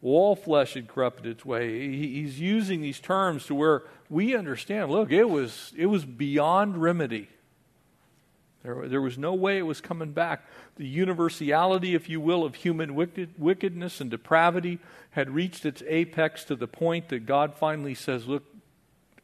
All 0.04 0.36
flesh 0.36 0.76
had 0.76 0.88
corrupted 0.88 1.26
its 1.26 1.46
way. 1.46 1.90
He's 1.90 2.40
using 2.40 2.82
these 2.82 3.00
terms 3.00 3.48
to 3.48 3.56
where 3.56 3.84
we 4.10 4.36
understand 4.36 4.92
look, 4.92 5.12
it 5.12 5.30
was, 5.30 5.74
it 5.76 5.88
was 5.88 6.06
beyond 6.06 6.82
remedy. 6.82 7.30
There, 8.64 8.88
there 8.88 9.02
was 9.02 9.18
no 9.18 9.34
way 9.34 9.58
it 9.58 9.64
was 9.64 9.82
coming 9.82 10.14
back. 10.14 10.46
The 10.78 10.88
universality, 10.88 11.96
if 11.96 12.10
you 12.10 12.22
will, 12.22 12.46
of 12.46 12.56
human 12.56 12.96
wicked, 12.96 13.34
wickedness 13.38 14.00
and 14.00 14.10
depravity 14.10 14.80
had 15.12 15.30
reached 15.30 15.66
its 15.66 15.84
apex 15.88 16.46
to 16.46 16.56
the 16.56 16.68
point 16.68 17.10
that 17.10 17.26
God 17.26 17.56
finally 17.56 17.94
says, 17.94 18.26
Look, 18.26 18.44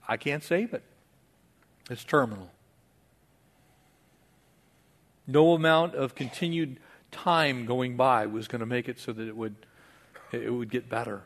I 0.08 0.18
can't 0.18 0.44
save 0.44 0.74
it. 0.74 0.84
It's 1.90 2.04
terminal. 2.04 2.52
No 5.26 5.54
amount 5.54 5.96
of 5.96 6.16
continued 6.16 6.80
time 7.12 7.66
going 7.66 7.96
by 7.96 8.26
was 8.26 8.48
going 8.48 8.60
to 8.60 8.66
make 8.66 8.90
it 8.90 9.00
so 9.00 9.14
that 9.14 9.28
it 9.28 9.36
would 9.36 9.56
it 10.32 10.54
would 10.54 10.70
get 10.70 10.90
better. 10.90 11.24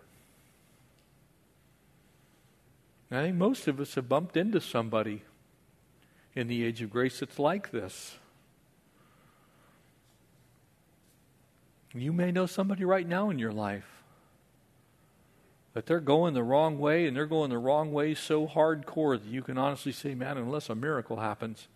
I 3.11 3.21
think 3.21 3.35
most 3.35 3.67
of 3.67 3.79
us 3.79 3.95
have 3.95 4.07
bumped 4.09 4.37
into 4.37 4.61
somebody 4.61 5.23
in 6.35 6.47
the 6.47 6.63
age 6.63 6.81
of 6.81 6.89
grace 6.89 7.19
that's 7.19 7.39
like 7.39 7.71
this. 7.71 8.15
You 11.93 12.11
may 12.11 12.31
know 12.31 12.47
somebody 12.47 12.85
right 12.85 13.07
now 13.07 13.29
in 13.29 13.37
your 13.37 13.51
life 13.51 14.03
that 15.73 15.85
they're 15.85 15.99
going 15.99 16.33
the 16.33 16.43
wrong 16.43 16.79
way 16.79 17.07
and 17.07 17.15
they're 17.15 17.25
going 17.25 17.49
the 17.49 17.57
wrong 17.57 17.91
way 17.91 18.13
so 18.13 18.47
hardcore 18.47 19.19
that 19.19 19.29
you 19.29 19.41
can 19.41 19.57
honestly 19.57 19.91
say, 19.91 20.15
man, 20.15 20.37
unless 20.37 20.69
a 20.69 20.75
miracle 20.75 21.17
happens, 21.17 21.67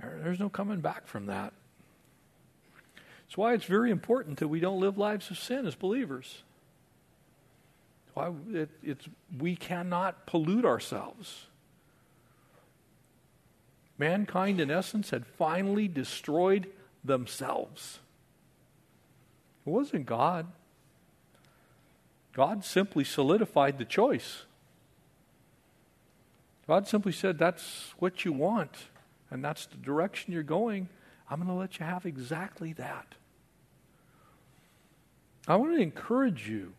there's 0.00 0.40
no 0.40 0.48
coming 0.48 0.80
back 0.80 1.06
from 1.06 1.26
that. 1.26 1.52
That's 3.24 3.36
why 3.36 3.54
it's 3.54 3.64
very 3.64 3.90
important 3.90 4.38
that 4.38 4.48
we 4.48 4.60
don't 4.60 4.80
live 4.80 4.98
lives 4.98 5.30
of 5.30 5.38
sin 5.38 5.66
as 5.66 5.74
believers. 5.74 6.42
Why 8.14 8.30
it, 8.52 8.68
it's, 8.82 9.08
we 9.38 9.56
cannot 9.56 10.26
pollute 10.26 10.66
ourselves. 10.66 11.46
Mankind, 14.02 14.60
in 14.60 14.68
essence, 14.68 15.10
had 15.10 15.24
finally 15.24 15.86
destroyed 15.86 16.66
themselves. 17.04 18.00
It 19.64 19.70
wasn't 19.70 20.06
God. 20.06 20.48
God 22.32 22.64
simply 22.64 23.04
solidified 23.04 23.78
the 23.78 23.84
choice. 23.84 24.42
God 26.66 26.88
simply 26.88 27.12
said, 27.12 27.38
That's 27.38 27.94
what 28.00 28.24
you 28.24 28.32
want, 28.32 28.88
and 29.30 29.44
that's 29.44 29.66
the 29.66 29.76
direction 29.76 30.32
you're 30.32 30.42
going. 30.42 30.88
I'm 31.30 31.38
going 31.38 31.46
to 31.46 31.54
let 31.54 31.78
you 31.78 31.86
have 31.86 32.04
exactly 32.04 32.72
that. 32.72 33.14
I 35.46 35.54
want 35.54 35.76
to 35.76 35.80
encourage 35.80 36.48
you 36.48 36.72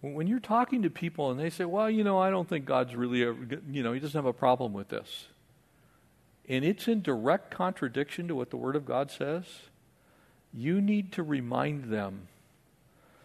when 0.00 0.26
you're 0.26 0.40
talking 0.40 0.80
to 0.82 0.90
people 0.90 1.30
and 1.30 1.38
they 1.38 1.50
say, 1.50 1.66
well, 1.66 1.90
you 1.90 2.04
know, 2.04 2.18
I 2.18 2.30
don't 2.30 2.48
think 2.48 2.64
God's 2.64 2.96
really, 2.96 3.22
ever, 3.22 3.60
you 3.70 3.82
know, 3.82 3.92
he 3.92 4.00
doesn't 4.00 4.16
have 4.16 4.26
a 4.26 4.32
problem 4.32 4.72
with 4.72 4.88
this. 4.88 5.26
And 6.48 6.64
it's 6.64 6.88
in 6.88 7.02
direct 7.02 7.50
contradiction 7.50 8.26
to 8.28 8.34
what 8.34 8.50
the 8.50 8.56
Word 8.56 8.74
of 8.74 8.86
God 8.86 9.10
says. 9.10 9.44
You 10.52 10.80
need 10.80 11.12
to 11.12 11.22
remind 11.22 11.84
them 11.84 12.28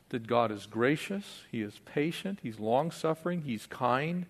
that 0.09 0.27
God 0.27 0.51
is 0.51 0.65
gracious, 0.65 1.43
He 1.49 1.61
is 1.61 1.79
patient, 1.85 2.39
He's 2.43 2.59
long 2.59 2.91
suffering, 2.91 3.43
He's 3.43 3.65
kind, 3.65 4.25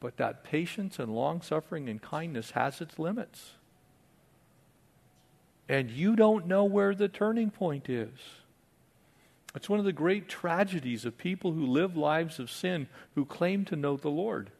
but 0.00 0.16
that 0.16 0.44
patience 0.44 0.98
and 0.98 1.14
long 1.14 1.42
suffering 1.42 1.88
and 1.88 2.00
kindness 2.00 2.52
has 2.52 2.80
its 2.80 2.98
limits. 2.98 3.52
And 5.68 5.90
you 5.90 6.16
don't 6.16 6.46
know 6.46 6.64
where 6.64 6.94
the 6.94 7.08
turning 7.08 7.50
point 7.50 7.90
is. 7.90 8.08
It's 9.54 9.68
one 9.68 9.78
of 9.78 9.84
the 9.84 9.92
great 9.92 10.28
tragedies 10.28 11.04
of 11.04 11.18
people 11.18 11.52
who 11.52 11.66
live 11.66 11.96
lives 11.96 12.38
of 12.38 12.50
sin 12.50 12.86
who 13.14 13.24
claim 13.24 13.64
to 13.66 13.76
know 13.76 13.96
the 13.96 14.08
Lord. 14.08 14.50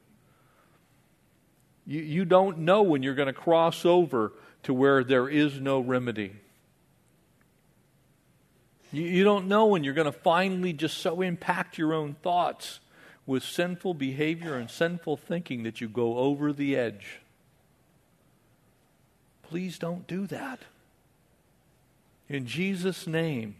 You, 1.89 2.03
you 2.03 2.25
don't 2.27 2.59
know 2.59 2.83
when 2.83 3.03
you're 3.03 3.15
going 3.15 3.27
to 3.29 3.33
cross 3.33 3.87
over 3.87 4.35
to 4.65 4.75
where 4.75 5.03
there 5.03 5.27
is 5.27 5.59
no 5.59 5.81
remedy. 5.81 6.37
You, 8.93 9.03
you 9.05 9.25
don't 9.25 9.49
know 9.49 9.67
when 9.67 9.83
you're 9.83 9.95
going 9.95 10.05
to 10.05 10.13
finally 10.13 10.75
just 10.75 10.99
so 10.99 11.23
impact 11.23 11.79
your 11.79 11.95
own 11.95 12.15
thoughts 12.23 12.81
with 13.25 13.43
sinful 13.43 13.95
behavior 13.95 14.57
and 14.57 14.71
sinful 14.71 15.17
thinking 15.17 15.63
that 15.63 15.81
you 15.81 15.89
go 15.89 16.19
over 16.19 16.53
the 16.53 16.77
edge. 16.77 17.21
Please 19.43 19.79
don't 19.79 20.07
do 20.07 20.27
that. 20.27 20.61
In 22.29 22.47
Jesus' 22.47 23.07
name. 23.07 23.57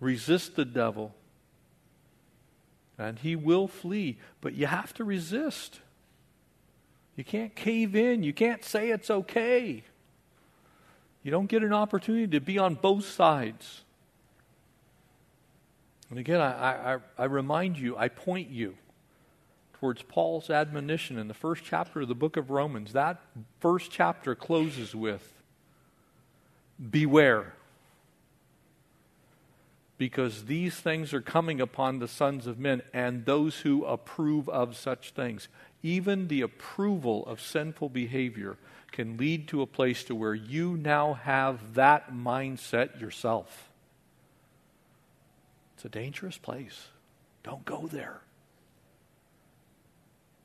Resist 0.00 0.54
the 0.54 0.64
devil, 0.64 1.14
and 2.98 3.18
he 3.20 3.36
will 3.36 3.68
flee. 3.68 4.18
But 4.40 4.54
you 4.54 4.66
have 4.66 4.92
to 4.94 5.04
resist. 5.04 5.80
You 7.16 7.24
can't 7.24 7.54
cave 7.54 7.94
in. 7.94 8.22
You 8.22 8.32
can't 8.32 8.64
say 8.64 8.90
it's 8.90 9.10
okay. 9.10 9.84
You 11.22 11.30
don't 11.30 11.46
get 11.46 11.62
an 11.62 11.72
opportunity 11.72 12.26
to 12.28 12.40
be 12.40 12.58
on 12.58 12.74
both 12.74 13.04
sides. 13.04 13.82
And 16.10 16.18
again, 16.18 16.40
I, 16.40 16.94
I, 16.94 16.98
I 17.18 17.24
remind 17.24 17.78
you, 17.78 17.96
I 17.96 18.08
point 18.08 18.50
you 18.50 18.76
towards 19.74 20.02
Paul's 20.02 20.50
admonition 20.50 21.18
in 21.18 21.28
the 21.28 21.34
first 21.34 21.62
chapter 21.64 22.00
of 22.00 22.08
the 22.08 22.14
book 22.14 22.36
of 22.36 22.50
Romans. 22.50 22.92
That 22.94 23.20
first 23.60 23.90
chapter 23.90 24.34
closes 24.34 24.94
with 24.94 25.34
Beware 26.90 27.54
because 29.98 30.44
these 30.44 30.76
things 30.76 31.12
are 31.12 31.20
coming 31.20 31.60
upon 31.60 31.98
the 31.98 32.08
sons 32.08 32.46
of 32.46 32.58
men 32.58 32.82
and 32.94 33.24
those 33.24 33.58
who 33.58 33.84
approve 33.84 34.48
of 34.48 34.76
such 34.76 35.10
things. 35.10 35.48
Even 35.82 36.28
the 36.28 36.40
approval 36.40 37.26
of 37.26 37.40
sinful 37.40 37.88
behavior 37.88 38.56
can 38.92 39.16
lead 39.16 39.48
to 39.48 39.60
a 39.60 39.66
place 39.66 40.04
to 40.04 40.14
where 40.14 40.34
you 40.34 40.76
now 40.76 41.14
have 41.14 41.74
that 41.74 42.12
mindset 42.12 43.00
yourself. 43.00 43.68
It's 45.74 45.84
a 45.84 45.88
dangerous 45.88 46.38
place. 46.38 46.88
Don't 47.42 47.64
go 47.64 47.88
there. 47.88 48.20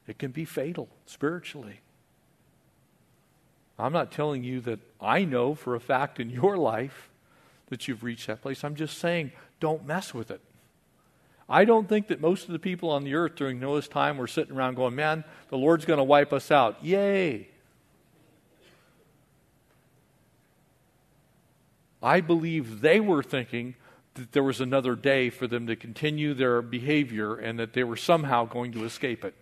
It 0.08 0.20
can 0.20 0.32
be 0.32 0.46
fatal 0.46 0.90
spiritually. 1.06 1.80
I'm 3.80 3.94
not 3.94 4.12
telling 4.12 4.44
you 4.44 4.62
that 4.62 4.80
I 5.00 5.26
know 5.26 5.56
for 5.56 5.76
a 5.76 5.80
fact 5.80 6.20
in 6.20 6.30
your 6.30 6.58
life 6.58 7.10
that 7.68 7.88
you've 7.88 8.04
reached 8.04 8.28
that 8.28 8.42
place. 8.42 8.64
I'm 8.64 8.76
just 8.76 8.98
saying, 8.98 9.32
don't 9.60 9.86
mess 9.86 10.14
with 10.14 10.32
it. 10.32 10.42
I 11.50 11.66
don't 11.66 11.90
think 11.90 12.08
that 12.08 12.22
most 12.22 12.46
of 12.46 12.54
the 12.54 12.60
people 12.60 12.90
on 12.90 13.04
the 13.04 13.16
earth 13.16 13.36
during 13.36 13.60
Noah's 13.60 13.88
time 13.88 14.18
were 14.18 14.28
sitting 14.28 14.56
around 14.56 14.76
going, 14.76 14.96
man, 14.96 15.24
the 15.50 15.58
Lord's 15.58 15.86
going 15.86 15.98
to 15.98 16.04
wipe 16.04 16.34
us 16.34 16.52
out. 16.52 16.84
Yay. 16.84 17.50
I 22.02 22.22
believe 22.22 22.82
they 22.82 23.00
were 23.00 23.24
thinking 23.24 23.76
that 24.16 24.32
there 24.32 24.44
was 24.44 24.62
another 24.62 24.96
day 24.96 25.30
for 25.30 25.48
them 25.48 25.68
to 25.68 25.76
continue 25.76 26.34
their 26.34 26.62
behavior 26.62 27.36
and 27.36 27.58
that 27.60 27.74
they 27.74 27.84
were 27.84 27.98
somehow 27.98 28.46
going 28.46 28.72
to 28.74 28.84
escape 28.84 29.24
it. 29.24 29.34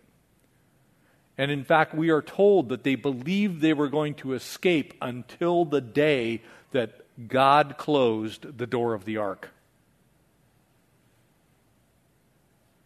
And 1.37 1.49
in 1.49 1.63
fact, 1.63 1.95
we 1.95 2.09
are 2.09 2.21
told 2.21 2.69
that 2.69 2.83
they 2.83 2.95
believed 2.95 3.61
they 3.61 3.73
were 3.73 3.89
going 3.89 4.13
to 4.15 4.33
escape 4.33 4.93
until 5.01 5.65
the 5.65 5.81
day 5.81 6.41
that 6.71 7.00
God 7.27 7.75
closed 7.77 8.57
the 8.57 8.67
door 8.67 8.93
of 8.93 9.05
the 9.05 9.17
ark. 9.17 9.49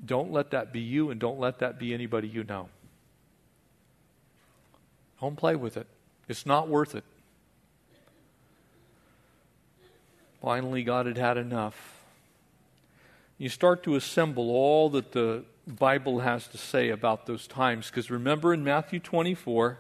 Don't 0.06 0.32
let 0.32 0.52
that 0.52 0.72
be 0.72 0.82
you, 0.82 1.10
and 1.10 1.20
don't 1.20 1.40
let 1.40 1.60
that 1.60 1.80
be 1.80 1.94
anybody 1.94 2.28
you 2.28 2.44
know. 2.44 2.70
Don't 5.22 5.36
play 5.36 5.56
with 5.56 5.78
it. 5.78 5.88
It's 6.28 6.46
not 6.46 6.68
worth 6.68 6.96
it. 6.96 7.04
Finally, 10.42 10.84
God 10.84 11.08
had 11.08 11.18
had 11.18 11.38
enough. 11.38 12.04
You 13.38 13.50
start 13.50 13.84
to 13.84 13.96
assemble 13.96 14.52
all 14.52 14.90
that 14.92 15.12
the 15.12 15.44
Bible 15.68 16.20
has 16.20 16.48
to 16.50 16.58
say 16.58 16.90
about 16.90 17.26
those 17.26 17.48
times. 17.48 17.90
Because 17.90 18.12
remember 18.12 18.54
in 18.54 18.64
Matthew 18.64 19.00
24, 19.00 19.80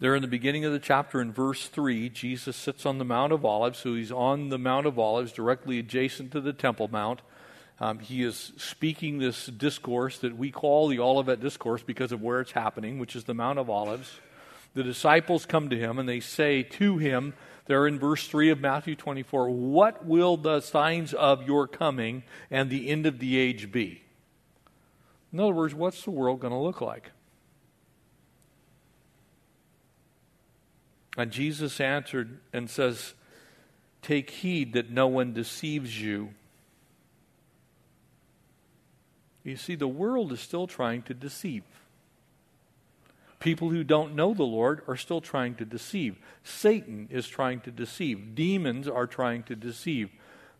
there 0.00 0.14
in 0.14 0.22
the 0.22 0.28
beginning 0.28 0.64
of 0.64 0.72
the 0.72 0.78
chapter 0.78 1.20
in 1.20 1.32
verse 1.32 1.66
3, 1.66 2.08
Jesus 2.10 2.56
sits 2.56 2.86
on 2.86 2.98
the 2.98 3.04
Mount 3.04 3.32
of 3.32 3.44
Olives. 3.44 3.80
So 3.80 3.94
he's 3.94 4.12
on 4.12 4.48
the 4.48 4.58
Mount 4.58 4.86
of 4.86 4.98
Olives, 4.98 5.32
directly 5.32 5.78
adjacent 5.78 6.30
to 6.32 6.40
the 6.40 6.52
Temple 6.52 6.88
Mount. 6.88 7.20
Um, 7.80 7.98
he 7.98 8.22
is 8.22 8.52
speaking 8.56 9.18
this 9.18 9.46
discourse 9.46 10.18
that 10.18 10.36
we 10.36 10.50
call 10.50 10.88
the 10.88 11.00
Olivet 11.00 11.40
Discourse 11.40 11.82
because 11.82 12.12
of 12.12 12.22
where 12.22 12.40
it's 12.40 12.52
happening, 12.52 12.98
which 12.98 13.16
is 13.16 13.24
the 13.24 13.34
Mount 13.34 13.58
of 13.58 13.70
Olives. 13.70 14.12
The 14.74 14.82
disciples 14.82 15.46
come 15.46 15.70
to 15.70 15.78
him 15.78 15.98
and 15.98 16.08
they 16.08 16.20
say 16.20 16.62
to 16.62 16.98
him, 16.98 17.34
there 17.66 17.86
in 17.86 17.98
verse 17.98 18.26
3 18.26 18.50
of 18.50 18.60
Matthew 18.60 18.96
24, 18.96 19.50
What 19.50 20.04
will 20.04 20.36
the 20.36 20.60
signs 20.60 21.12
of 21.12 21.46
your 21.46 21.68
coming 21.68 22.24
and 22.50 22.70
the 22.70 22.88
end 22.88 23.04
of 23.04 23.18
the 23.18 23.36
age 23.36 23.70
be? 23.70 24.02
In 25.32 25.38
other 25.38 25.52
words, 25.52 25.74
what's 25.74 26.02
the 26.02 26.10
world 26.10 26.40
going 26.40 26.52
to 26.52 26.58
look 26.58 26.80
like? 26.80 27.10
And 31.18 31.32
Jesus 31.32 31.80
answered 31.80 32.38
and 32.52 32.70
says, 32.70 33.14
Take 34.02 34.30
heed 34.30 34.72
that 34.74 34.90
no 34.90 35.08
one 35.08 35.32
deceives 35.32 36.00
you. 36.00 36.30
You 39.42 39.56
see, 39.56 39.74
the 39.74 39.88
world 39.88 40.32
is 40.32 40.40
still 40.40 40.68
trying 40.68 41.02
to 41.02 41.14
deceive. 41.14 41.64
People 43.40 43.70
who 43.70 43.82
don't 43.82 44.14
know 44.14 44.32
the 44.32 44.44
Lord 44.44 44.82
are 44.86 44.96
still 44.96 45.20
trying 45.20 45.56
to 45.56 45.64
deceive. 45.64 46.16
Satan 46.44 47.08
is 47.10 47.26
trying 47.26 47.60
to 47.60 47.72
deceive. 47.72 48.36
Demons 48.36 48.86
are 48.86 49.06
trying 49.06 49.42
to 49.44 49.56
deceive. 49.56 50.10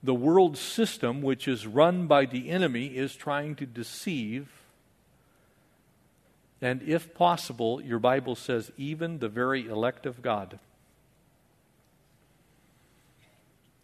The 0.03 0.15
world 0.15 0.57
system, 0.57 1.23
which 1.23 1.47
is 1.47 1.67
run 1.67 2.07
by 2.07 2.25
the 2.25 2.49
enemy, 2.51 2.87
is 2.87 3.15
trying 3.15 3.55
to 3.57 3.67
deceive. 3.67 4.49
And 6.61 6.83
if 6.83 7.15
possible, 7.15 7.81
your 7.81 7.99
Bible 7.99 8.35
says, 8.35 8.73
even 8.77 9.19
the 9.19 9.29
very 9.29 9.69
elect 9.69 10.07
of 10.07 10.23
God. 10.23 10.59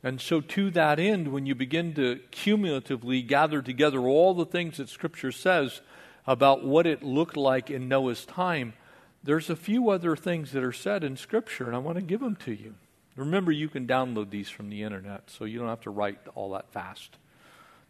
And 0.03 0.21
so, 0.21 0.43
to 0.43 0.71
that 0.73 0.99
end, 0.99 1.33
when 1.33 1.47
you 1.47 1.55
begin 1.55 1.95
to 1.95 2.21
cumulatively 2.31 3.23
gather 3.23 3.63
together 3.63 4.01
all 4.01 4.35
the 4.35 4.45
things 4.45 4.77
that 4.77 4.91
Scripture 4.91 5.33
says 5.33 5.81
about 6.27 6.63
what 6.63 6.87
it 6.87 7.03
looked 7.03 7.39
like 7.39 7.71
in 7.71 7.89
Noah's 7.89 8.27
time, 8.27 8.75
there's 9.23 9.49
a 9.49 9.57
few 9.57 9.89
other 9.89 10.15
things 10.15 10.53
that 10.53 10.63
are 10.63 10.73
said 10.73 11.05
in 11.05 11.17
Scripture, 11.17 11.65
and 11.65 11.75
I 11.75 11.79
want 11.79 11.97
to 11.97 12.03
give 12.03 12.21
them 12.21 12.37
to 12.37 12.53
you. 12.53 12.75
Remember, 13.17 13.51
you 13.51 13.69
can 13.69 13.87
download 13.87 14.29
these 14.29 14.51
from 14.51 14.69
the 14.69 14.83
internet, 14.83 15.31
so 15.31 15.47
you 15.47 15.59
don't 15.59 15.69
have 15.69 15.81
to 15.83 15.91
write 15.91 16.19
all 16.35 16.51
that 16.51 16.71
fast. 16.71 17.17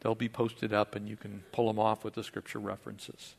They'll 0.01 0.15
be 0.15 0.29
posted 0.29 0.73
up, 0.73 0.95
and 0.95 1.09
you 1.09 1.17
can 1.17 1.43
pull 1.51 1.67
them 1.67 1.81
off 1.81 2.05
with 2.05 2.15
the 2.15 2.23
Scripture 2.23 2.61
references. 2.61 3.35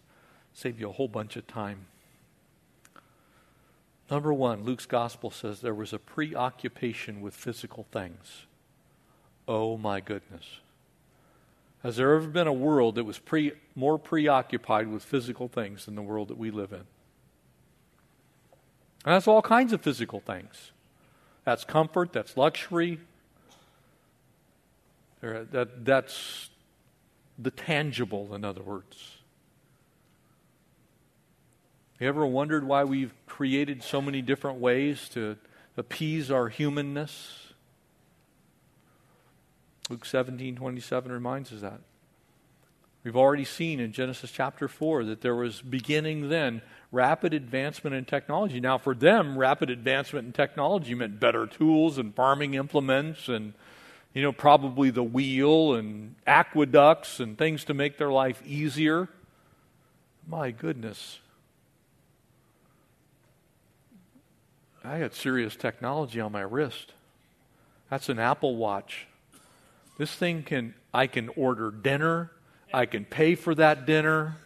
Save 0.56 0.80
you 0.80 0.90
a 0.90 0.94
whole 0.94 1.10
bunch 1.10 1.36
of 1.36 1.46
time. 1.46 1.86
Number 4.10 4.34
one, 4.34 4.64
Luke's 4.64 4.86
gospel 4.86 5.30
says 5.30 5.60
there 5.60 5.76
was 5.76 5.92
a 5.92 6.00
preoccupation 6.00 7.20
with 7.20 7.34
physical 7.34 7.86
things. 7.92 8.46
Oh 9.50 9.78
my 9.78 10.00
goodness. 10.00 10.46
Has 11.84 11.98
there 11.98 12.16
ever 12.16 12.28
been 12.28 12.48
a 12.48 12.54
world 12.54 12.96
that 12.96 13.04
was 13.04 13.20
pre, 13.20 13.52
more 13.76 14.00
preoccupied 14.00 14.88
with 14.88 15.04
physical 15.04 15.50
things 15.50 15.86
than 15.86 15.96
the 15.96 16.02
world 16.02 16.30
that 16.30 16.38
we 16.38 16.52
live 16.52 16.72
in? 16.72 16.86
And 19.04 19.14
that's 19.14 19.28
all 19.28 19.42
kinds 19.42 19.74
of 19.74 19.82
physical 19.82 20.22
things. 20.22 20.72
That's 21.44 21.66
comfort, 21.66 22.14
that's 22.14 22.38
luxury. 22.38 23.02
That, 25.22 25.84
that's 25.84 26.50
the 27.38 27.52
tangible, 27.52 28.34
in 28.34 28.46
other 28.46 28.64
words. 28.64 29.15
You 32.06 32.10
ever 32.10 32.28
wondered 32.28 32.68
why 32.68 32.84
we've 32.84 33.16
created 33.26 33.82
so 33.82 34.00
many 34.00 34.22
different 34.22 34.60
ways 34.60 35.10
to 35.14 35.38
appease 35.76 36.30
our 36.30 36.50
humanness? 36.50 37.52
Luke 39.90 40.06
17 40.06 40.56
27 40.56 41.12
reminds 41.12 41.52
us 41.52 41.62
that. 41.62 41.80
We've 43.04 43.16
already 43.16 43.44
seen 43.44 43.80
in 43.80 43.92
Genesis 43.92 44.30
chapter 44.30 44.68
4 44.68 45.06
that 45.06 45.22
there 45.22 45.34
was 45.34 45.64
beginning 45.64 46.30
then 46.30 46.62
rapid 46.92 47.34
advancement 47.34 47.96
in 47.96 48.06
technology. 48.06 48.60
Now, 48.60 48.78
for 48.78 48.94
them, 48.94 49.36
rapid 49.36 49.72
advancement 49.72 50.28
in 50.28 50.32
technology 50.32 50.94
meant 50.94 51.20
better 51.20 51.48
tools 51.48 51.98
and 51.98 52.14
farming 52.14 52.54
implements 52.54 53.28
and, 53.28 53.54
you 54.14 54.22
know, 54.22 54.32
probably 54.32 54.92
the 54.92 55.02
wheel 55.02 55.74
and 55.74 56.14
aqueducts 56.28 57.20
and 57.20 57.36
things 57.36 57.64
to 57.64 57.74
make 57.74 57.98
their 57.98 58.12
life 58.12 58.44
easier. 58.46 59.10
My 60.28 60.52
goodness. 60.52 61.18
I 64.88 65.00
got 65.00 65.16
serious 65.16 65.56
technology 65.56 66.20
on 66.20 66.32
my 66.32 66.42
wrist. 66.42 66.94
That's 67.90 68.08
an 68.08 68.20
Apple 68.20 68.56
Watch. 68.56 69.08
This 69.98 70.14
thing 70.14 70.44
can, 70.44 70.76
I 70.94 71.08
can 71.08 71.30
order 71.30 71.72
dinner. 71.72 72.32
I 72.74 72.86
can 72.86 73.04
pay 73.04 73.34
for 73.36 73.56
that 73.56 73.86
dinner. 73.88 74.38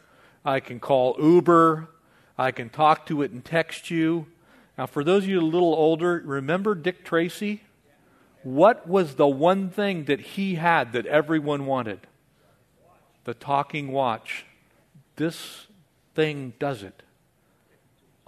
I 0.45 0.61
can 0.61 0.79
call 0.79 1.17
Uber. 1.19 1.89
I 2.37 2.51
can 2.51 2.69
talk 2.69 3.05
to 3.07 3.21
it 3.21 3.31
and 3.31 3.43
text 3.43 3.91
you. 3.91 4.27
Now, 4.77 4.85
for 4.85 5.03
those 5.03 5.23
of 5.23 5.29
you 5.29 5.41
a 5.41 5.41
little 5.41 5.73
older, 5.73 6.21
remember 6.23 6.73
Dick 6.73 7.03
Tracy? 7.03 7.63
What 8.43 8.87
was 8.87 9.15
the 9.15 9.27
one 9.27 9.69
thing 9.69 10.05
that 10.05 10.21
he 10.21 10.55
had 10.55 10.93
that 10.93 11.05
everyone 11.05 11.65
wanted? 11.65 11.99
The 13.25 13.33
talking 13.33 13.91
watch. 13.91 14.45
This 15.17 15.67
thing 16.15 16.53
does 16.59 16.81
it. 16.81 17.03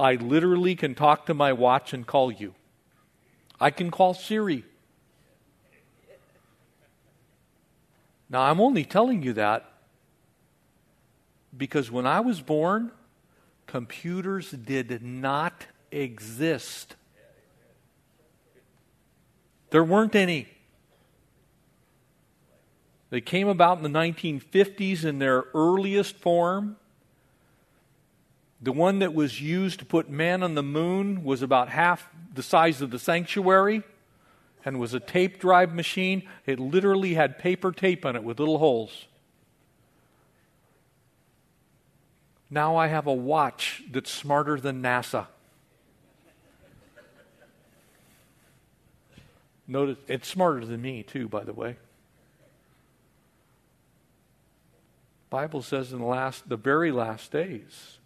I 0.02 0.16
literally 0.16 0.76
can 0.76 0.96
talk 0.96 1.28
to 1.28 1.34
my 1.36 1.54
watch 1.54 1.94
and 1.94 2.08
call 2.08 2.32
you. 2.32 2.56
I 3.60 3.70
can 3.70 3.92
call 3.92 4.16
Siri. 4.16 4.66
Now, 8.28 8.42
I'm 8.42 8.60
only 8.60 8.84
telling 8.84 9.22
you 9.22 9.34
that 9.34 9.72
because 11.56 11.92
when 11.92 12.08
I 12.08 12.22
was 12.22 12.42
born, 12.42 12.92
computers 13.68 14.50
did 14.50 15.04
not 15.04 15.68
exist. 15.92 16.96
There 19.70 19.84
weren't 19.84 20.16
any. 20.16 20.48
They 23.12 23.22
came 23.22 23.50
about 23.50 23.78
in 23.78 23.84
the 23.84 24.00
1950s 24.00 25.04
in 25.04 25.20
their 25.20 25.44
earliest 25.54 26.16
form. 26.16 26.78
The 28.62 28.72
one 28.72 29.00
that 29.00 29.14
was 29.14 29.42
used 29.42 29.80
to 29.80 29.86
put 29.86 30.10
man 30.10 30.44
on 30.44 30.54
the 30.54 30.64
moon 30.64 31.24
was 31.24 31.42
about 31.42 31.70
half 31.70 32.08
the 32.34 32.44
size 32.44 32.82
of 32.82 32.92
the 32.92 33.00
sanctuary 33.00 33.82
and 34.64 34.80
was 34.80 34.94
a 34.94 35.00
tape 35.00 35.40
drive 35.40 35.74
machine. 35.74 36.24
It 36.46 36.60
literally 36.60 37.16
had 37.16 37.40
paper 37.40 37.72
tape 37.72 38.06
on 38.06 38.16
it 38.16 38.24
with 38.24 38.40
little 38.40 38.60
holes. 38.60 39.08
Now 42.52 42.76
I 42.76 42.88
have 42.88 43.08
a 43.08 43.14
watch 43.14 43.82
that's 43.90 44.12
smarter 44.12 44.60
than 44.60 44.82
NASA. 44.84 45.28
Notice 49.68 49.98
it's 50.08 50.28
smarter 50.28 50.66
than 50.66 50.82
me 50.82 51.02
too, 51.02 51.30
by 51.30 51.46
the 51.46 51.54
way. 51.54 51.78
Bible 55.30 55.62
says 55.62 55.94
in 55.94 56.00
the 56.00 56.06
last 56.06 56.50
the 56.50 56.58
very 56.58 56.92
last 56.92 57.32
days 57.32 58.00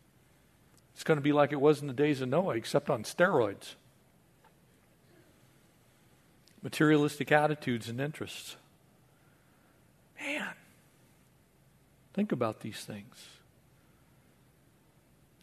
it's 0.96 1.04
going 1.04 1.18
to 1.18 1.22
be 1.22 1.34
like 1.34 1.52
it 1.52 1.60
was 1.60 1.82
in 1.82 1.88
the 1.88 1.94
days 1.94 2.22
of 2.22 2.30
Noah 2.30 2.56
except 2.56 2.90
on 2.90 3.04
steroids. 3.04 3.76
Materialistic 6.64 7.34
attitudes 7.34 7.90
and 7.90 8.00
interests. 8.00 8.56
Man. 10.20 10.54
Think 12.14 12.32
about 12.32 12.62
these 12.62 12.80
things. 12.80 13.26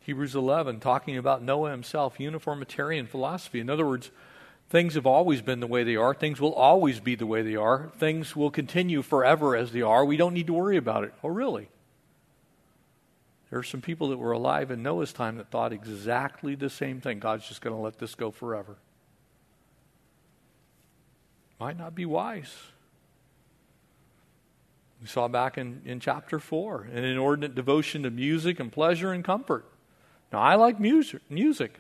Hebrews 0.00 0.34
11, 0.34 0.80
talking 0.80 1.18
about 1.18 1.42
Noah 1.42 1.70
himself, 1.70 2.18
uniformitarian 2.18 3.06
philosophy. 3.06 3.60
In 3.60 3.68
other 3.68 3.86
words, 3.86 4.10
things 4.70 4.94
have 4.94 5.06
always 5.06 5.42
been 5.42 5.60
the 5.60 5.66
way 5.66 5.84
they 5.84 5.96
are. 5.96 6.14
Things 6.14 6.40
will 6.40 6.54
always 6.54 6.98
be 6.98 7.14
the 7.14 7.26
way 7.26 7.42
they 7.42 7.56
are. 7.56 7.92
Things 7.98 8.34
will 8.34 8.50
continue 8.50 9.02
forever 9.02 9.54
as 9.54 9.72
they 9.72 9.82
are. 9.82 10.02
We 10.02 10.16
don't 10.16 10.32
need 10.32 10.46
to 10.46 10.54
worry 10.54 10.78
about 10.78 11.04
it. 11.04 11.12
Oh, 11.22 11.28
really? 11.28 11.68
There 13.52 13.58
are 13.58 13.62
some 13.62 13.82
people 13.82 14.08
that 14.08 14.16
were 14.16 14.32
alive 14.32 14.70
in 14.70 14.82
Noah's 14.82 15.12
time 15.12 15.36
that 15.36 15.50
thought 15.50 15.74
exactly 15.74 16.54
the 16.54 16.70
same 16.70 17.02
thing. 17.02 17.18
God's 17.18 17.46
just 17.46 17.60
going 17.60 17.76
to 17.76 17.82
let 17.82 17.98
this 17.98 18.14
go 18.14 18.30
forever. 18.30 18.76
Might 21.60 21.76
not 21.76 21.94
be 21.94 22.06
wise. 22.06 22.50
We 25.02 25.06
saw 25.06 25.28
back 25.28 25.58
in, 25.58 25.82
in 25.84 26.00
chapter 26.00 26.38
4 26.38 26.88
an 26.94 27.04
inordinate 27.04 27.54
devotion 27.54 28.04
to 28.04 28.10
music 28.10 28.58
and 28.58 28.72
pleasure 28.72 29.12
and 29.12 29.22
comfort. 29.22 29.66
Now, 30.32 30.38
I 30.38 30.54
like 30.54 30.80
music. 30.80 31.20
music. 31.28 31.74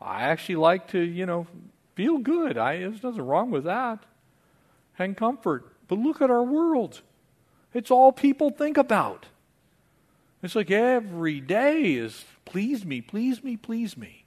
I 0.00 0.22
actually 0.22 0.56
like 0.56 0.88
to, 0.88 0.98
you 0.98 1.24
know, 1.24 1.46
feel 1.94 2.18
good. 2.18 2.58
I, 2.58 2.78
there's 2.78 3.04
nothing 3.04 3.24
wrong 3.24 3.52
with 3.52 3.62
that. 3.62 4.00
And 4.98 5.16
comfort. 5.16 5.72
But 5.86 6.00
look 6.00 6.20
at 6.20 6.32
our 6.32 6.42
world. 6.42 7.00
It's 7.72 7.92
all 7.92 8.10
people 8.10 8.50
think 8.50 8.76
about. 8.76 9.26
It's 10.42 10.56
like 10.56 10.70
every 10.70 11.40
day 11.40 11.94
is 11.94 12.24
please 12.44 12.84
me, 12.84 13.00
please 13.00 13.44
me, 13.44 13.56
please 13.56 13.96
me. 13.96 14.24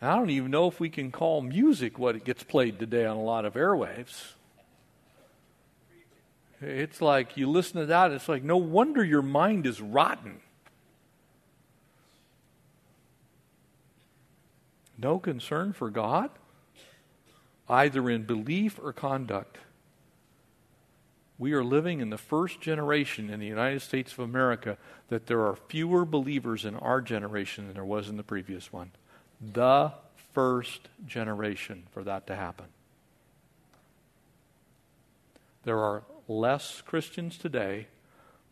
I 0.00 0.16
don't 0.16 0.30
even 0.30 0.50
know 0.50 0.68
if 0.68 0.80
we 0.80 0.90
can 0.90 1.10
call 1.10 1.42
music 1.42 1.98
what 1.98 2.16
it 2.16 2.24
gets 2.24 2.42
played 2.42 2.78
today 2.78 3.04
on 3.04 3.16
a 3.16 3.22
lot 3.22 3.44
of 3.44 3.54
airwaves. 3.54 4.32
It's 6.60 7.00
like 7.00 7.36
you 7.36 7.50
listen 7.50 7.80
to 7.80 7.86
that, 7.86 8.12
it's 8.12 8.28
like 8.28 8.44
no 8.44 8.56
wonder 8.56 9.04
your 9.04 9.22
mind 9.22 9.66
is 9.66 9.80
rotten. 9.80 10.40
No 14.96 15.18
concern 15.18 15.72
for 15.72 15.90
God, 15.90 16.30
either 17.68 18.08
in 18.08 18.22
belief 18.22 18.78
or 18.80 18.92
conduct. 18.92 19.58
We 21.42 21.54
are 21.54 21.64
living 21.64 22.00
in 22.00 22.10
the 22.10 22.18
first 22.18 22.60
generation 22.60 23.28
in 23.28 23.40
the 23.40 23.46
United 23.46 23.82
States 23.82 24.12
of 24.12 24.20
America 24.20 24.78
that 25.08 25.26
there 25.26 25.40
are 25.40 25.56
fewer 25.56 26.04
believers 26.04 26.64
in 26.64 26.76
our 26.76 27.00
generation 27.00 27.66
than 27.66 27.74
there 27.74 27.84
was 27.84 28.08
in 28.08 28.16
the 28.16 28.22
previous 28.22 28.72
one. 28.72 28.92
The 29.40 29.92
first 30.34 30.88
generation 31.04 31.82
for 31.90 32.04
that 32.04 32.28
to 32.28 32.36
happen. 32.36 32.66
There 35.64 35.80
are 35.80 36.04
less 36.28 36.80
Christians 36.80 37.36
today 37.36 37.88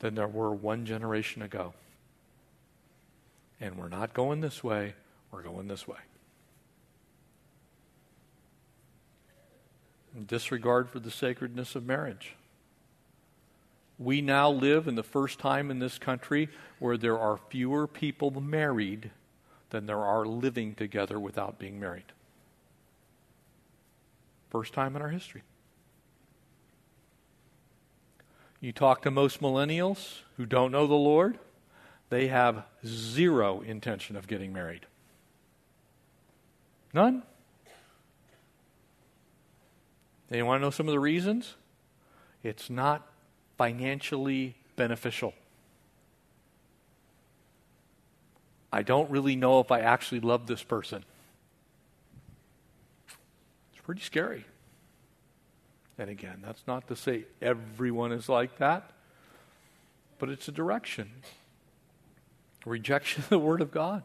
than 0.01 0.17
there 0.17 0.27
were 0.27 0.53
one 0.53 0.85
generation 0.85 1.43
ago. 1.43 1.75
And 3.61 3.79
we're 3.79 3.89
not 3.89 4.15
going 4.15 4.41
this 4.41 4.65
way, 4.65 4.95
we're 5.31 5.43
going 5.43 5.69
this 5.69 5.87
way. 5.87 5.99
Disregard 10.27 10.91
for 10.91 10.99
the 10.99 11.13
sacredness 11.13 11.77
of 11.77 11.87
marriage. 11.87 12.35
We 14.01 14.23
now 14.23 14.51
live 14.51 14.89
in 14.89 14.95
the 14.95 15.03
first 15.03 15.39
time 15.39 15.71
in 15.71 15.79
this 15.79 15.99
country 15.99 16.49
where 16.79 16.97
there 16.97 17.19
are 17.19 17.39
fewer 17.51 17.87
people 17.87 18.31
married 18.41 19.11
than 19.69 19.85
there 19.85 19.99
are 20.03 20.25
living 20.25 20.75
together 20.75 21.21
without 21.21 21.59
being 21.59 21.79
married. 21.79 22.13
First 24.49 24.73
time 24.73 24.97
in 24.97 25.03
our 25.03 25.11
history. 25.11 25.43
You 28.59 28.73
talk 28.73 29.03
to 29.03 29.11
most 29.11 29.43
millennials 29.43 30.21
who 30.39 30.47
don't 30.47 30.73
know 30.73 30.87
the 30.87 30.95
Lord, 30.95 31.39
they 32.09 32.29
have 32.29 32.65
zero 32.85 33.61
intention 33.61 34.17
of 34.17 34.27
getting 34.27 34.51
married. 34.51 34.87
None. 36.95 37.23
And 40.31 40.39
you 40.39 40.47
want 40.47 40.61
to 40.61 40.65
know 40.65 40.71
some 40.71 40.89
of 40.89 40.93
the 40.93 41.01
reasons? 41.01 41.57
It's 42.43 42.71
not 42.71 43.07
financially 43.61 44.55
beneficial. 44.75 45.35
I 48.73 48.81
don't 48.81 49.11
really 49.11 49.37
know 49.37 49.61
if 49.61 49.71
I 49.71 49.81
actually 49.81 50.21
love 50.21 50.47
this 50.47 50.63
person. 50.63 51.05
It's 53.75 53.83
pretty 53.85 54.01
scary. 54.01 54.47
And 55.99 56.09
again, 56.09 56.43
that's 56.43 56.63
not 56.67 56.89
to 56.89 56.97
say 56.97 57.25
everyone 57.43 58.13
is 58.13 58.31
like 58.31 58.57
that, 58.57 58.93
but 60.19 60.31
it's 60.31 60.49
a 60.49 60.53
direction. 60.53 61.11
Rejection 62.65 63.25
of 63.25 63.29
the 63.29 63.39
Word 63.39 63.61
of 63.61 63.71
God. 63.71 64.05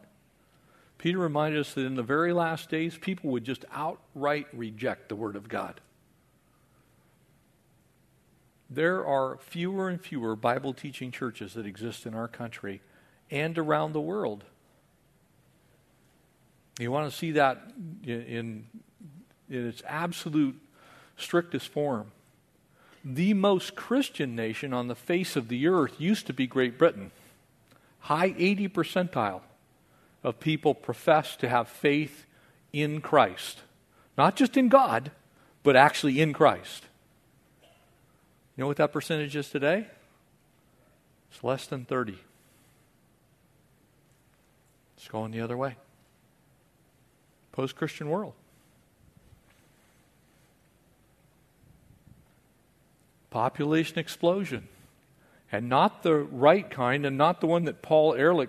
Peter 0.98 1.16
reminded 1.16 1.60
us 1.60 1.72
that 1.72 1.86
in 1.86 1.94
the 1.94 2.02
very 2.02 2.34
last 2.34 2.68
days, 2.68 2.98
people 2.98 3.30
would 3.30 3.44
just 3.44 3.64
outright 3.72 4.48
reject 4.52 5.08
the 5.08 5.16
Word 5.16 5.34
of 5.34 5.48
God. 5.48 5.80
There 8.68 9.04
are 9.06 9.38
fewer 9.38 9.88
and 9.88 10.00
fewer 10.00 10.34
Bible 10.34 10.72
teaching 10.72 11.10
churches 11.12 11.54
that 11.54 11.66
exist 11.66 12.06
in 12.06 12.14
our 12.14 12.28
country 12.28 12.80
and 13.30 13.56
around 13.58 13.92
the 13.92 14.00
world. 14.00 14.44
You 16.78 16.90
want 16.90 17.10
to 17.10 17.16
see 17.16 17.32
that 17.32 17.62
in, 18.04 18.66
in 19.48 19.66
its 19.68 19.82
absolute 19.86 20.60
strictest 21.16 21.68
form. 21.68 22.12
The 23.04 23.34
most 23.34 23.76
Christian 23.76 24.34
nation 24.34 24.72
on 24.72 24.88
the 24.88 24.94
face 24.94 25.36
of 25.36 25.48
the 25.48 25.68
earth 25.68 26.00
used 26.00 26.26
to 26.26 26.32
be 26.32 26.46
Great 26.46 26.76
Britain. 26.76 27.12
High 28.00 28.34
80 28.36 28.68
percentile 28.68 29.42
of 30.24 30.40
people 30.40 30.74
profess 30.74 31.36
to 31.36 31.48
have 31.48 31.68
faith 31.68 32.26
in 32.72 33.00
Christ. 33.00 33.60
Not 34.18 34.34
just 34.34 34.56
in 34.56 34.68
God, 34.68 35.12
but 35.62 35.76
actually 35.76 36.20
in 36.20 36.32
Christ. 36.32 36.84
You 38.56 38.62
know 38.62 38.68
what 38.68 38.78
that 38.78 38.92
percentage 38.92 39.36
is 39.36 39.48
today? 39.50 39.86
It's 41.30 41.44
less 41.44 41.66
than 41.66 41.84
30. 41.84 42.18
It's 44.96 45.08
going 45.08 45.30
the 45.30 45.40
other 45.40 45.56
way. 45.56 45.76
Post 47.52 47.76
Christian 47.76 48.08
world. 48.08 48.34
population 53.36 53.98
explosion. 53.98 54.66
And 55.52 55.68
not 55.68 56.02
the 56.02 56.14
right 56.14 56.70
kind, 56.70 57.04
and 57.04 57.18
not 57.18 57.42
the 57.42 57.46
one 57.46 57.64
that 57.64 57.82
Paul 57.82 58.14
Ehrlich 58.14 58.48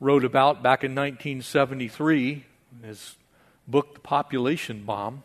wrote 0.00 0.24
about 0.24 0.60
back 0.60 0.82
in 0.82 0.90
1973, 0.90 2.44
in 2.72 2.88
his 2.88 3.14
book, 3.68 3.94
The 3.94 4.00
Population 4.00 4.82
Bomb, 4.82 5.22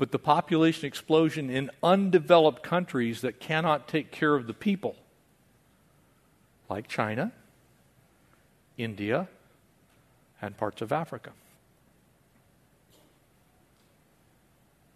but 0.00 0.12
the 0.12 0.18
population 0.18 0.86
explosion 0.86 1.50
in 1.50 1.70
undeveloped 1.82 2.62
countries 2.62 3.20
that 3.20 3.38
cannot 3.38 3.86
take 3.86 4.10
care 4.10 4.34
of 4.34 4.46
the 4.46 4.54
people, 4.54 4.96
like 6.70 6.88
China, 6.88 7.32
India, 8.78 9.28
and 10.40 10.56
parts 10.56 10.80
of 10.80 10.90
Africa. 10.90 11.32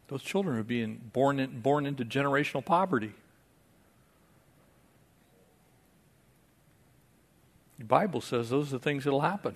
Those 0.08 0.22
children 0.22 0.56
are 0.56 0.62
being 0.62 1.10
born, 1.12 1.38
in, 1.38 1.60
born 1.60 1.84
into 1.84 2.06
generational 2.06 2.64
poverty. 2.64 3.12
The 7.78 7.84
Bible 7.84 8.22
says 8.22 8.48
those 8.48 8.68
are 8.68 8.78
the 8.78 8.82
things 8.82 9.04
that 9.04 9.10
will 9.10 9.20
happen. 9.20 9.54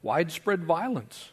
Widespread 0.00 0.62
violence. 0.62 1.30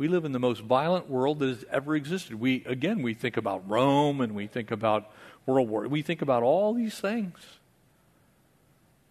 We 0.00 0.08
live 0.08 0.24
in 0.24 0.32
the 0.32 0.38
most 0.38 0.62
violent 0.62 1.10
world 1.10 1.40
that 1.40 1.48
has 1.48 1.64
ever 1.70 1.94
existed. 1.94 2.40
We 2.40 2.64
again 2.64 3.02
we 3.02 3.12
think 3.12 3.36
about 3.36 3.68
Rome 3.68 4.22
and 4.22 4.34
we 4.34 4.46
think 4.46 4.70
about 4.70 5.10
World 5.44 5.68
War. 5.68 5.86
We 5.88 6.00
think 6.00 6.22
about 6.22 6.42
all 6.42 6.72
these 6.72 6.98
things. 6.98 7.36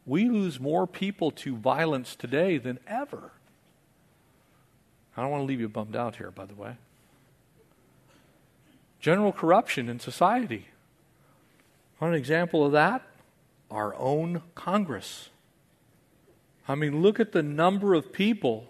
We 0.07 0.27
lose 0.27 0.59
more 0.59 0.87
people 0.87 1.29
to 1.29 1.55
violence 1.55 2.15
today 2.15 2.57
than 2.57 2.79
ever. 2.87 3.33
I 5.15 5.21
don't 5.21 5.29
want 5.29 5.41
to 5.41 5.45
leave 5.45 5.59
you 5.59 5.69
bummed 5.69 5.95
out 5.95 6.15
here, 6.15 6.31
by 6.31 6.45
the 6.45 6.55
way 6.55 6.77
general 8.99 9.31
corruption 9.31 9.89
in 9.89 9.99
society. 9.99 10.69
One 11.99 12.15
example 12.15 12.65
of 12.65 12.71
that, 12.71 13.03
our 13.69 13.93
own 13.93 14.41
Congress. 14.55 15.29
I 16.67 16.73
mean, 16.73 17.03
look 17.03 17.19
at 17.19 17.31
the 17.31 17.43
number 17.43 17.93
of 17.93 18.11
people. 18.11 18.68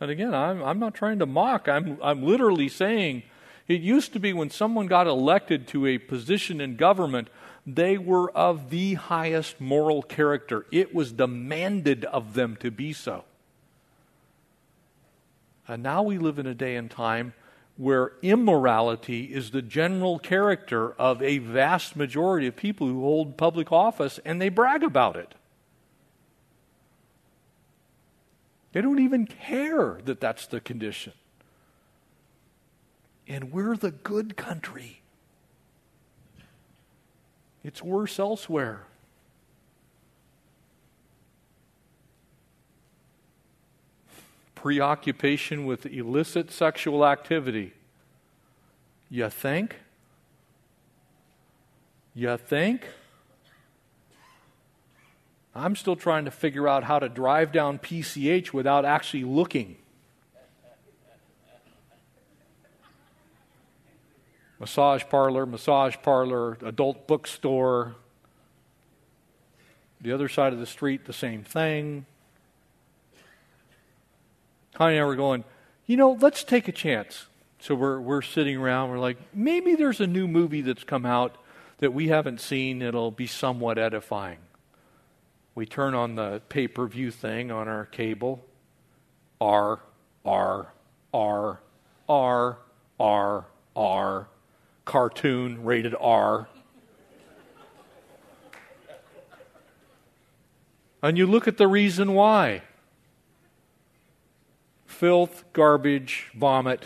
And 0.00 0.10
again, 0.10 0.34
I'm, 0.34 0.62
I'm 0.62 0.78
not 0.78 0.94
trying 0.94 1.18
to 1.20 1.26
mock, 1.26 1.68
I'm, 1.68 1.98
I'm 2.02 2.22
literally 2.22 2.68
saying 2.68 3.22
it 3.68 3.80
used 3.80 4.12
to 4.12 4.20
be 4.20 4.32
when 4.32 4.50
someone 4.50 4.86
got 4.86 5.06
elected 5.06 5.66
to 5.68 5.86
a 5.86 5.98
position 5.98 6.60
in 6.60 6.76
government, 6.76 7.28
they 7.66 7.98
were 7.98 8.30
of 8.30 8.70
the 8.70 8.94
highest 8.94 9.60
moral 9.60 10.02
character. 10.02 10.66
It 10.70 10.94
was 10.94 11.12
demanded 11.12 12.04
of 12.04 12.34
them 12.34 12.56
to 12.60 12.70
be 12.70 12.92
so. 12.92 13.24
And 15.66 15.82
now 15.82 16.02
we 16.02 16.18
live 16.18 16.38
in 16.38 16.46
a 16.46 16.54
day 16.54 16.76
and 16.76 16.88
time 16.88 17.34
where 17.76 18.12
immorality 18.22 19.24
is 19.24 19.50
the 19.50 19.62
general 19.62 20.18
character 20.18 20.92
of 20.92 21.20
a 21.20 21.38
vast 21.38 21.96
majority 21.96 22.46
of 22.46 22.56
people 22.56 22.86
who 22.86 23.00
hold 23.00 23.36
public 23.36 23.72
office 23.72 24.20
and 24.24 24.40
they 24.40 24.48
brag 24.48 24.84
about 24.84 25.16
it. 25.16 25.34
They 28.76 28.82
don't 28.82 28.98
even 28.98 29.24
care 29.24 30.02
that 30.04 30.20
that's 30.20 30.46
the 30.48 30.60
condition. 30.60 31.14
And 33.26 33.50
we're 33.50 33.74
the 33.74 33.90
good 33.90 34.36
country. 34.36 35.00
It's 37.64 37.82
worse 37.82 38.18
elsewhere. 38.18 38.84
preoccupation 44.56 45.64
with 45.64 45.86
illicit 45.86 46.50
sexual 46.50 47.06
activity 47.06 47.72
You 49.08 49.30
think? 49.30 49.76
You 52.14 52.36
think? 52.36 52.84
I'm 55.56 55.74
still 55.74 55.96
trying 55.96 56.26
to 56.26 56.30
figure 56.30 56.68
out 56.68 56.84
how 56.84 56.98
to 56.98 57.08
drive 57.08 57.50
down 57.50 57.78
PCH 57.78 58.52
without 58.52 58.84
actually 58.84 59.24
looking. 59.24 59.76
Massage 64.58 65.04
parlor, 65.08 65.46
massage 65.46 65.96
parlor, 66.02 66.58
adult 66.62 67.06
bookstore. 67.06 67.94
The 70.00 70.12
other 70.12 70.28
side 70.28 70.52
of 70.52 70.58
the 70.58 70.66
street, 70.66 71.06
the 71.06 71.12
same 71.12 71.42
thing. 71.42 72.06
Connie 74.74 74.96
and 74.96 75.02
I 75.02 75.06
were 75.06 75.16
going, 75.16 75.44
you 75.86 75.96
know, 75.96 76.12
let's 76.20 76.44
take 76.44 76.68
a 76.68 76.72
chance. 76.72 77.26
So 77.60 77.74
we're, 77.74 77.98
we're 77.98 78.22
sitting 78.22 78.56
around, 78.56 78.90
we're 78.90 78.98
like, 78.98 79.16
maybe 79.34 79.74
there's 79.74 80.00
a 80.00 80.06
new 80.06 80.28
movie 80.28 80.60
that's 80.60 80.84
come 80.84 81.06
out 81.06 81.36
that 81.78 81.92
we 81.92 82.08
haven't 82.08 82.40
seen, 82.40 82.82
it'll 82.82 83.10
be 83.10 83.26
somewhat 83.26 83.78
edifying. 83.78 84.38
We 85.56 85.64
turn 85.64 85.94
on 85.94 86.16
the 86.16 86.42
pay 86.50 86.68
per 86.68 86.86
view 86.86 87.10
thing 87.10 87.50
on 87.50 87.66
our 87.66 87.86
cable. 87.86 88.44
R, 89.40 89.80
R, 90.22 90.72
R, 91.14 91.60
R, 92.06 92.58
R, 93.00 93.44
R, 93.74 94.28
cartoon 94.84 95.64
rated 95.64 95.94
R. 95.98 96.46
and 101.02 101.16
you 101.16 101.26
look 101.26 101.48
at 101.48 101.56
the 101.56 101.68
reason 101.68 102.12
why 102.12 102.62
filth, 104.84 105.44
garbage, 105.54 106.30
vomit, 106.34 106.84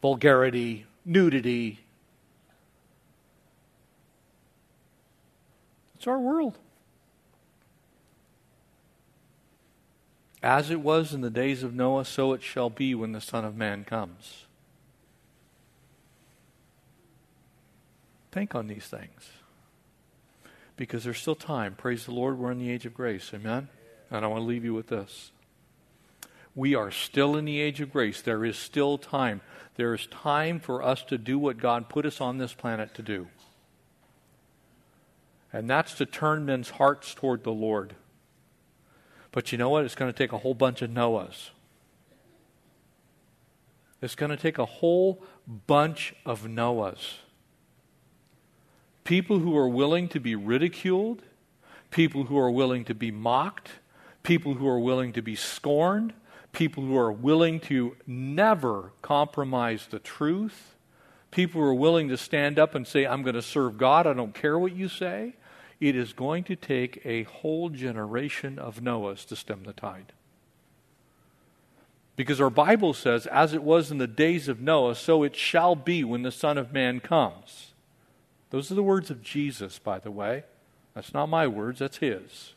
vulgarity, 0.00 0.86
nudity. 1.04 1.80
It's 5.96 6.06
our 6.06 6.20
world. 6.20 6.58
As 10.42 10.70
it 10.70 10.80
was 10.80 11.14
in 11.14 11.20
the 11.20 11.30
days 11.30 11.62
of 11.62 11.72
Noah, 11.72 12.04
so 12.04 12.32
it 12.32 12.42
shall 12.42 12.68
be 12.68 12.94
when 12.94 13.12
the 13.12 13.20
Son 13.20 13.44
of 13.44 13.56
Man 13.56 13.84
comes. 13.84 14.46
Think 18.32 18.54
on 18.54 18.66
these 18.66 18.86
things. 18.86 19.30
Because 20.76 21.04
there's 21.04 21.18
still 21.18 21.36
time. 21.36 21.74
Praise 21.74 22.06
the 22.06 22.12
Lord, 22.12 22.38
we're 22.38 22.50
in 22.50 22.58
the 22.58 22.70
age 22.70 22.86
of 22.86 22.94
grace. 22.94 23.30
Amen? 23.32 23.68
And 24.10 24.24
I 24.24 24.28
want 24.28 24.40
to 24.40 24.46
leave 24.46 24.64
you 24.64 24.74
with 24.74 24.88
this. 24.88 25.30
We 26.54 26.74
are 26.74 26.90
still 26.90 27.36
in 27.36 27.44
the 27.44 27.60
age 27.60 27.80
of 27.80 27.92
grace. 27.92 28.20
There 28.20 28.44
is 28.44 28.58
still 28.58 28.98
time. 28.98 29.42
There 29.76 29.94
is 29.94 30.06
time 30.06 30.60
for 30.60 30.82
us 30.82 31.02
to 31.04 31.18
do 31.18 31.38
what 31.38 31.58
God 31.58 31.88
put 31.88 32.04
us 32.04 32.20
on 32.20 32.38
this 32.38 32.52
planet 32.52 32.94
to 32.94 33.02
do. 33.02 33.28
And 35.52 35.68
that's 35.68 35.94
to 35.94 36.06
turn 36.06 36.44
men's 36.44 36.70
hearts 36.70 37.14
toward 37.14 37.44
the 37.44 37.52
Lord. 37.52 37.94
But 39.32 39.50
you 39.50 39.58
know 39.58 39.70
what? 39.70 39.84
It's 39.84 39.94
going 39.94 40.12
to 40.12 40.16
take 40.16 40.32
a 40.32 40.38
whole 40.38 40.54
bunch 40.54 40.82
of 40.82 40.90
Noahs. 40.90 41.50
It's 44.02 44.14
going 44.14 44.30
to 44.30 44.36
take 44.36 44.58
a 44.58 44.66
whole 44.66 45.22
bunch 45.66 46.14
of 46.26 46.42
Noahs. 46.42 47.14
People 49.04 49.38
who 49.38 49.56
are 49.56 49.68
willing 49.68 50.08
to 50.08 50.20
be 50.20 50.34
ridiculed, 50.34 51.22
people 51.90 52.24
who 52.24 52.38
are 52.38 52.50
willing 52.50 52.84
to 52.84 52.94
be 52.94 53.10
mocked, 53.10 53.70
people 54.22 54.54
who 54.54 54.68
are 54.68 54.78
willing 54.78 55.12
to 55.12 55.22
be 55.22 55.34
scorned, 55.34 56.12
people 56.52 56.84
who 56.84 56.96
are 56.96 57.10
willing 57.10 57.58
to 57.60 57.96
never 58.06 58.92
compromise 59.00 59.86
the 59.90 59.98
truth, 59.98 60.76
people 61.30 61.60
who 61.60 61.66
are 61.66 61.74
willing 61.74 62.08
to 62.08 62.16
stand 62.16 62.58
up 62.58 62.74
and 62.74 62.86
say, 62.86 63.06
I'm 63.06 63.22
going 63.22 63.34
to 63.34 63.42
serve 63.42 63.78
God, 63.78 64.06
I 64.06 64.12
don't 64.12 64.34
care 64.34 64.58
what 64.58 64.76
you 64.76 64.88
say. 64.88 65.34
It 65.82 65.96
is 65.96 66.12
going 66.12 66.44
to 66.44 66.54
take 66.54 67.04
a 67.04 67.24
whole 67.24 67.68
generation 67.68 68.56
of 68.56 68.80
Noahs 68.80 69.26
to 69.26 69.34
stem 69.34 69.64
the 69.64 69.72
tide. 69.72 70.12
Because 72.14 72.40
our 72.40 72.50
Bible 72.50 72.94
says, 72.94 73.26
as 73.26 73.52
it 73.52 73.64
was 73.64 73.90
in 73.90 73.98
the 73.98 74.06
days 74.06 74.46
of 74.46 74.60
Noah, 74.60 74.94
so 74.94 75.24
it 75.24 75.34
shall 75.34 75.74
be 75.74 76.04
when 76.04 76.22
the 76.22 76.30
Son 76.30 76.56
of 76.56 76.72
Man 76.72 77.00
comes. 77.00 77.72
Those 78.50 78.70
are 78.70 78.76
the 78.76 78.82
words 78.84 79.10
of 79.10 79.24
Jesus, 79.24 79.80
by 79.80 79.98
the 79.98 80.12
way. 80.12 80.44
That's 80.94 81.12
not 81.12 81.28
my 81.28 81.48
words, 81.48 81.80
that's 81.80 81.96
his. 81.96 82.54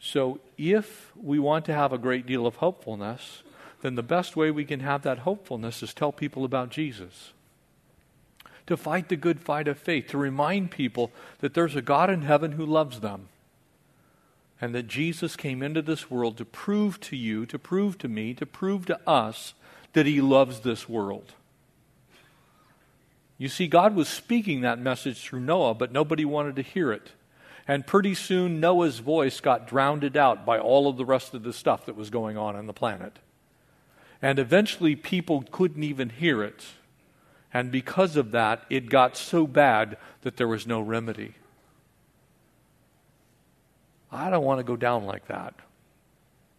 So, 0.00 0.40
if 0.58 1.12
we 1.14 1.38
want 1.38 1.64
to 1.66 1.72
have 1.72 1.92
a 1.92 1.98
great 1.98 2.26
deal 2.26 2.48
of 2.48 2.56
hopefulness, 2.56 3.44
then 3.82 3.94
the 3.94 4.02
best 4.02 4.34
way 4.34 4.50
we 4.50 4.64
can 4.64 4.80
have 4.80 5.02
that 5.02 5.20
hopefulness 5.20 5.84
is 5.84 5.94
tell 5.94 6.10
people 6.10 6.44
about 6.44 6.70
Jesus. 6.70 7.32
To 8.72 8.76
fight 8.78 9.10
the 9.10 9.16
good 9.16 9.38
fight 9.38 9.68
of 9.68 9.78
faith, 9.78 10.06
to 10.08 10.16
remind 10.16 10.70
people 10.70 11.12
that 11.40 11.52
there's 11.52 11.76
a 11.76 11.82
God 11.82 12.08
in 12.08 12.22
heaven 12.22 12.52
who 12.52 12.64
loves 12.64 13.00
them. 13.00 13.28
And 14.62 14.74
that 14.74 14.88
Jesus 14.88 15.36
came 15.36 15.62
into 15.62 15.82
this 15.82 16.10
world 16.10 16.38
to 16.38 16.46
prove 16.46 16.98
to 17.00 17.14
you, 17.14 17.44
to 17.44 17.58
prove 17.58 17.98
to 17.98 18.08
me, 18.08 18.32
to 18.32 18.46
prove 18.46 18.86
to 18.86 18.98
us 19.06 19.52
that 19.92 20.06
he 20.06 20.22
loves 20.22 20.60
this 20.60 20.88
world. 20.88 21.34
You 23.36 23.48
see, 23.48 23.66
God 23.66 23.94
was 23.94 24.08
speaking 24.08 24.62
that 24.62 24.78
message 24.78 25.20
through 25.20 25.40
Noah, 25.40 25.74
but 25.74 25.92
nobody 25.92 26.24
wanted 26.24 26.56
to 26.56 26.62
hear 26.62 26.92
it. 26.92 27.12
And 27.68 27.86
pretty 27.86 28.14
soon, 28.14 28.58
Noah's 28.58 29.00
voice 29.00 29.38
got 29.40 29.68
drowned 29.68 30.16
out 30.16 30.46
by 30.46 30.58
all 30.58 30.88
of 30.88 30.96
the 30.96 31.04
rest 31.04 31.34
of 31.34 31.42
the 31.42 31.52
stuff 31.52 31.84
that 31.84 31.94
was 31.94 32.08
going 32.08 32.38
on 32.38 32.56
on 32.56 32.66
the 32.66 32.72
planet. 32.72 33.18
And 34.22 34.38
eventually, 34.38 34.96
people 34.96 35.44
couldn't 35.50 35.84
even 35.84 36.08
hear 36.08 36.42
it. 36.42 36.64
And 37.54 37.70
because 37.70 38.16
of 38.16 38.30
that, 38.30 38.64
it 38.70 38.88
got 38.88 39.16
so 39.16 39.46
bad 39.46 39.98
that 40.22 40.36
there 40.36 40.48
was 40.48 40.66
no 40.66 40.80
remedy. 40.80 41.34
I 44.10 44.30
don't 44.30 44.44
want 44.44 44.60
to 44.60 44.64
go 44.64 44.76
down 44.76 45.04
like 45.04 45.26
that. 45.28 45.54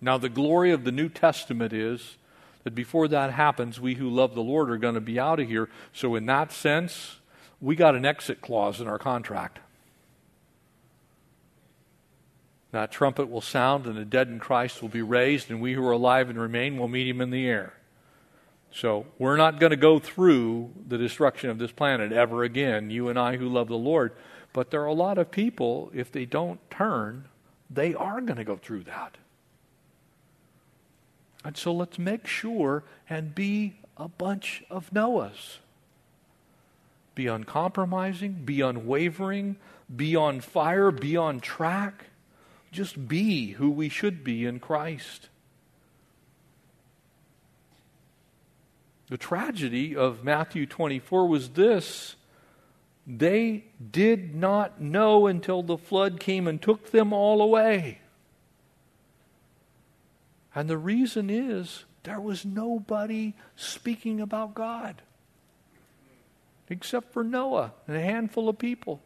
Now, 0.01 0.17
the 0.17 0.29
glory 0.29 0.71
of 0.71 0.83
the 0.83 0.91
New 0.91 1.09
Testament 1.09 1.71
is 1.71 2.17
that 2.63 2.75
before 2.75 3.07
that 3.07 3.31
happens, 3.31 3.79
we 3.79 3.95
who 3.95 4.09
love 4.09 4.35
the 4.35 4.43
Lord 4.43 4.69
are 4.69 4.77
going 4.77 4.95
to 4.95 5.01
be 5.01 5.19
out 5.19 5.39
of 5.39 5.47
here. 5.47 5.69
So, 5.93 6.15
in 6.15 6.25
that 6.27 6.51
sense, 6.51 7.17
we 7.61 7.75
got 7.75 7.95
an 7.95 8.05
exit 8.05 8.41
clause 8.41 8.81
in 8.81 8.87
our 8.87 8.99
contract. 8.99 9.59
That 12.71 12.91
trumpet 12.91 13.29
will 13.29 13.41
sound, 13.41 13.85
and 13.85 13.95
the 13.95 14.03
dead 14.03 14.27
in 14.27 14.39
Christ 14.39 14.81
will 14.81 14.89
be 14.89 15.01
raised, 15.01 15.51
and 15.51 15.61
we 15.61 15.73
who 15.73 15.85
are 15.85 15.91
alive 15.91 16.29
and 16.29 16.39
remain 16.39 16.77
will 16.77 16.87
meet 16.87 17.07
him 17.07 17.21
in 17.21 17.29
the 17.29 17.47
air. 17.47 17.73
So 18.73 19.05
we're 19.19 19.37
not 19.37 19.59
going 19.59 19.69
to 19.69 19.77
go 19.77 19.99
through 19.99 20.71
the 20.87 20.97
destruction 20.97 21.49
of 21.49 21.59
this 21.59 21.71
planet 21.71 22.11
ever 22.11 22.43
again, 22.43 22.89
you 22.89 23.09
and 23.09 23.19
I 23.19 23.37
who 23.37 23.47
love 23.47 23.67
the 23.67 23.77
Lord. 23.77 24.13
But 24.51 24.71
there 24.71 24.81
are 24.81 24.87
a 24.87 24.93
lot 24.93 25.17
of 25.17 25.31
people, 25.31 25.91
if 25.93 26.11
they 26.11 26.25
don't 26.25 26.59
turn, 26.69 27.25
they 27.69 27.93
are 27.93 28.19
going 28.21 28.37
to 28.37 28.43
go 28.43 28.57
through 28.57 28.83
that. 28.83 29.17
And 31.45 31.55
so 31.57 31.73
let's 31.73 31.99
make 31.99 32.25
sure 32.25 32.83
and 33.09 33.35
be 33.35 33.75
a 33.97 34.07
bunch 34.07 34.63
of 34.69 34.89
Noahs. 34.91 35.57
Be 37.15 37.27
uncompromising, 37.27 38.41
be 38.45 38.61
unwavering, 38.61 39.57
be 39.95 40.15
on 40.15 40.41
fire, 40.41 40.89
be 40.89 41.15
on 41.15 41.39
track 41.39 42.05
just 42.73 43.07
be 43.07 43.51
who 43.51 43.69
we 43.69 43.87
should 43.87 44.23
be 44.23 44.45
in 44.45 44.59
Christ. 44.59 45.29
The 49.13 49.19
tragedy 49.19 49.95
of 49.95 50.23
Matthew 50.23 50.65
24 50.65 51.27
was 51.27 51.49
this 51.49 52.15
they 53.05 53.65
did 53.91 54.33
not 54.33 54.81
know 54.81 55.27
until 55.27 55.61
the 55.61 55.77
flood 55.77 56.19
came 56.19 56.47
and 56.47 56.59
took 56.59 56.89
them 56.89 57.13
all 57.13 57.39
away. 57.39 57.99
And 60.55 60.67
the 60.67 60.79
reason 60.79 61.29
is 61.29 61.85
there 62.01 62.19
was 62.19 62.43
nobody 62.43 63.35
speaking 63.55 64.19
about 64.19 64.55
God 64.55 65.03
except 66.67 67.13
for 67.13 67.23
Noah 67.23 67.73
and 67.87 67.95
a 67.95 68.01
handful 68.01 68.49
of 68.49 68.57
people. 68.57 68.99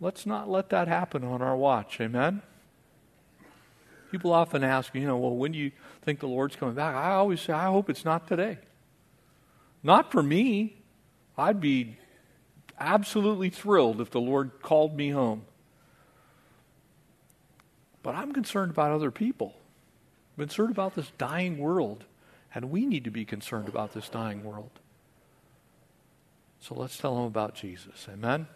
Let's 0.00 0.26
not 0.26 0.48
let 0.48 0.68
that 0.68 0.86
happen 0.86 1.24
on 1.24 1.42
our 1.42 1.56
watch. 1.56 2.00
Amen? 2.00 2.42
People 4.12 4.32
often 4.32 4.62
ask, 4.62 4.94
you 4.94 5.08
know, 5.08 5.18
well, 5.18 5.34
when 5.34 5.50
do 5.50 5.58
you 5.58 5.72
think 6.08 6.20
the 6.20 6.26
Lord's 6.26 6.56
coming 6.56 6.74
back? 6.74 6.94
I 6.94 7.10
always 7.12 7.38
say, 7.38 7.52
I 7.52 7.66
hope 7.66 7.90
it's 7.90 8.02
not 8.02 8.26
today. 8.26 8.56
Not 9.82 10.10
for 10.10 10.22
me. 10.22 10.78
I'd 11.36 11.60
be 11.60 11.98
absolutely 12.80 13.50
thrilled 13.50 14.00
if 14.00 14.10
the 14.10 14.20
Lord 14.20 14.62
called 14.62 14.96
me 14.96 15.10
home. 15.10 15.42
But 18.02 18.14
I'm 18.14 18.32
concerned 18.32 18.70
about 18.70 18.90
other 18.90 19.10
people. 19.10 19.54
I'm 20.38 20.46
concerned 20.46 20.70
about 20.70 20.94
this 20.94 21.12
dying 21.18 21.58
world. 21.58 22.04
And 22.54 22.70
we 22.70 22.86
need 22.86 23.04
to 23.04 23.10
be 23.10 23.26
concerned 23.26 23.68
about 23.68 23.92
this 23.92 24.08
dying 24.08 24.44
world. 24.44 24.70
So 26.58 26.74
let's 26.74 26.96
tell 26.96 27.16
them 27.16 27.24
about 27.24 27.54
Jesus. 27.54 28.08
Amen? 28.10 28.46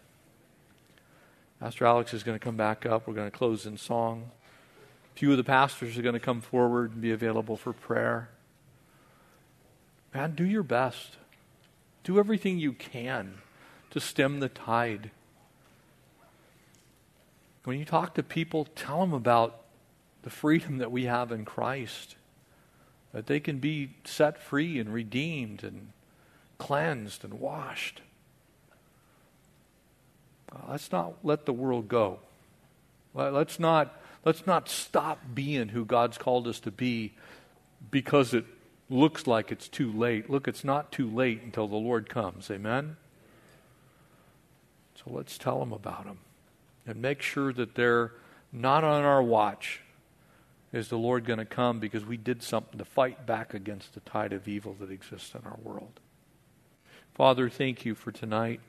Pastor 1.61 1.85
Alex 1.85 2.15
is 2.15 2.23
going 2.23 2.39
to 2.39 2.43
come 2.43 2.57
back 2.57 2.87
up. 2.87 3.07
We're 3.07 3.13
going 3.13 3.31
to 3.31 3.37
close 3.37 3.67
in 3.67 3.77
song. 3.77 4.31
Few 5.15 5.31
of 5.31 5.37
the 5.37 5.45
pastors 5.45 5.97
are 5.99 6.03
going 6.03 6.15
to 6.15 6.21
come 6.21 6.41
forward 6.41 6.93
and 6.93 7.01
be 7.01 7.13
available 7.13 7.57
for 7.57 7.73
prayer. 7.73 8.31
man, 10.15 10.35
do 10.35 10.45
your 10.45 10.63
best. 10.63 11.17
Do 12.05 12.19
everything 12.19 12.59
you 12.59 12.73
can 12.73 13.35
to 13.91 14.01
stem 14.01 14.41
the 14.41 14.49
tide. 14.49 15.11
When 17.65 17.79
you 17.79 17.85
talk 17.85 18.15
to 18.15 18.23
people, 18.23 18.67
tell 18.75 19.01
them 19.01 19.13
about 19.13 19.61
the 20.23 20.31
freedom 20.31 20.79
that 20.79 20.91
we 20.91 21.05
have 21.05 21.31
in 21.31 21.45
Christ, 21.45 22.17
that 23.13 23.27
they 23.27 23.39
can 23.39 23.59
be 23.59 23.91
set 24.05 24.39
free 24.39 24.79
and 24.79 24.93
redeemed 24.93 25.63
and 25.63 25.93
cleansed 26.59 27.25
and 27.25 27.35
washed. 27.35 28.01
Let's 30.69 30.91
not 30.93 31.15
let 31.23 31.47
the 31.47 31.53
world 31.53 31.89
go. 31.89 32.21
Let's 33.15 33.59
not, 33.59 34.02
let's 34.25 34.47
not 34.47 34.69
stop 34.69 35.21
being 35.35 35.69
who 35.69 35.85
God's 35.85 36.19
called 36.19 36.47
us 36.47 36.61
to 36.61 36.71
be 36.71 37.15
because 37.91 38.35
it 38.35 38.45
looks 38.89 39.27
like 39.27 39.51
it's 39.51 39.69
too 39.69 39.91
late. 39.91 40.31
Look, 40.31 40.47
it's 40.47 40.65
not 40.65 40.93
too 40.93 41.09
late 41.09 41.43
until 41.43 41.67
the 41.67 41.77
Lord 41.77 42.09
comes. 42.09 42.51
Amen? 42.51 42.97
So 44.97 45.05
let's 45.07 45.39
tell 45.39 45.59
them 45.59 45.73
about 45.73 46.05
Him 46.05 46.19
and 46.87 47.01
make 47.01 47.23
sure 47.23 47.53
that 47.53 47.75
they're 47.75 48.13
not 48.53 48.85
on 48.85 49.03
our 49.03 49.23
watch. 49.23 49.81
Is 50.73 50.89
the 50.89 50.97
Lord 50.97 51.27
going 51.27 51.39
to 51.39 51.45
come 51.45 51.81
because 51.81 52.07
we 52.07 52.17
did 52.17 52.43
something 52.43 52.79
to 52.79 52.85
fight 52.85 53.27
back 53.27 53.53
against 53.53 53.93
the 53.93 54.01
tide 54.01 54.33
of 54.33 54.49
evil 54.49 54.75
that 54.81 54.91
exists 54.91 55.35
in 55.35 55.43
our 55.45 55.59
world? 55.63 56.01
Father, 57.15 57.51
thank 57.51 57.85
you 57.85 57.95
for 57.95 58.11
tonight. 58.11 58.61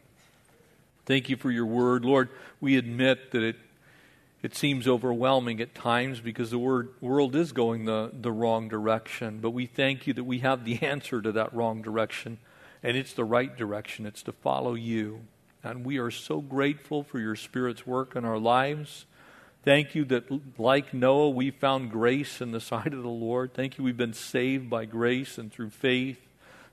Thank 1.06 1.30
you 1.30 1.38
for 1.38 1.49
your 1.49 1.66
word. 1.66 2.04
Lord, 2.04 2.30
we 2.60 2.76
admit 2.76 3.32
that 3.32 3.41
it 3.41 3.56
it 4.43 4.53
seems 4.53 4.89
overwhelming 4.89 5.61
at 5.61 5.73
times 5.73 6.19
because 6.19 6.51
the 6.51 6.59
word, 6.59 6.89
world 6.99 7.33
is 7.33 7.53
going 7.53 7.85
the, 7.85 8.11
the 8.13 8.31
wrong 8.31 8.67
direction. 8.67 9.39
But 9.39 9.51
we 9.51 9.65
thank 9.65 10.05
you 10.05 10.13
that 10.13 10.25
we 10.25 10.39
have 10.39 10.65
the 10.65 10.81
answer 10.81 11.21
to 11.21 11.31
that 11.31 11.53
wrong 11.53 11.81
direction, 11.81 12.39
and 12.83 12.97
it's 12.97 13.13
the 13.13 13.23
right 13.23 13.55
direction. 13.55 14.05
It's 14.05 14.21
to 14.23 14.33
follow 14.33 14.73
you. 14.73 15.21
And 15.63 15.85
we 15.85 15.97
are 15.97 16.11
so 16.11 16.41
grateful 16.41 17.03
for 17.03 17.19
your 17.19 17.37
Spirit's 17.37 17.87
work 17.87 18.17
in 18.17 18.25
our 18.25 18.37
lives. 18.37 19.05
Thank 19.63 19.95
you 19.95 20.03
that, 20.05 20.59
like 20.59 20.93
Noah, 20.93 21.29
we 21.29 21.49
found 21.49 21.89
grace 21.89 22.41
in 22.41 22.51
the 22.51 22.59
sight 22.71 22.93
of 22.93 23.01
the 23.01 23.07
Lord. 23.07 23.53
Thank 23.53 23.77
you, 23.77 23.85
we've 23.85 23.95
been 23.95 24.11
saved 24.11 24.69
by 24.69 24.83
grace 24.83 25.37
and 25.37 25.53
through 25.53 25.69
faith, 25.69 26.19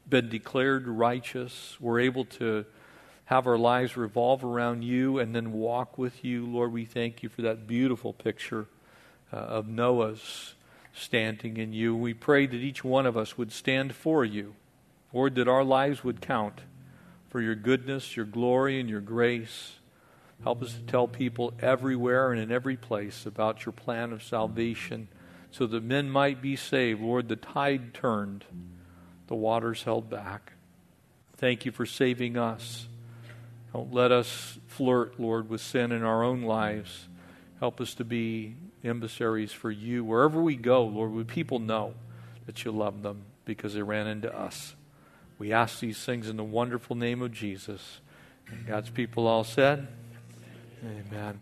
been 0.08 0.28
declared 0.28 0.88
righteous. 0.88 1.76
We're 1.78 2.00
able 2.00 2.24
to 2.24 2.64
have 3.30 3.46
our 3.46 3.56
lives 3.56 3.96
revolve 3.96 4.42
around 4.42 4.82
you 4.82 5.20
and 5.20 5.32
then 5.32 5.52
walk 5.52 5.96
with 5.96 6.24
you. 6.24 6.44
Lord, 6.44 6.72
we 6.72 6.84
thank 6.84 7.22
you 7.22 7.28
for 7.28 7.42
that 7.42 7.64
beautiful 7.64 8.12
picture 8.12 8.66
uh, 9.32 9.36
of 9.36 9.68
Noah's 9.68 10.54
standing 10.92 11.56
in 11.56 11.72
you. 11.72 11.94
We 11.94 12.12
pray 12.12 12.46
that 12.46 12.56
each 12.56 12.82
one 12.82 13.06
of 13.06 13.16
us 13.16 13.38
would 13.38 13.52
stand 13.52 13.94
for 13.94 14.24
you. 14.24 14.56
Lord, 15.12 15.36
that 15.36 15.46
our 15.46 15.62
lives 15.62 16.02
would 16.02 16.20
count 16.20 16.62
for 17.28 17.40
your 17.40 17.54
goodness, 17.54 18.16
your 18.16 18.26
glory, 18.26 18.80
and 18.80 18.90
your 18.90 19.00
grace. 19.00 19.74
Help 20.42 20.60
us 20.60 20.74
to 20.74 20.80
tell 20.80 21.06
people 21.06 21.54
everywhere 21.60 22.32
and 22.32 22.42
in 22.42 22.50
every 22.50 22.76
place 22.76 23.26
about 23.26 23.64
your 23.64 23.72
plan 23.72 24.12
of 24.12 24.24
salvation 24.24 25.06
so 25.52 25.68
that 25.68 25.84
men 25.84 26.10
might 26.10 26.42
be 26.42 26.56
saved. 26.56 27.00
Lord, 27.00 27.28
the 27.28 27.36
tide 27.36 27.94
turned, 27.94 28.44
the 29.28 29.36
waters 29.36 29.84
held 29.84 30.10
back. 30.10 30.54
Thank 31.36 31.64
you 31.64 31.70
for 31.70 31.86
saving 31.86 32.36
us. 32.36 32.88
Don't 33.72 33.92
let 33.92 34.10
us 34.10 34.58
flirt, 34.66 35.20
Lord, 35.20 35.48
with 35.48 35.60
sin 35.60 35.92
in 35.92 36.02
our 36.02 36.22
own 36.24 36.42
lives. 36.42 37.08
Help 37.60 37.80
us 37.80 37.94
to 37.94 38.04
be 38.04 38.56
emissaries 38.82 39.52
for 39.52 39.70
you. 39.70 40.04
Wherever 40.04 40.42
we 40.42 40.56
go, 40.56 40.84
Lord, 40.84 41.12
would 41.12 41.28
people 41.28 41.58
know 41.58 41.94
that 42.46 42.64
you 42.64 42.72
love 42.72 43.02
them 43.02 43.22
because 43.44 43.74
they 43.74 43.82
ran 43.82 44.06
into 44.06 44.34
us. 44.36 44.74
We 45.38 45.52
ask 45.52 45.80
these 45.80 45.98
things 45.98 46.28
in 46.28 46.36
the 46.36 46.44
wonderful 46.44 46.96
name 46.96 47.22
of 47.22 47.32
Jesus. 47.32 48.00
And 48.48 48.66
God's 48.66 48.90
people 48.90 49.26
all 49.26 49.44
said, 49.44 49.88
Amen. 50.84 51.40